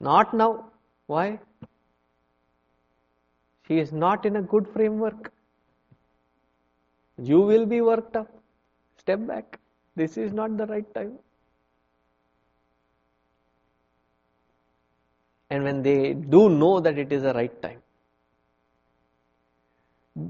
Not 0.00 0.32
now. 0.34 0.70
Why? 1.06 1.38
She 3.66 3.78
is 3.78 3.92
not 3.92 4.24
in 4.24 4.36
a 4.36 4.42
good 4.42 4.66
framework. 4.68 5.32
You 7.18 7.40
will 7.40 7.66
be 7.66 7.80
worked 7.80 8.16
up 8.16 8.28
step 9.04 9.26
back 9.30 9.60
this 10.02 10.18
is 10.26 10.32
not 10.40 10.58
the 10.62 10.66
right 10.74 10.92
time 10.98 11.14
and 15.50 15.62
when 15.70 15.82
they 15.88 15.98
do 16.36 16.48
know 16.60 16.74
that 16.88 16.98
it 17.06 17.12
is 17.18 17.22
the 17.30 17.34
right 17.40 17.60
time 17.62 17.80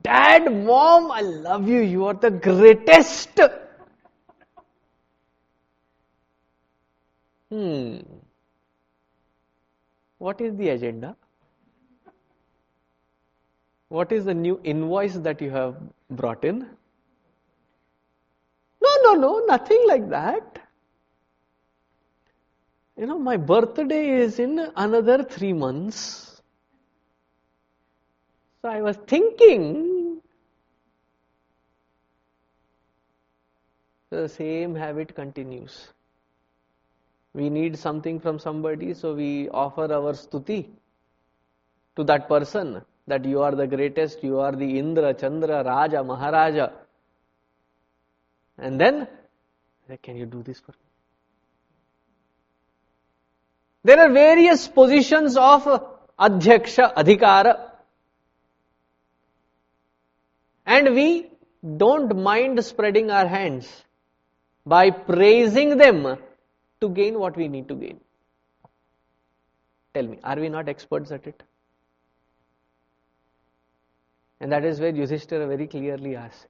Dad, 0.02 0.50
mom, 0.64 1.10
I 1.10 1.20
love 1.20 1.68
you. 1.68 1.80
You 1.80 2.06
are 2.06 2.14
the 2.14 2.30
greatest. 2.30 3.38
Hmm. 7.50 7.98
What 10.16 10.40
is 10.40 10.56
the 10.56 10.70
agenda? 10.70 11.14
What 13.88 14.10
is 14.10 14.24
the 14.24 14.32
new 14.32 14.58
invoice 14.64 15.16
that 15.16 15.42
you 15.42 15.50
have 15.50 15.76
brought 16.10 16.44
in? 16.46 16.66
No, 19.14 19.20
no, 19.20 19.38
no, 19.38 19.46
nothing 19.46 19.84
like 19.86 20.08
that. 20.10 20.58
You 22.96 23.06
know, 23.06 23.18
my 23.18 23.36
birthday 23.36 24.08
is 24.10 24.38
in 24.38 24.58
another 24.76 25.22
three 25.22 25.52
months. 25.52 26.42
So 28.62 28.68
I 28.68 28.82
was 28.82 28.96
thinking, 29.06 30.20
the 34.10 34.28
same 34.28 34.74
habit 34.74 35.14
continues. 35.14 35.88
We 37.34 37.50
need 37.50 37.78
something 37.78 38.20
from 38.20 38.38
somebody, 38.38 38.94
so 38.94 39.14
we 39.14 39.48
offer 39.50 39.92
our 39.92 40.12
stuti 40.14 40.68
to 41.96 42.04
that 42.04 42.28
person 42.28 42.82
that 43.06 43.24
you 43.24 43.42
are 43.42 43.54
the 43.54 43.66
greatest, 43.66 44.24
you 44.24 44.40
are 44.40 44.52
the 44.52 44.78
Indra, 44.78 45.14
Chandra, 45.14 45.62
Raja, 45.64 46.02
Maharaja. 46.02 46.70
And 48.58 48.80
then, 48.80 49.08
can 50.02 50.16
you 50.16 50.26
do 50.26 50.42
this 50.42 50.60
for 50.60 50.72
me? 50.72 50.78
There 53.84 54.00
are 54.00 54.12
various 54.12 54.66
positions 54.68 55.36
of 55.36 55.64
adhyaksha, 56.18 56.94
adhikara. 56.94 57.70
And 60.64 60.94
we 60.94 61.30
don't 61.76 62.16
mind 62.16 62.64
spreading 62.64 63.10
our 63.10 63.26
hands 63.26 63.68
by 64.64 64.90
praising 64.90 65.76
them 65.76 66.16
to 66.80 66.88
gain 66.88 67.18
what 67.18 67.36
we 67.36 67.48
need 67.48 67.68
to 67.68 67.74
gain. 67.74 68.00
Tell 69.92 70.06
me, 70.06 70.18
are 70.24 70.36
we 70.36 70.48
not 70.48 70.68
experts 70.68 71.12
at 71.12 71.26
it? 71.26 71.42
And 74.40 74.50
that 74.52 74.64
is 74.64 74.80
where 74.80 74.92
Yudhishthira 74.92 75.46
very 75.46 75.66
clearly 75.66 76.16
asks, 76.16 76.46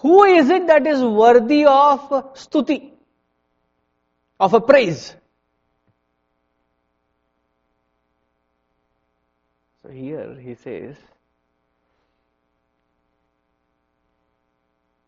who 0.00 0.24
is 0.24 0.48
it 0.48 0.66
that 0.68 0.86
is 0.86 1.02
worthy 1.02 1.64
of 1.64 2.00
stuti, 2.34 2.92
of 4.38 4.54
a 4.54 4.60
praise? 4.60 5.14
So 9.82 9.90
here 9.90 10.36
he 10.40 10.54
says, 10.54 10.96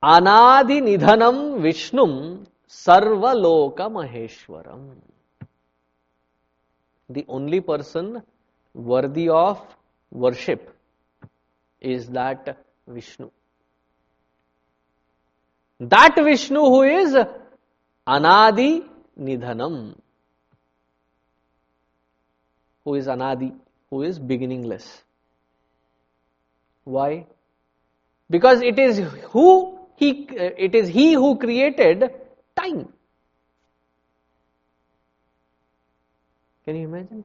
Anadi 0.03 0.81
Nidhanam 0.81 1.61
Vishnum 1.61 2.47
Sarvaloka 2.69 3.91
Maheshwaram. 3.99 4.97
The 7.11 7.25
only 7.29 7.61
person 7.61 8.23
worthy 8.73 9.29
of 9.29 9.61
worship 10.11 10.75
is 11.81 12.09
that 12.09 12.57
Vishnu. 12.89 13.31
That 15.81 16.15
Vishnu 16.15 16.61
who 16.61 16.83
is 16.83 17.17
Anadi 18.07 18.87
Nidhanam, 19.19 19.97
who 22.85 22.95
is 22.95 23.07
Anadi, 23.07 23.55
who 23.89 24.03
is 24.03 24.19
beginningless. 24.19 25.03
Why? 26.85 27.27
Because 28.29 28.61
it 28.63 28.79
is 28.79 28.99
who 29.31 29.79
he, 29.97 30.27
it 30.31 30.75
is 30.75 30.89
He 30.89 31.13
who 31.13 31.37
created 31.39 32.11
time. 32.57 32.93
Can 36.65 36.77
you 36.77 36.85
imagine? 36.85 37.25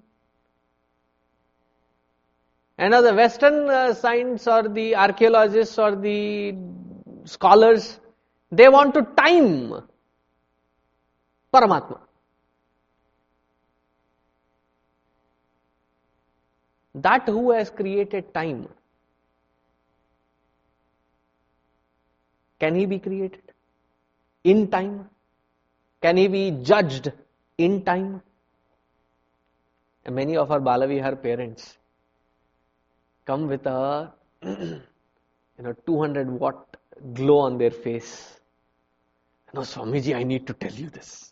And 2.77 2.91
now 2.91 3.01
the 3.01 3.13
Western 3.13 3.69
uh, 3.69 3.93
science 3.93 4.47
or 4.47 4.67
the 4.67 4.95
archaeologists 4.95 5.77
or 5.79 5.95
the 5.95 6.55
scholars, 7.23 7.99
they 8.51 8.69
want 8.69 8.93
to 8.93 9.03
time 9.03 9.83
Paramatma. 11.53 11.99
That 16.95 17.27
who 17.27 17.51
has 17.51 17.69
created 17.69 18.33
time, 18.33 18.67
can 22.59 22.75
he 22.75 22.85
be 22.85 22.99
created 22.99 23.41
in 24.43 24.69
time? 24.69 25.09
Can 26.01 26.17
he 26.17 26.27
be 26.27 26.51
judged 26.51 27.11
in 27.57 27.83
time? 27.83 28.21
And 30.05 30.15
many 30.15 30.37
of 30.37 30.51
our 30.51 30.59
Balavihar 30.59 31.21
parents 31.21 31.77
come 33.25 33.47
with 33.47 33.65
a 33.65 34.13
you 34.43 34.81
know 35.59 35.73
200 35.85 36.29
watt 36.29 36.77
glow 37.13 37.39
on 37.39 37.57
their 37.57 37.71
face. 37.71 38.39
No, 39.53 39.61
Swamiji, 39.61 40.15
I 40.15 40.23
need 40.23 40.47
to 40.47 40.53
tell 40.53 40.71
you 40.71 40.89
this. 40.89 41.31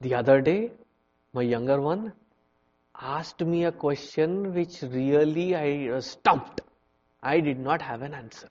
The 0.00 0.14
other 0.14 0.40
day, 0.40 0.72
my 1.32 1.42
younger 1.42 1.80
one 1.80 2.12
asked 3.00 3.40
me 3.40 3.64
a 3.64 3.72
question 3.72 4.54
which 4.54 4.82
really 4.82 5.54
I 5.54 5.92
was 5.92 6.06
stumped. 6.06 6.60
I 7.22 7.40
did 7.40 7.58
not 7.58 7.80
have 7.82 8.02
an 8.02 8.14
answer. 8.14 8.48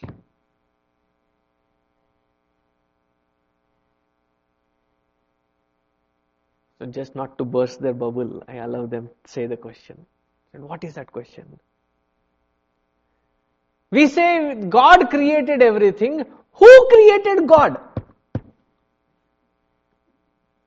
So 6.79 6.87
just 6.87 7.15
not 7.15 7.37
to 7.37 7.45
burst 7.45 7.81
their 7.81 7.93
bubble, 7.93 8.43
I 8.47 8.55
allow 8.55 8.87
them 8.87 9.09
to 9.23 9.31
say 9.31 9.45
the 9.45 9.57
question. 9.57 10.05
And 10.53 10.63
what 10.67 10.83
is 10.83 10.95
that 10.95 11.11
question? 11.11 11.59
We 13.91 14.07
say 14.07 14.55
God 14.55 15.09
created 15.09 15.61
everything. 15.61 16.25
Who 16.53 16.87
created 16.89 17.47
God? 17.47 17.77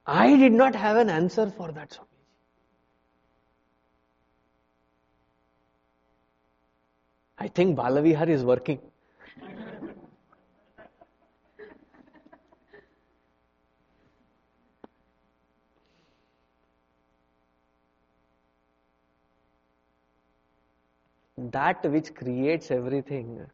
I 0.07 0.37
did 0.37 0.53
not 0.53 0.75
have 0.75 0.97
an 0.99 1.09
answer 1.09 1.51
for 1.57 1.72
that, 1.72 1.91
Swamiji. 1.91 2.09
I 7.39 7.49
think 7.49 7.77
Balavihar 7.79 8.29
is 8.29 8.45
working. 8.45 8.81
That 21.53 21.85
which 21.91 22.15
creates 22.15 22.71
everything 22.71 23.47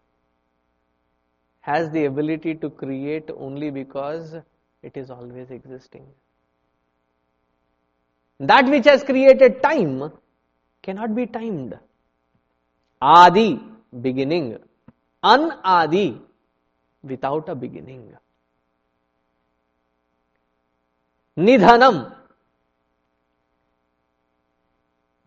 has 1.60 1.90
the 1.90 2.04
ability 2.06 2.54
to 2.54 2.70
create 2.70 3.30
only 3.36 3.70
because 3.70 4.34
it 4.82 4.96
is 4.96 5.10
always 5.10 5.50
existing. 5.50 6.06
That 8.38 8.66
which 8.66 8.86
has 8.86 9.04
created 9.04 9.62
time 9.62 10.12
cannot 10.82 11.14
be 11.14 11.26
timed. 11.26 11.78
Adi, 13.02 13.60
beginning. 14.00 14.58
Anadi, 15.22 16.18
without 17.02 17.48
a 17.50 17.54
beginning. 17.54 18.14
Nidhanam. 21.36 22.14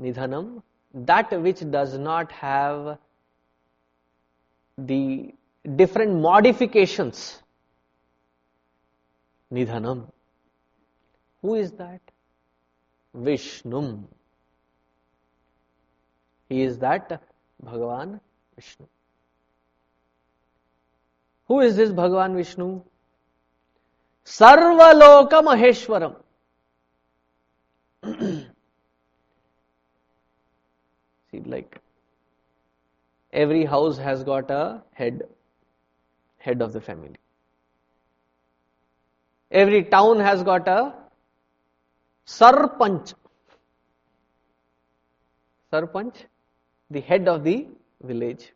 Nidhanam, 0.02 0.64
that 0.94 1.32
which 1.42 1.60
does 1.72 1.98
not 1.98 2.32
have 2.32 2.98
the 4.78 5.34
different 5.76 6.20
modifications. 6.20 7.42
Nidhanam. 9.52 10.12
Who 11.42 11.56
is 11.56 11.72
that? 11.74 12.02
Vishnum. 13.16 14.06
He 16.50 16.62
is 16.62 16.78
that 16.80 17.22
Bhagavan 17.64 18.20
Vishnu. 18.56 18.88
Who 21.48 21.60
is 21.62 21.76
this 21.76 21.90
Bhagavan 21.90 22.36
Vishnu? 22.36 22.82
Sarvaloka 24.26 25.42
Maheshwaram. 25.44 26.16
See, 31.34 31.40
like 31.40 31.80
every 33.32 33.66
house 33.66 33.98
has 33.98 34.24
got 34.24 34.52
a 34.52 34.84
head, 34.94 35.24
head 36.38 36.62
of 36.62 36.74
the 36.74 36.80
family. 36.80 37.16
Every 39.50 39.84
town 39.84 40.20
has 40.20 40.44
got 40.44 40.68
a 40.68 40.94
Sarpanch. 42.28 43.16
Sarpanch, 45.72 46.16
the 46.92 47.02
head 47.02 47.28
of 47.28 47.44
the 47.44 47.68
village. 48.04 48.54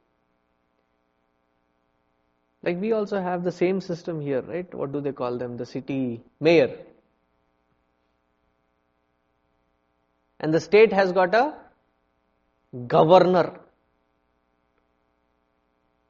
Like 2.62 2.80
we 2.80 2.92
also 2.92 3.20
have 3.20 3.44
the 3.44 3.52
same 3.52 3.82
system 3.82 4.22
here, 4.22 4.42
right? 4.44 4.72
What 4.72 4.92
do 4.92 5.02
they 5.02 5.14
call 5.14 5.40
them? 5.40 5.58
The 5.58 5.66
city 5.66 6.22
mayor. 6.40 6.78
And 10.40 10.54
the 10.54 10.60
state 10.60 10.94
has 10.94 11.12
got 11.12 11.34
a 11.34 11.56
governor. 12.88 13.60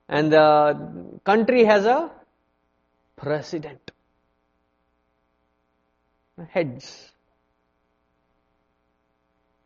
And 0.10 0.32
the 0.32 1.20
country 1.24 1.66
has 1.66 1.86
a 1.86 2.12
president. 3.16 3.92
Heads. 6.50 7.12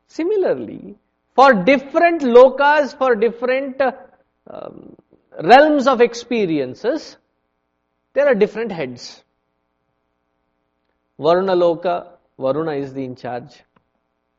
Similarly, 0.07 0.95
for 1.36 1.53
different 1.53 2.22
lokas, 2.22 2.98
for 2.98 3.15
different 3.15 3.80
uh, 3.80 3.91
um, 4.49 4.95
realms 5.41 5.88
of 5.88 6.02
experiences, 6.02 7.18
there 8.14 8.28
are 8.28 8.36
different 8.36 8.72
heads. 8.72 9.24
Varuna 11.18 11.56
Loka, 11.56 12.07
Varuna 12.38 12.74
is 12.74 12.94
the 12.94 13.03
in 13.03 13.15
charge. 13.15 13.64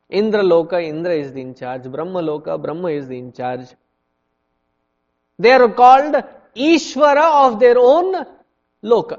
Indra 0.09 0.43
Loka, 0.43 0.83
Indra 0.83 1.15
is 1.15 1.33
the 1.33 1.41
in 1.41 1.55
charge. 1.55 1.85
Brahma 1.85 2.21
Loka, 2.21 2.61
Brahma 2.61 2.89
is 2.89 3.09
the 3.09 3.19
in 3.19 3.33
charge. 3.33 3.67
They 5.39 5.53
are 5.53 5.69
called 5.69 6.17
Ishvara 6.55 7.47
of 7.47 7.59
their 7.59 7.79
own 7.79 8.27
Loka. 8.85 9.19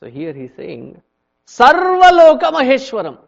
So 0.00 0.08
here 0.08 0.32
he 0.32 0.44
is 0.44 0.50
saying, 0.56 1.00
Sarva 1.46 2.10
Loka 2.10 2.50
Maheshwaram. 2.52 3.18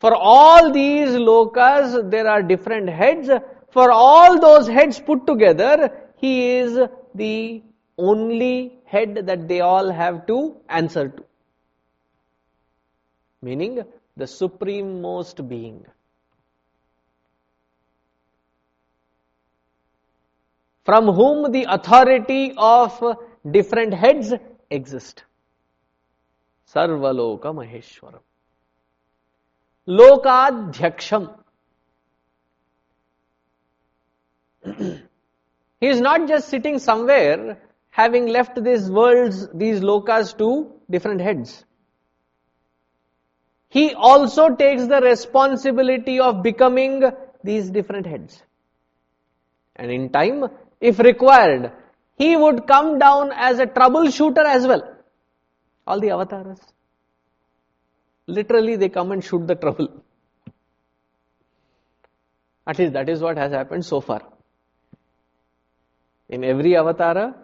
For 0.00 0.14
all 0.14 0.70
these 0.70 1.10
lokas, 1.10 2.10
there 2.10 2.28
are 2.28 2.42
different 2.42 2.90
heads. 2.90 3.30
For 3.70 3.90
all 3.90 4.38
those 4.38 4.66
heads 4.66 5.00
put 5.00 5.26
together, 5.26 5.90
he 6.16 6.56
is 6.56 6.78
the 7.14 7.62
only 7.96 8.74
head 8.84 9.26
that 9.26 9.48
they 9.48 9.60
all 9.60 9.90
have 9.90 10.26
to 10.26 10.56
answer 10.68 11.08
to. 11.08 11.24
Meaning, 13.44 13.84
the 14.16 14.26
supreme 14.26 15.02
most 15.02 15.46
being. 15.48 15.84
From 20.84 21.08
whom 21.18 21.52
the 21.52 21.64
authority 21.68 22.54
of 22.56 23.18
different 23.50 23.92
heads 23.92 24.32
exist. 24.70 25.24
Sarvaloka 26.74 27.52
Maheshwaram. 27.58 28.20
Lokadhyaksham. 29.86 31.38
he 35.80 35.88
is 35.88 36.00
not 36.00 36.26
just 36.28 36.48
sitting 36.48 36.78
somewhere 36.78 37.58
having 37.90 38.26
left 38.26 38.64
these 38.64 38.90
worlds, 38.90 39.46
these 39.52 39.80
lokas 39.80 40.36
to 40.38 40.72
different 40.90 41.20
heads. 41.20 41.64
He 43.74 43.92
also 43.92 44.54
takes 44.54 44.86
the 44.86 45.00
responsibility 45.00 46.20
of 46.20 46.44
becoming 46.44 47.02
these 47.42 47.70
different 47.70 48.06
heads. 48.06 48.40
And 49.74 49.90
in 49.90 50.10
time, 50.10 50.44
if 50.80 51.00
required, 51.00 51.72
he 52.16 52.36
would 52.36 52.68
come 52.68 53.00
down 53.00 53.32
as 53.34 53.58
a 53.58 53.66
troubleshooter 53.66 54.44
as 54.44 54.64
well. 54.64 54.96
All 55.88 55.98
the 55.98 56.10
avatars. 56.10 56.60
Literally, 58.28 58.76
they 58.76 58.90
come 58.90 59.10
and 59.10 59.24
shoot 59.24 59.44
the 59.44 59.56
trouble. 59.56 59.88
At 62.68 62.78
least 62.78 62.92
that 62.92 63.08
is 63.08 63.20
what 63.20 63.36
has 63.38 63.50
happened 63.50 63.84
so 63.84 64.00
far. 64.00 64.22
In 66.28 66.44
every 66.44 66.74
avatara, 66.74 67.34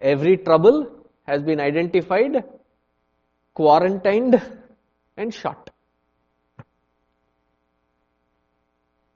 every 0.00 0.38
trouble 0.38 0.90
has 1.22 1.40
been 1.40 1.60
identified, 1.60 2.42
quarantined, 3.54 4.40
and 5.16 5.32
shot. 5.34 5.70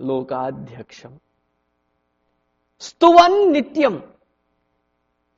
Lokadhyaksham. 0.00 1.12
Stuvan 2.78 3.54
Nityam. 3.54 4.02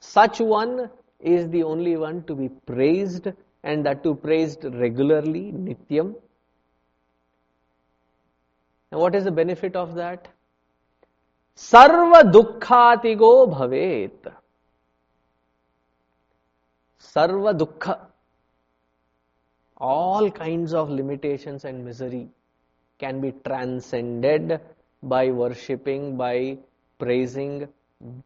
Such 0.00 0.40
one 0.40 0.90
is 1.20 1.48
the 1.50 1.62
only 1.62 1.96
one 1.96 2.24
to 2.24 2.34
be 2.34 2.48
praised 2.48 3.28
and 3.62 3.84
that 3.84 4.02
to 4.04 4.14
praised 4.14 4.64
regularly, 4.64 5.52
Nityam. 5.52 6.14
And 8.90 9.00
what 9.00 9.14
is 9.14 9.24
the 9.24 9.30
benefit 9.30 9.76
of 9.76 9.94
that? 9.96 10.28
Sarva 11.56 12.30
dukkhatigo 12.32 13.52
bhavet. 13.52 14.32
Sarva 17.00 17.58
dukkha. 17.58 17.98
All 19.78 20.30
kinds 20.30 20.72
of 20.72 20.88
limitations 20.88 21.64
and 21.64 21.84
misery 21.84 22.28
can 22.98 23.20
be 23.20 23.32
transcended 23.44 24.60
by 25.02 25.30
worshipping, 25.30 26.16
by 26.16 26.58
praising 26.98 27.68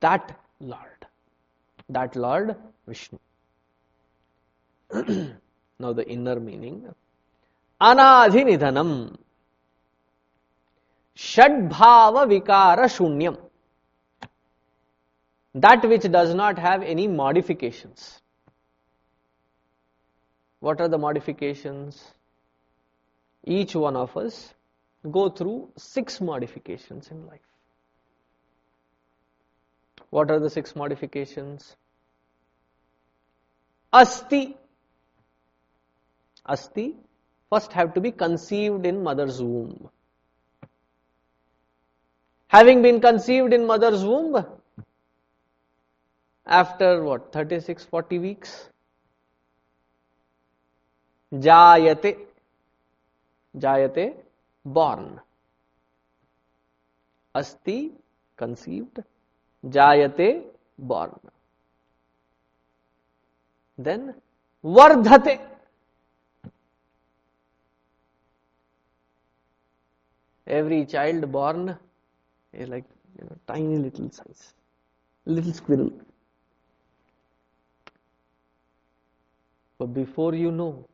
that 0.00 0.38
Lord. 0.60 1.06
That 1.88 2.14
Lord 2.14 2.54
Vishnu. 2.86 3.18
now 5.78 5.92
the 5.92 6.08
inner 6.08 6.38
meaning. 6.38 6.94
Anadhinidhanam. 7.80 9.16
Shadbhava 11.16 12.26
vikara 12.28 12.84
shunyam. 12.84 13.36
That 15.54 15.84
which 15.88 16.02
does 16.02 16.32
not 16.34 16.58
have 16.58 16.82
any 16.84 17.08
modifications. 17.08 18.19
What 20.60 20.80
are 20.80 20.88
the 20.88 20.98
modifications? 20.98 22.02
Each 23.44 23.74
one 23.74 23.96
of 23.96 24.16
us 24.16 24.54
go 25.10 25.28
through 25.30 25.70
six 25.76 26.20
modifications 26.20 27.10
in 27.10 27.26
life. 27.26 27.40
What 30.10 30.30
are 30.30 30.38
the 30.38 30.50
six 30.50 30.76
modifications? 30.76 31.76
Asti. 33.92 34.56
Asti 36.46 36.96
first 37.50 37.72
have 37.72 37.94
to 37.94 38.00
be 38.00 38.12
conceived 38.12 38.86
in 38.86 39.02
mother's 39.02 39.42
womb. 39.42 39.88
Having 42.48 42.82
been 42.82 43.00
conceived 43.00 43.52
in 43.52 43.66
mother's 43.66 44.04
womb, 44.04 44.44
after 46.46 47.02
what, 47.02 47.32
36, 47.32 47.84
40 47.84 48.18
weeks? 48.18 48.70
Jayate. 51.32 52.16
Jayate, 53.56 54.14
born. 54.64 55.20
Asti, 57.34 57.92
conceived. 58.36 59.02
Jayate, 59.66 60.44
born. 60.78 61.12
Then, 63.78 64.14
Vardhate. 64.64 65.40
Every 70.46 70.84
child 70.84 71.30
born 71.30 71.76
is 72.52 72.68
like 72.68 72.84
you 73.18 73.24
know, 73.24 73.36
tiny 73.46 73.76
little 73.78 74.10
size, 74.10 74.54
little 75.24 75.52
squirrel. 75.52 75.92
But 79.78 79.94
before 79.94 80.34
you 80.34 80.50
know, 80.50 80.86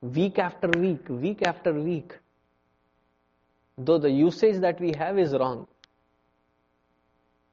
week 0.00 0.38
after 0.38 0.68
week, 0.68 1.08
week 1.08 1.46
after 1.46 1.72
week, 1.72 2.12
though 3.78 3.98
the 3.98 4.10
usage 4.10 4.60
that 4.60 4.80
we 4.80 4.92
have 4.92 5.18
is 5.18 5.32
wrong, 5.32 5.66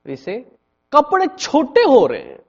we 0.06 0.15
say, 0.15 0.45
कपड़े 0.94 1.28
छोटे 1.38 1.84
हो 1.90 2.06
रहे 2.07 2.22
हैं 2.22 2.40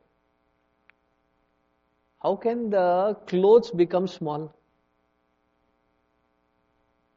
how 2.25 2.35
can 2.43 2.71
the 2.71 3.15
clothes 3.31 3.71
become 3.71 4.07
small 4.09 4.45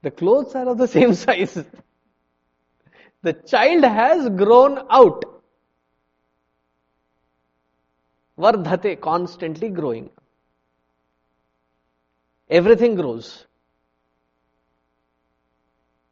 the 0.04 0.12
clothes 0.12 0.56
are 0.62 0.68
of 0.72 0.78
the 0.78 0.88
same 0.88 1.14
size 1.14 1.56
the 3.24 3.34
child 3.52 3.88
has 3.99 4.28
grown 4.41 4.76
out 4.99 5.24
vardhate 8.45 8.91
constantly 9.08 9.70
growing 9.80 10.10
everything 12.53 12.95
grows. 12.95 13.47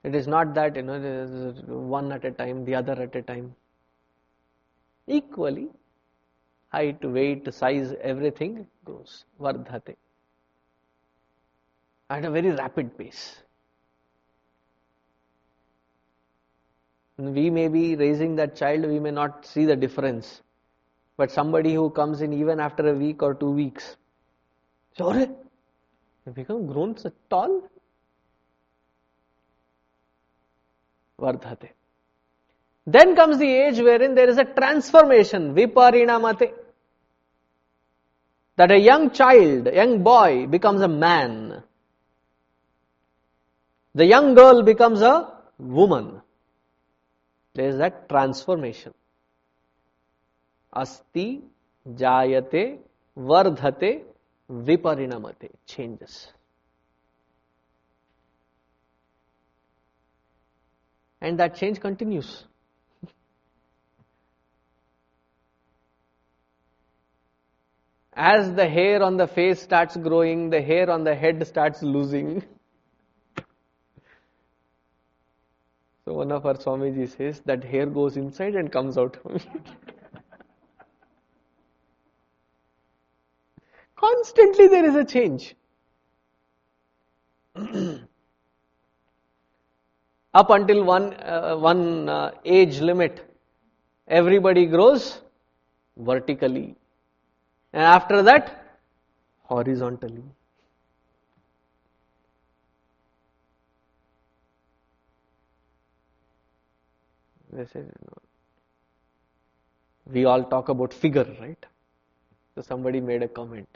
It 0.03 0.15
is 0.15 0.27
not 0.27 0.55
that 0.55 0.77
you 0.77 0.83
know 0.83 1.53
one 1.67 2.11
at 2.13 2.25
a 2.25 2.31
time 2.31 2.65
the 2.65 2.75
other 2.75 2.93
at 2.93 3.15
a 3.15 3.23
time. 3.23 3.55
Equally 5.07 5.69
height 6.73 7.05
weight 7.05 7.53
size 7.53 7.95
everything 8.01 8.67
grows. 8.85 9.25
Vardhate. 9.39 9.97
At 12.09 12.25
a 12.25 12.31
very 12.31 12.51
rapid 12.51 12.97
pace. 12.97 13.43
We 17.19 17.51
may 17.51 17.69
be 17.69 17.97
raising 17.97 18.35
that 18.37 18.57
child, 18.57 18.87
we 18.87 18.99
may 18.99 19.11
not 19.11 19.45
see 19.45 19.67
the 19.67 19.77
difference. 19.77 20.41
But 21.19 21.31
somebody 21.31 21.75
who 21.75 21.91
comes 21.91 22.23
in 22.23 22.33
even 22.33 22.61
after 22.61 22.89
a 22.89 22.95
week 22.95 23.23
or 23.23 23.35
two 23.35 23.51
weeks, 23.51 23.97
sorry, 24.97 25.29
you 26.31 26.35
become 26.35 26.67
grown 26.67 26.97
so 26.97 27.11
tall. 27.29 27.63
Vardhate. 31.19 31.71
Then 32.87 33.15
comes 33.15 33.39
the 33.39 33.49
age 33.49 33.79
wherein 33.79 34.15
there 34.15 34.29
is 34.29 34.39
a 34.39 34.45
transformation, 34.45 35.55
viparinamate. 35.55 36.53
That 38.57 38.71
a 38.71 38.79
young 38.79 39.11
child, 39.11 39.67
young 39.73 40.03
boy 40.03 40.47
becomes 40.47 40.83
a 40.83 40.89
man. 40.89 41.63
The 43.95 44.07
young 44.07 44.35
girl 44.35 44.63
becomes 44.63 45.03
a 45.03 45.33
woman. 45.59 46.23
There 47.55 47.69
is 47.69 47.79
that 47.79 48.09
transformation. 48.09 48.95
Asti, 50.73 51.43
Jayate, 51.89 52.79
Vardhate, 53.17 54.05
Viparinamate. 54.51 55.51
Changes. 55.67 56.29
And 61.21 61.39
that 61.39 61.55
change 61.57 61.81
continues. 61.81 62.45
As 68.13 68.53
the 68.55 68.69
hair 68.69 69.03
on 69.03 69.17
the 69.17 69.27
face 69.27 69.63
starts 69.63 69.97
growing, 69.97 70.51
the 70.51 70.61
hair 70.61 70.91
on 70.91 71.05
the 71.05 71.15
head 71.15 71.47
starts 71.47 71.83
losing. 71.83 72.43
So 76.05 76.15
one 76.15 76.33
of 76.33 76.45
our 76.45 76.55
Swamiji 76.55 77.17
says 77.17 77.41
that 77.47 77.63
hair 77.63 77.87
goes 77.87 78.17
inside 78.17 78.57
and 78.57 78.73
comes 78.73 78.99
out. 78.99 79.17
Constantly 84.01 84.67
there 84.69 84.87
is 84.87 84.95
a 84.95 85.05
change. 85.05 85.55
Up 90.33 90.49
until 90.51 90.85
one, 90.85 91.13
uh, 91.15 91.57
one 91.57 92.09
uh, 92.09 92.31
age 92.45 92.81
limit, 92.81 93.29
everybody 94.09 94.65
grows 94.65 95.21
vertically. 95.99 96.77
And 97.73 97.83
after 97.83 98.23
that, 98.23 98.79
horizontally. 99.43 100.23
We 110.07 110.25
all 110.25 110.45
talk 110.45 110.69
about 110.69 110.95
figure, 110.95 111.27
right? 111.41 111.67
So 112.55 112.63
somebody 112.63 113.01
made 113.01 113.23
a 113.23 113.29
comment. 113.29 113.69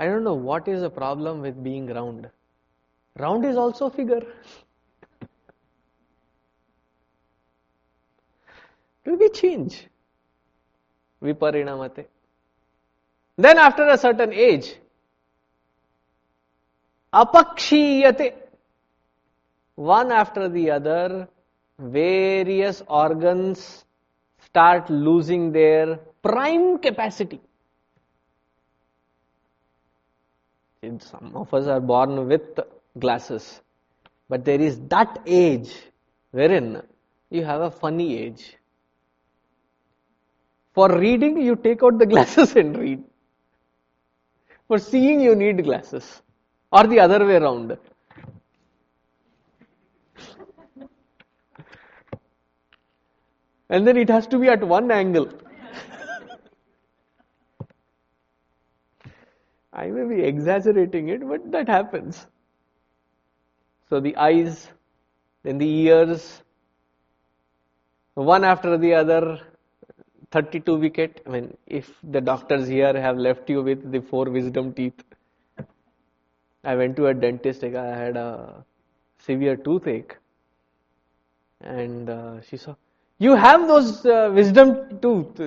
I 0.00 0.06
don't 0.06 0.24
know 0.24 0.32
what 0.32 0.66
is 0.66 0.80
the 0.80 0.88
problem 0.88 1.42
with 1.42 1.62
being 1.62 1.86
round. 1.86 2.30
Round 3.18 3.44
is 3.44 3.58
also 3.58 3.88
a 3.88 3.90
figure. 3.90 4.22
Will 9.04 9.18
be 9.18 9.28
change. 9.28 9.88
Viparinamate. 11.22 12.06
Then 13.36 13.58
after 13.58 13.86
a 13.88 13.98
certain 13.98 14.32
age, 14.32 14.74
apakshiyate. 17.12 18.32
One 19.74 20.12
after 20.12 20.48
the 20.48 20.70
other, 20.70 21.28
various 21.78 22.82
organs 22.88 23.84
start 24.46 24.88
losing 24.88 25.52
their 25.52 25.96
prime 26.22 26.78
capacity. 26.78 27.42
Some 30.82 31.32
of 31.34 31.52
us 31.52 31.66
are 31.66 31.78
born 31.78 32.26
with 32.26 32.58
glasses, 32.98 33.60
but 34.30 34.46
there 34.46 34.58
is 34.58 34.80
that 34.88 35.20
age 35.26 35.70
wherein 36.30 36.80
you 37.28 37.44
have 37.44 37.60
a 37.60 37.70
funny 37.70 38.16
age. 38.18 38.56
For 40.72 40.88
reading, 40.98 41.38
you 41.38 41.56
take 41.56 41.82
out 41.82 41.98
the 41.98 42.06
glasses 42.14 42.56
and 42.56 42.78
read. 42.78 43.04
For 44.68 44.78
seeing, 44.78 45.20
you 45.20 45.34
need 45.34 45.62
glasses. 45.64 46.22
Or 46.72 46.86
the 46.86 47.00
other 47.00 47.26
way 47.26 47.34
around. 47.34 47.76
and 53.68 53.86
then 53.86 53.98
it 53.98 54.08
has 54.08 54.26
to 54.28 54.38
be 54.38 54.48
at 54.48 54.64
one 54.64 54.90
angle. 54.90 55.28
I 59.80 59.86
may 59.90 60.04
be 60.14 60.22
exaggerating 60.22 61.08
it, 61.08 61.26
but 61.26 61.50
that 61.52 61.68
happens. 61.68 62.26
So 63.88 63.98
the 63.98 64.14
eyes, 64.16 64.68
then 65.42 65.56
the 65.56 65.68
ears, 65.68 66.42
one 68.14 68.44
after 68.44 68.76
the 68.76 68.92
other, 68.94 69.40
32 70.32 70.76
wicket. 70.76 71.22
I 71.26 71.30
mean, 71.30 71.56
if 71.66 71.90
the 72.02 72.20
doctors 72.20 72.68
here 72.68 72.92
have 73.00 73.16
left 73.16 73.48
you 73.48 73.62
with 73.62 73.90
the 73.90 74.00
four 74.00 74.26
wisdom 74.26 74.74
teeth, 74.74 75.02
I 76.62 76.76
went 76.76 76.96
to 76.96 77.06
a 77.06 77.14
dentist, 77.14 77.64
I 77.64 77.70
had 77.70 78.18
a 78.18 78.64
severe 79.18 79.56
toothache, 79.56 80.14
and 81.62 82.10
uh, 82.10 82.42
she 82.42 82.58
saw, 82.58 82.74
You 83.18 83.34
have 83.34 83.66
those 83.66 84.04
uh, 84.04 84.30
wisdom 84.34 85.00
tooth. 85.00 85.40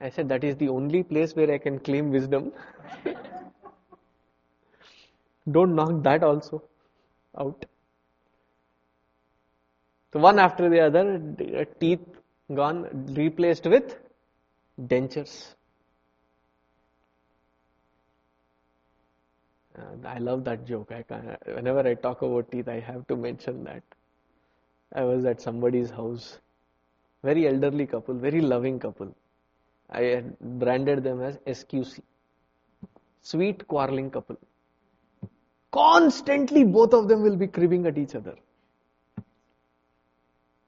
I 0.00 0.10
said, 0.10 0.28
That 0.28 0.44
is 0.44 0.56
the 0.56 0.68
only 0.68 1.02
place 1.02 1.34
where 1.34 1.50
I 1.50 1.58
can 1.58 1.78
claim 1.78 2.10
wisdom. 2.10 2.52
Don't 5.50 5.74
knock 5.74 6.02
that 6.02 6.22
also 6.22 6.62
out. 7.38 7.66
So, 10.12 10.20
one 10.20 10.38
after 10.38 10.68
the 10.68 10.80
other, 10.80 11.66
teeth 11.80 12.06
gone, 12.54 12.88
replaced 13.14 13.66
with 13.66 13.98
dentures. 14.80 15.54
Uh, 19.76 20.06
I 20.06 20.18
love 20.18 20.44
that 20.44 20.64
joke. 20.64 20.92
I 20.92 21.02
can, 21.02 21.36
whenever 21.46 21.80
I 21.80 21.94
talk 21.94 22.22
about 22.22 22.50
teeth, 22.52 22.68
I 22.68 22.78
have 22.78 23.06
to 23.08 23.16
mention 23.16 23.64
that. 23.64 23.82
I 24.94 25.02
was 25.02 25.24
at 25.24 25.40
somebody's 25.40 25.90
house, 25.90 26.38
very 27.24 27.48
elderly 27.48 27.86
couple, 27.86 28.14
very 28.14 28.40
loving 28.40 28.78
couple. 28.78 29.14
I 29.94 30.24
branded 30.40 31.04
them 31.04 31.22
as 31.22 31.36
SQC, 31.46 32.00
sweet 33.22 33.66
quarreling 33.68 34.10
couple. 34.10 34.36
Constantly, 35.70 36.64
both 36.64 36.92
of 36.94 37.08
them 37.08 37.22
will 37.22 37.36
be 37.36 37.46
cribbing 37.46 37.86
at 37.86 37.96
each 37.98 38.14
other. 38.14 38.34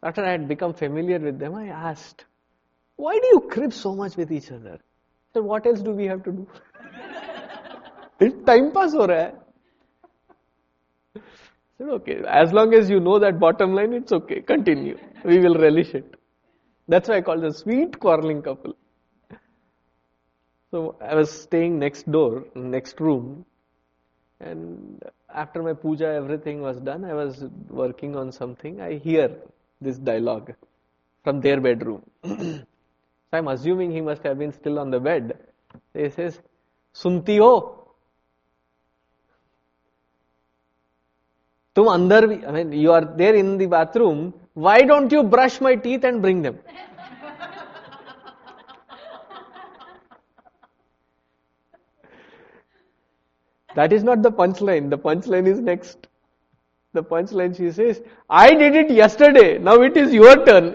After 0.02 0.24
I 0.24 0.30
had 0.32 0.46
become 0.46 0.74
familiar 0.74 1.18
with 1.18 1.38
them, 1.38 1.54
I 1.54 1.66
asked, 1.68 2.24
Why 2.96 3.14
do 3.14 3.26
you 3.32 3.40
crib 3.50 3.72
so 3.72 3.94
much 3.94 4.16
with 4.16 4.30
each 4.30 4.52
other? 4.52 4.78
So, 5.34 5.42
what 5.42 5.66
else 5.66 5.80
do 5.80 5.90
we 5.90 6.06
have 6.06 6.22
to 6.24 6.32
do? 6.32 6.46
time 8.46 8.72
pass 8.72 8.92
ho 8.92 9.06
hai. 9.06 9.32
said, 11.78 11.88
okay, 11.98 12.22
as 12.28 12.52
long 12.52 12.72
as 12.74 12.88
you 12.88 13.00
know 13.00 13.18
that 13.18 13.38
bottom 13.38 13.74
line, 13.74 13.92
it's 13.92 14.12
okay. 14.12 14.40
Continue. 14.40 14.96
We 15.24 15.38
will 15.38 15.56
relish 15.56 15.94
it. 15.94 16.14
That's 16.88 17.08
why 17.08 17.16
I 17.16 17.20
call 17.20 17.44
a 17.44 17.52
sweet 17.52 17.98
quarreling 17.98 18.42
couple. 18.42 18.76
So 20.70 20.96
I 21.00 21.14
was 21.14 21.30
staying 21.30 21.78
next 21.78 22.10
door, 22.10 22.44
next 22.54 23.00
room, 23.00 23.44
and 24.40 25.02
after 25.32 25.62
my 25.62 25.72
puja, 25.72 26.06
everything 26.06 26.60
was 26.60 26.78
done. 26.80 27.04
I 27.04 27.14
was 27.14 27.44
working 27.70 28.16
on 28.16 28.32
something. 28.32 28.80
I 28.80 28.96
hear 28.96 29.30
this 29.80 29.98
dialogue 29.98 30.54
from 31.22 31.40
their 31.40 31.60
bedroom. 31.60 32.02
so 32.24 32.64
I'm 33.32 33.48
assuming 33.48 33.92
he 33.92 34.00
must 34.00 34.22
have 34.24 34.38
been 34.38 34.52
still 34.52 34.78
on 34.78 34.90
the 34.90 35.00
bed. 35.00 35.38
He 35.94 36.10
says, 36.10 36.40
"Sunti 36.94 37.38
ho." 37.38 37.86
Tum 41.74 41.86
andar, 41.86 42.48
I 42.48 42.52
mean, 42.52 42.72
you 42.72 42.90
are 42.92 43.04
there 43.04 43.34
in 43.34 43.58
the 43.58 43.66
bathroom. 43.66 44.32
Why 44.54 44.82
don't 44.82 45.12
you 45.12 45.22
brush 45.22 45.60
my 45.60 45.74
teeth 45.76 46.04
and 46.04 46.22
bring 46.22 46.42
them? 46.42 46.58
That 53.76 53.92
is 53.92 54.02
not 54.02 54.22
the 54.22 54.32
punchline. 54.32 54.88
The 54.88 54.96
punchline 54.96 55.46
is 55.46 55.60
next. 55.60 56.08
The 56.94 57.04
punchline 57.04 57.54
she 57.54 57.70
says, 57.70 58.02
I 58.30 58.54
did 58.54 58.74
it 58.74 58.90
yesterday. 58.90 59.58
Now 59.58 59.82
it 59.82 59.98
is 59.98 60.14
your 60.14 60.46
turn. 60.46 60.74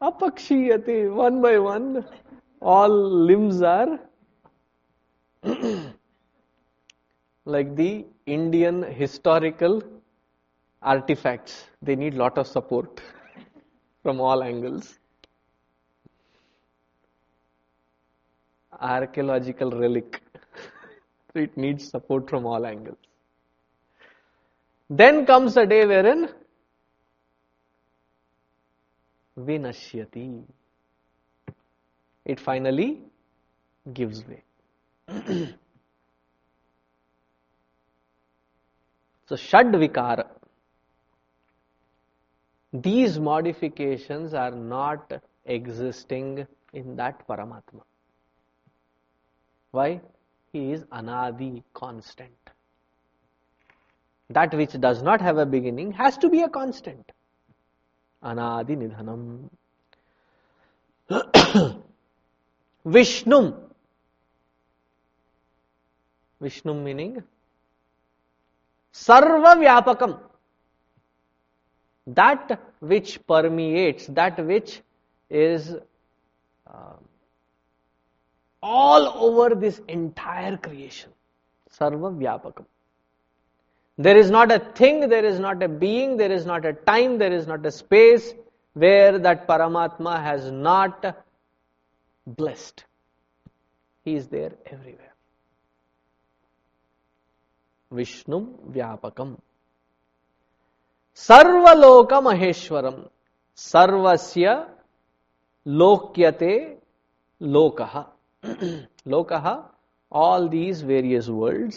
Apakshiyate, 0.00 1.14
one 1.14 1.42
by 1.42 1.58
one, 1.58 2.06
all 2.62 2.88
limbs 2.88 3.60
are 3.60 4.00
like 7.44 7.76
the 7.76 8.06
Indian 8.24 8.82
historical 8.82 9.82
artifacts. 10.82 11.64
They 11.80 11.96
need 11.96 12.14
lot 12.14 12.38
of 12.38 12.46
support 12.46 13.00
from 14.02 14.20
all 14.20 14.42
angles. 14.42 14.98
Archaeological 18.80 19.70
relic. 19.70 20.20
it 21.34 21.56
needs 21.56 21.88
support 21.88 22.28
from 22.28 22.46
all 22.46 22.66
angles. 22.66 22.98
Then 24.90 25.24
comes 25.24 25.56
a 25.56 25.64
day 25.66 25.86
wherein 25.86 26.28
vinashyati. 29.38 30.42
It 32.24 32.38
finally 32.38 33.00
gives 33.92 34.24
way. 34.26 34.42
so 39.26 39.36
Shad 39.36 39.66
Vikara 39.66 40.26
these 42.72 43.18
modifications 43.18 44.32
are 44.34 44.50
not 44.50 45.12
existing 45.44 46.46
in 46.72 46.96
that 46.96 47.26
Paramatma. 47.28 47.82
Why? 49.72 50.00
He 50.52 50.72
is 50.72 50.84
anadi, 50.84 51.62
constant. 51.74 52.32
That 54.30 54.54
which 54.54 54.72
does 54.80 55.02
not 55.02 55.20
have 55.20 55.36
a 55.38 55.44
beginning 55.46 55.92
has 55.92 56.16
to 56.18 56.28
be 56.30 56.42
a 56.42 56.48
constant. 56.48 57.12
Anadi 58.22 58.76
nidhanam. 58.76 59.50
Vishnum. 62.86 63.54
Vishnum 66.40 66.82
meaning 66.82 67.22
Sarva 68.92 69.56
Vyapakam 69.56 70.18
that 72.06 72.60
which 72.80 73.24
permeates, 73.26 74.06
that 74.08 74.44
which 74.44 74.80
is 75.30 75.74
uh, 76.66 76.96
all 78.62 79.08
over 79.08 79.54
this 79.54 79.80
entire 79.88 80.56
creation. 80.56 81.10
Sarva 81.78 82.16
Vyapakam. 82.16 82.64
There 83.98 84.16
is 84.16 84.30
not 84.30 84.50
a 84.50 84.58
thing, 84.58 85.08
there 85.08 85.24
is 85.24 85.38
not 85.38 85.62
a 85.62 85.68
being, 85.68 86.16
there 86.16 86.32
is 86.32 86.46
not 86.46 86.64
a 86.64 86.72
time, 86.72 87.18
there 87.18 87.32
is 87.32 87.46
not 87.46 87.64
a 87.66 87.70
space 87.70 88.34
where 88.72 89.18
that 89.18 89.46
Paramatma 89.46 90.22
has 90.22 90.50
not 90.50 91.24
blessed. 92.26 92.84
He 94.04 94.14
is 94.14 94.28
there 94.28 94.52
everywhere. 94.66 95.12
Vishnum 97.92 98.72
Vyapakam. 98.72 99.38
सर्वलोकमहेश्वरम। 101.16 103.02
सर्वस्य 103.58 104.54
लोक्यते 105.66 106.54
लोक। 107.40 107.80
लोक 109.08 109.32
all 110.12 110.48
these 110.48 110.84
various 110.84 111.28
world 111.30 111.74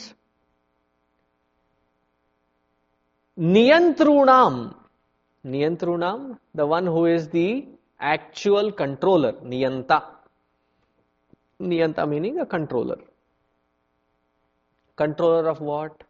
नियंत्रूणाम। 3.37 4.55
नियंत्रूणाम 5.45 6.21
the 6.55 6.61
one 6.71 6.87
who 6.87 7.05
is 7.07 7.29
the 7.29 7.37
actual 8.13 8.71
controller 8.79 9.41
नियंता। 9.43 9.99
नियंता 11.61 12.05
meaning 12.05 12.37
a 12.39 12.43
controller 12.51 13.03
controller 14.97 15.49
of 15.49 15.63
what 15.63 16.03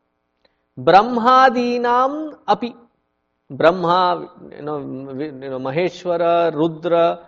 ब्रह्मादीना 0.78 1.98
अपि। 2.48 2.74
Brahma, 3.50 4.32
you 4.56 4.62
know, 4.64 4.80
you 4.80 5.32
know, 5.32 5.60
Maheshwara, 5.60 6.54
Rudra, 6.54 7.28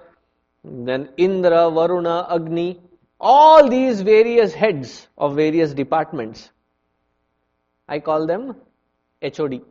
then 0.64 1.10
Indra, 1.18 1.70
Varuna, 1.70 2.28
Agni, 2.30 2.80
all 3.20 3.70
these 3.70 4.02
various 4.02 4.54
heads 4.54 5.08
of 5.18 5.36
various 5.36 5.74
departments. 5.74 6.50
I 7.88 8.00
call 8.00 8.26
them 8.26 8.56
HOD, 9.22 9.62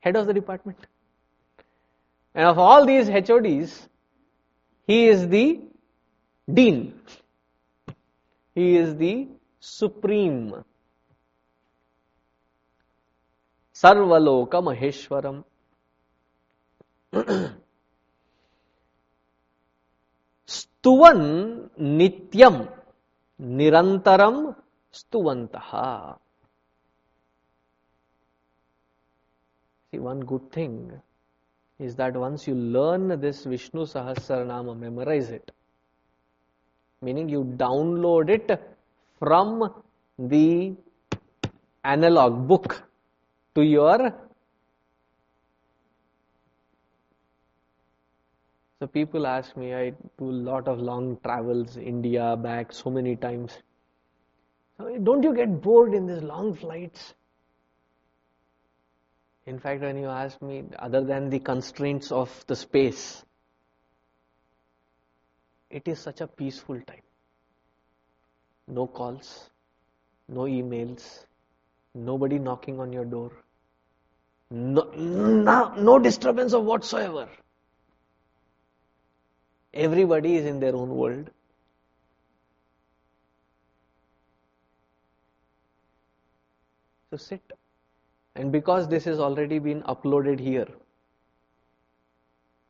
head 0.00 0.16
of 0.16 0.26
the 0.26 0.34
department. 0.34 0.78
And 2.34 2.46
of 2.46 2.58
all 2.58 2.84
these 2.84 3.08
HODs, 3.08 3.88
he 4.86 5.06
is 5.06 5.28
the 5.28 5.60
dean. 6.52 7.00
He 8.54 8.76
is 8.76 8.96
the 8.96 9.28
supreme. 9.60 10.64
सर्वलोक 13.82 14.54
महेश्वर 14.64 15.26
स्तुवन 20.50 21.20
नित्यम 21.98 22.56
निरंतरम 23.40 24.36
स्तुवंत 24.94 25.56
one 29.92 30.22
good 30.22 30.48
thing 30.56 30.90
is 31.80 31.96
that 31.96 32.16
once 32.16 32.48
you 32.48 32.54
learn 32.76 33.16
this 33.20 33.46
Vishnu 33.46 33.84
Sahasranama 34.44 34.70
memorise 34.76 35.32
it 35.34 35.50
meaning 37.02 37.30
you 37.30 37.42
download 37.56 38.30
it 38.30 38.52
from 39.22 39.66
the 40.18 40.46
analog 41.84 42.46
book 42.46 42.72
to 43.54 43.62
your 43.62 44.14
So 48.80 48.86
people 48.86 49.26
ask 49.26 49.58
me, 49.58 49.74
I 49.74 49.90
do 50.18 50.30
a 50.30 50.40
lot 50.50 50.66
of 50.66 50.80
long 50.80 51.18
travels, 51.22 51.76
India, 51.76 52.34
back 52.34 52.72
so 52.72 52.88
many 52.88 53.14
times. 53.14 53.52
Don't 55.02 55.22
you 55.22 55.34
get 55.34 55.60
bored 55.60 55.92
in 55.92 56.06
these 56.06 56.22
long 56.22 56.54
flights? 56.54 57.12
In 59.44 59.58
fact, 59.58 59.82
when 59.82 59.98
you 59.98 60.06
ask 60.06 60.40
me, 60.40 60.64
other 60.78 61.04
than 61.04 61.28
the 61.28 61.40
constraints 61.40 62.10
of 62.10 62.30
the 62.46 62.56
space, 62.56 63.22
it 65.68 65.86
is 65.86 65.98
such 65.98 66.22
a 66.22 66.26
peaceful 66.26 66.80
time. 66.80 67.02
No 68.66 68.86
calls, 68.86 69.50
no 70.26 70.42
emails, 70.42 71.26
nobody 71.94 72.38
knocking 72.38 72.80
on 72.80 72.92
your 72.92 73.04
door, 73.04 73.32
no, 74.50 74.90
no, 74.96 75.74
no 75.74 75.98
disturbance 75.98 76.52
of 76.52 76.64
whatsoever. 76.64 77.28
Everybody 79.72 80.36
is 80.36 80.46
in 80.46 80.60
their 80.60 80.74
own 80.74 80.90
world. 80.90 81.30
So 87.10 87.16
sit. 87.16 87.42
And 88.34 88.52
because 88.52 88.88
this 88.88 89.04
has 89.04 89.18
already 89.20 89.58
been 89.58 89.82
uploaded 89.82 90.40
here, 90.40 90.68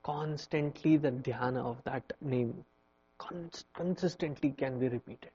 constantly 0.02 0.96
the 0.96 1.10
dhyana 1.10 1.64
of 1.64 1.82
that 1.84 2.12
name 2.20 2.64
cons- 3.18 3.64
consistently 3.74 4.50
can 4.50 4.78
be 4.78 4.88
repeated. 4.88 5.30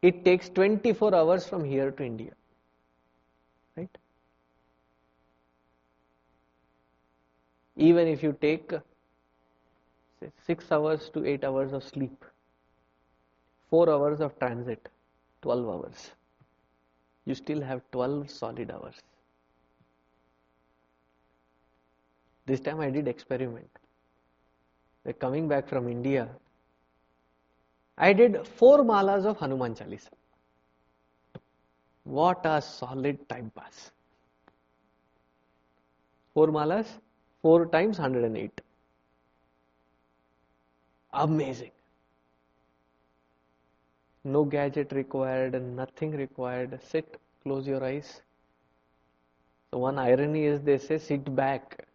It 0.00 0.24
takes 0.24 0.48
24 0.48 1.14
hours 1.14 1.46
from 1.46 1.64
here 1.64 1.90
to 1.90 2.04
India. 2.04 2.32
Right? 3.76 3.98
Even 7.76 8.06
if 8.06 8.22
you 8.22 8.36
take 8.40 8.72
say, 10.20 10.30
6 10.46 10.72
hours 10.72 11.10
to 11.10 11.24
8 11.24 11.44
hours 11.44 11.72
of 11.72 11.82
sleep, 11.82 12.24
4 13.70 13.90
hours 13.90 14.20
of 14.20 14.38
transit, 14.38 14.88
12 15.42 15.68
hours, 15.68 16.10
you 17.24 17.34
still 17.34 17.60
have 17.60 17.82
12 17.92 18.30
solid 18.30 18.70
hours. 18.70 18.94
This 22.46 22.60
time 22.60 22.80
I 22.80 22.90
did 22.90 23.08
experiment. 23.08 23.68
coming 25.20 25.48
back 25.48 25.68
from 25.68 25.88
India, 25.88 26.28
I 27.98 28.12
did 28.12 28.46
four 28.46 28.78
malas 28.84 29.24
of 29.26 29.38
Hanuman 29.38 29.74
Chalisa. 29.74 30.10
What 32.04 32.46
a 32.46 32.62
solid 32.62 33.28
time 33.28 33.50
pass. 33.54 33.90
Four 36.32 36.48
malas, 36.48 36.86
four 37.42 37.66
times 37.66 37.98
108. 37.98 38.60
Amazing. 41.12 41.72
No 44.22 44.44
gadget 44.44 44.92
required, 44.92 45.60
nothing 45.60 46.12
required. 46.12 46.78
Sit, 46.88 47.16
close 47.42 47.66
your 47.66 47.82
eyes. 47.82 48.22
So, 49.72 49.78
one 49.78 49.98
irony 49.98 50.44
is 50.44 50.60
they 50.60 50.78
say 50.78 50.98
sit 50.98 51.34
back. 51.34 51.86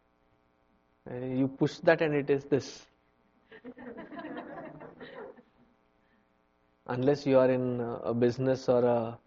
Uh, 1.10 1.16
you 1.26 1.48
push 1.48 1.78
that 1.84 2.02
and 2.02 2.14
it 2.14 2.30
is 2.30 2.44
this. 2.46 2.86
Unless 6.88 7.26
you 7.26 7.40
are 7.40 7.50
in 7.50 7.80
a 8.04 8.14
business 8.14 8.68
or 8.68 8.84
a 8.84 9.18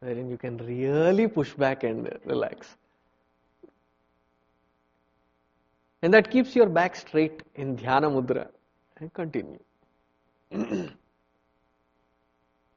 wherein 0.00 0.28
you 0.28 0.36
can 0.36 0.58
really 0.58 1.26
push 1.26 1.54
back 1.54 1.82
and 1.82 2.10
relax. 2.26 2.76
And 6.02 6.12
that 6.12 6.30
keeps 6.30 6.54
your 6.54 6.66
back 6.66 6.94
straight 6.96 7.42
in 7.54 7.76
dhyana 7.78 8.10
mudra. 8.12 8.48
And 8.98 9.12
continue. 9.14 9.58
and 10.50 10.90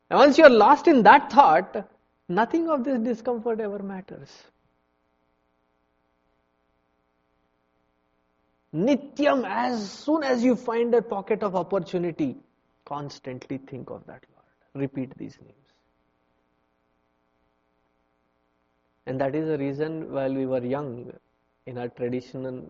once 0.09 0.37
you 0.37 0.45
are 0.45 0.49
lost 0.49 0.87
in 0.87 1.03
that 1.03 1.29
thought, 1.29 1.89
nothing 2.29 2.69
of 2.69 2.85
this 2.85 2.99
discomfort 2.99 3.59
ever 3.59 3.79
matters. 3.79 4.31
Nityam, 8.73 9.45
as 9.45 9.91
soon 9.91 10.23
as 10.23 10.43
you 10.43 10.55
find 10.55 10.93
a 10.95 11.01
pocket 11.01 11.43
of 11.43 11.55
opportunity, 11.55 12.37
constantly 12.87 13.57
think 13.57 13.89
of 13.89 14.05
that 14.07 14.23
Lord. 14.33 14.83
Repeat 14.85 15.17
these 15.17 15.37
names. 15.41 15.53
And 19.05 19.21
that 19.21 19.35
is 19.35 19.47
the 19.47 19.57
reason 19.57 20.11
while 20.11 20.33
we 20.33 20.45
were 20.45 20.63
young, 20.63 21.13
in 21.65 21.77
our 21.77 21.89
traditional, 21.89 22.63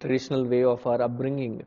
traditional 0.00 0.44
way 0.44 0.64
of 0.64 0.86
our 0.86 1.00
upbringing, 1.02 1.64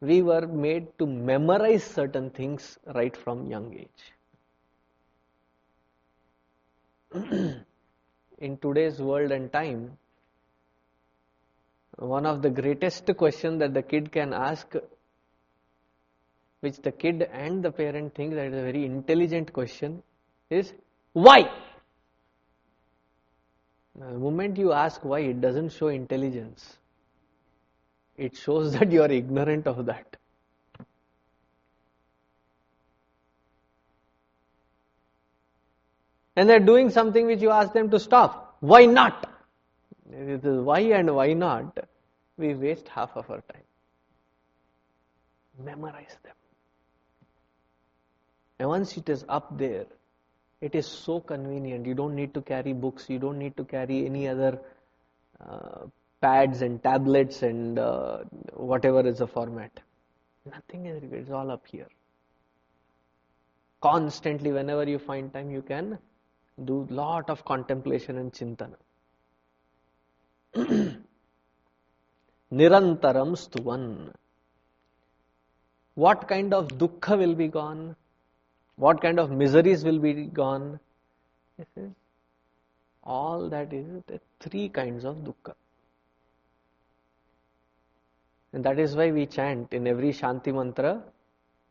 we 0.00 0.22
were 0.22 0.46
made 0.46 0.86
to 0.98 1.06
memorize 1.06 1.84
certain 1.84 2.30
things 2.30 2.78
right 2.94 3.16
from 3.16 3.46
young 3.46 3.74
age. 3.74 4.12
in 8.38 8.58
today's 8.58 9.00
world 9.00 9.32
and 9.32 9.52
time, 9.52 9.98
one 11.96 12.26
of 12.26 12.42
the 12.42 12.50
greatest 12.50 13.10
questions 13.16 13.58
that 13.60 13.74
the 13.74 13.82
kid 13.82 14.12
can 14.12 14.32
ask, 14.32 14.74
which 16.60 16.76
the 16.82 16.92
kid 16.92 17.22
and 17.32 17.62
the 17.62 17.70
parent 17.70 18.14
think 18.14 18.34
that 18.34 18.46
is 18.46 18.54
a 18.54 18.62
very 18.62 18.84
intelligent 18.84 19.52
question, 19.52 20.02
is 20.50 20.72
why? 21.12 21.50
The 23.94 24.18
moment 24.18 24.56
you 24.56 24.72
ask 24.72 25.04
why, 25.04 25.20
it 25.20 25.40
doesn't 25.40 25.70
show 25.70 25.88
intelligence. 25.88 26.76
It 28.16 28.36
shows 28.36 28.72
that 28.78 28.90
you 28.90 29.02
are 29.02 29.10
ignorant 29.10 29.66
of 29.66 29.86
that. 29.86 30.16
And 36.36 36.48
they're 36.48 36.60
doing 36.60 36.90
something 36.90 37.26
which 37.26 37.40
you 37.40 37.50
ask 37.50 37.72
them 37.72 37.90
to 37.90 37.98
stop. 37.98 38.56
Why 38.60 38.86
not? 38.86 39.28
It 40.12 40.44
is 40.44 40.60
why 40.60 40.80
and 40.80 41.14
why 41.14 41.32
not. 41.32 41.76
We 42.36 42.54
waste 42.54 42.88
half 42.88 43.16
of 43.16 43.28
our 43.28 43.42
time. 43.52 43.62
Memorize 45.64 46.16
them. 46.22 46.37
And 48.58 48.68
once 48.68 48.96
it 48.96 49.08
is 49.08 49.24
up 49.28 49.56
there, 49.56 49.86
it 50.60 50.74
is 50.74 50.86
so 50.86 51.20
convenient. 51.20 51.86
You 51.86 51.94
don't 51.94 52.14
need 52.14 52.34
to 52.34 52.42
carry 52.42 52.72
books. 52.72 53.08
You 53.08 53.18
don't 53.18 53.38
need 53.38 53.56
to 53.56 53.64
carry 53.64 54.04
any 54.06 54.26
other 54.26 54.58
uh, 55.40 55.86
pads 56.20 56.62
and 56.62 56.82
tablets 56.82 57.42
and 57.42 57.78
uh, 57.78 58.18
whatever 58.54 59.06
is 59.06 59.18
the 59.18 59.26
format. 59.26 59.70
Nothing 60.50 60.86
is 60.86 61.02
It's 61.12 61.30
all 61.30 61.50
up 61.50 61.66
here. 61.66 61.86
Constantly, 63.80 64.50
whenever 64.50 64.84
you 64.88 64.98
find 64.98 65.32
time, 65.32 65.50
you 65.50 65.62
can 65.62 65.98
do 66.64 66.86
lot 66.90 67.30
of 67.30 67.44
contemplation 67.44 68.18
and 68.18 68.32
chintana. 68.32 68.74
Nirantaram 72.52 73.36
stuvan. 73.36 74.12
What 75.94 76.26
kind 76.26 76.52
of 76.54 76.66
dukkha 76.68 77.16
will 77.18 77.34
be 77.34 77.46
gone? 77.46 77.94
What 78.78 79.02
kind 79.02 79.18
of 79.18 79.30
miseries 79.32 79.84
will 79.84 79.98
be 79.98 80.26
gone? 80.26 80.78
All 83.02 83.48
that 83.48 83.72
is 83.72 83.84
the 84.06 84.20
three 84.38 84.68
kinds 84.68 85.04
of 85.04 85.16
dukkha. 85.16 85.54
And 88.52 88.64
that 88.64 88.78
is 88.78 88.94
why 88.94 89.10
we 89.10 89.26
chant 89.26 89.74
in 89.74 89.88
every 89.88 90.12
Shanti 90.12 90.54
mantra 90.54 91.02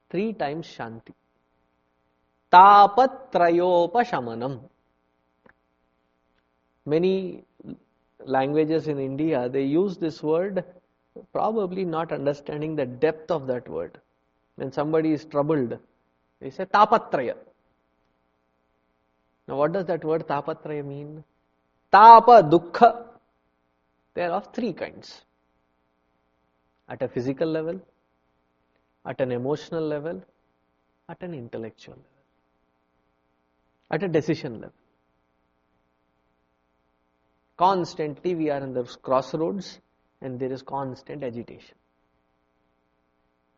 three 0.09 0.33
times 0.33 0.67
Shanti. 0.67 1.13
Tapatrayopashamanam. 2.51 4.59
Many 6.85 7.45
languages 8.25 8.89
in 8.89 8.99
India, 8.99 9.47
they 9.47 9.63
use 9.63 9.95
this 9.97 10.21
word, 10.21 10.65
probably 11.31 11.85
not 11.85 12.11
understanding 12.11 12.75
the 12.75 12.85
depth 12.85 13.31
of 13.31 13.47
that 13.47 13.69
word. 13.69 13.97
When 14.55 14.73
somebody 14.73 15.13
is 15.13 15.23
troubled, 15.23 15.79
they 16.39 16.49
say 16.49 16.65
tapatraya. 16.65 17.35
Now, 19.47 19.57
what 19.57 19.71
does 19.73 19.85
that 19.85 20.03
word 20.03 20.27
tapatraya 20.27 20.85
mean? 20.85 21.23
Tapa, 21.91 22.43
dukkha. 22.43 23.05
They 24.13 24.23
are 24.23 24.31
of 24.31 24.53
three 24.53 24.73
kinds 24.73 25.21
at 26.89 27.01
a 27.01 27.07
physical 27.07 27.47
level, 27.47 27.79
at 29.05 29.21
an 29.21 29.31
emotional 29.31 29.85
level, 29.85 30.21
at 31.07 31.21
an 31.21 31.33
intellectual 31.33 31.95
level, 31.95 32.05
at 33.91 34.03
a 34.03 34.07
decision 34.07 34.55
level. 34.55 34.73
Constantly 37.57 38.35
we 38.35 38.49
are 38.49 38.61
in 38.61 38.73
the 38.73 38.83
crossroads 39.01 39.79
and 40.21 40.39
there 40.39 40.51
is 40.51 40.61
constant 40.61 41.23
agitation. 41.23 41.75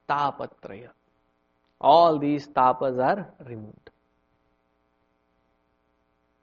Tapatraya. 0.08 0.90
All 1.82 2.20
these 2.20 2.48
tapas 2.48 2.98
are 3.04 3.34
removed. 3.46 3.90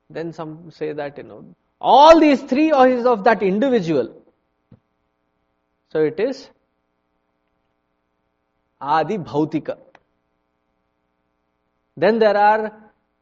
Then 0.09 0.33
some 0.33 0.71
say 0.71 0.93
that, 0.93 1.17
you 1.17 1.23
know, 1.23 1.45
all 1.79 2.19
these 2.19 2.41
three 2.41 2.71
are 2.71 3.07
of 3.07 3.23
that 3.25 3.43
individual. 3.43 4.23
So 5.91 6.03
it 6.03 6.19
is 6.19 6.49
Adi 8.79 9.17
Bhautika. 9.17 9.77
Then 11.95 12.19
there 12.19 12.37
are 12.37 12.73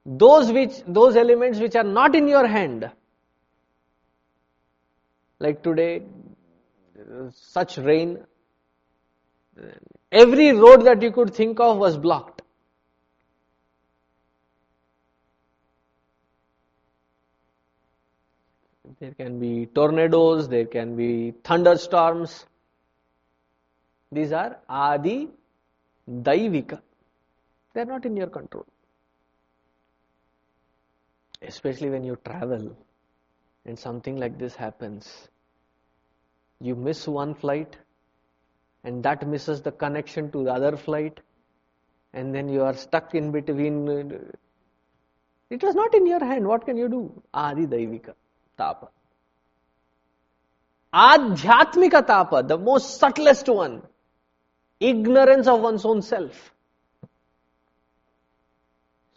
those 0.05 0.51
which 0.51 0.73
those 0.87 1.15
elements 1.15 1.59
which 1.59 1.75
are 1.75 1.83
not 1.83 2.15
in 2.15 2.27
your 2.27 2.45
hand. 2.47 2.89
Like 5.39 5.63
today, 5.63 6.03
uh, 6.99 7.29
such 7.31 7.77
rain, 7.77 8.19
every 10.11 10.51
road 10.51 10.85
that 10.85 11.01
you 11.01 11.11
could 11.11 11.33
think 11.33 11.59
of 11.59 11.77
was 11.77 11.97
blocked. 11.97 12.41
There 18.99 19.13
can 19.13 19.39
be 19.39 19.65
tornadoes, 19.65 20.47
there 20.47 20.65
can 20.65 20.95
be 20.95 21.33
thunderstorms. 21.43 22.45
These 24.11 24.31
are 24.31 24.57
Adi 24.69 25.29
Daivika. 26.09 26.81
They 27.73 27.81
are 27.81 27.85
not 27.85 28.05
in 28.05 28.15
your 28.15 28.27
control. 28.27 28.65
Especially 31.41 31.89
when 31.89 32.03
you 32.03 32.17
travel 32.23 32.75
and 33.65 33.77
something 33.77 34.15
like 34.17 34.37
this 34.37 34.55
happens. 34.55 35.27
You 36.61 36.75
miss 36.75 37.07
one 37.07 37.33
flight 37.35 37.75
and 38.85 39.03
that 39.03 39.27
misses 39.27 39.61
the 39.61 39.71
connection 39.71 40.31
to 40.31 40.43
the 40.45 40.53
other 40.53 40.77
flight 40.77 41.19
and 42.13 42.33
then 42.33 42.47
you 42.47 42.61
are 42.63 42.75
stuck 42.75 43.13
in 43.13 43.31
between. 43.31 43.89
Uh, 43.89 44.19
it 45.49 45.61
was 45.61 45.75
not 45.75 45.93
in 45.93 46.07
your 46.07 46.23
hand. 46.23 46.47
What 46.47 46.65
can 46.65 46.77
you 46.77 46.87
do? 46.87 47.23
Adi 47.33 47.65
Daivika, 47.65 48.13
Tapa. 48.57 48.89
Adhyatmika 50.93 52.05
Tapa, 52.07 52.43
the 52.43 52.57
most 52.57 52.99
subtlest 52.99 53.49
one 53.49 53.81
ignorance 54.79 55.47
of 55.47 55.59
one's 55.61 55.83
own 55.85 56.01
self. 56.01 56.53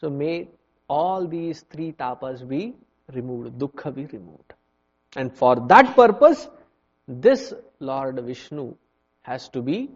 So 0.00 0.08
may 0.08 0.48
all 0.88 1.26
these 1.26 1.60
three 1.70 1.92
tapas 1.92 2.48
be 2.48 2.74
removed, 3.12 3.58
dukkha 3.58 3.94
be 3.94 4.06
removed. 4.06 4.54
And 5.16 5.32
for 5.32 5.56
that 5.68 5.94
purpose, 5.96 6.48
this 7.06 7.52
Lord 7.80 8.20
Vishnu 8.24 8.76
has 9.21 9.49
to 9.49 9.61
be 9.61 9.89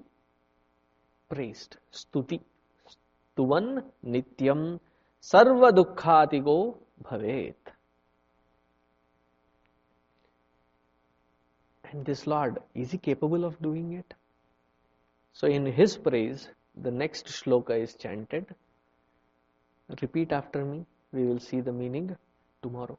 praised. 1.30 1.78
Stuti. 1.92 2.40
Stuvan 3.38 3.84
nityam 4.06 4.80
sarva 5.22 5.72
dukkhatigo 5.72 6.76
bhavet. 7.04 7.56
And 11.92 12.06
this 12.06 12.28
Lord, 12.28 12.60
is 12.76 12.92
he 12.92 12.98
capable 12.98 13.46
of 13.46 13.62
doing 13.62 13.94
it? 13.94 14.14
So 15.34 15.48
in 15.48 15.66
his 15.66 15.98
praise, 15.98 16.50
the 16.76 16.92
next 16.92 17.28
shloka 17.28 17.80
is 17.82 17.94
chanted. 17.96 18.46
Repeat 20.02 20.32
after 20.32 20.66
me. 20.66 20.86
We 21.14 21.26
will 21.26 21.40
see 21.40 21.62
the 21.62 21.72
meaning 21.72 22.16
tomorrow. 22.62 22.98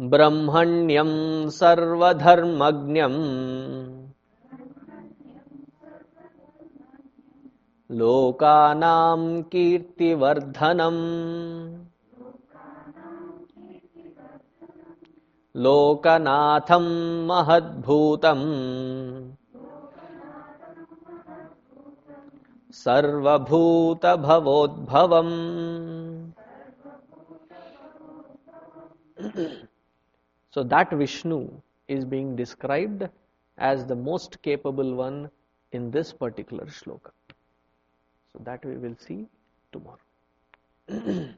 ब्रह्मण्यं 0.00 1.50
सर्वधर्मज्ञम् 1.50 3.18
लोकाना 7.91 9.15
कीर्तिवर्धनम्। 9.51 11.85
लोकनाथं 15.55 17.27
महद्भूतम्। 17.27 18.43
सर्वभूतभवोद्भवम्। 22.73 25.29
So 30.53 30.63
that 30.63 30.93
Vishnu 30.93 31.47
is 31.89 32.05
being 32.05 32.37
described 32.37 33.07
as 33.59 33.85
the 33.85 33.91
most 33.91 34.35
capable 34.35 34.93
one 34.93 35.29
in 35.73 35.91
this 35.91 36.11
particular 36.11 36.69
shloka 36.69 37.11
So 38.29 38.43
that 38.43 38.65
we 38.65 38.77
will 38.77 38.95
see 38.95 39.27
tomorrow. 39.73 39.99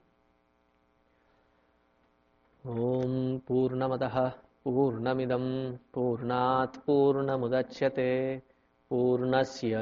ॐ 2.68 3.40
पूर्णमदः 3.48 4.30
पूर्णमिदं 4.66 5.46
पूर्णात् 5.94 6.78
पूर्णमुदच्यते। 6.88 8.42
पूर्णस्य 8.90 9.78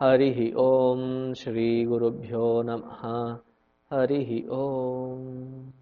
हरिः 0.00 0.56
ॐ 0.56 1.34
श्रीगुरुभ्यो 1.34 2.62
नमः। 2.62 3.38
हरि 3.90 4.18
ओम। 4.56 5.79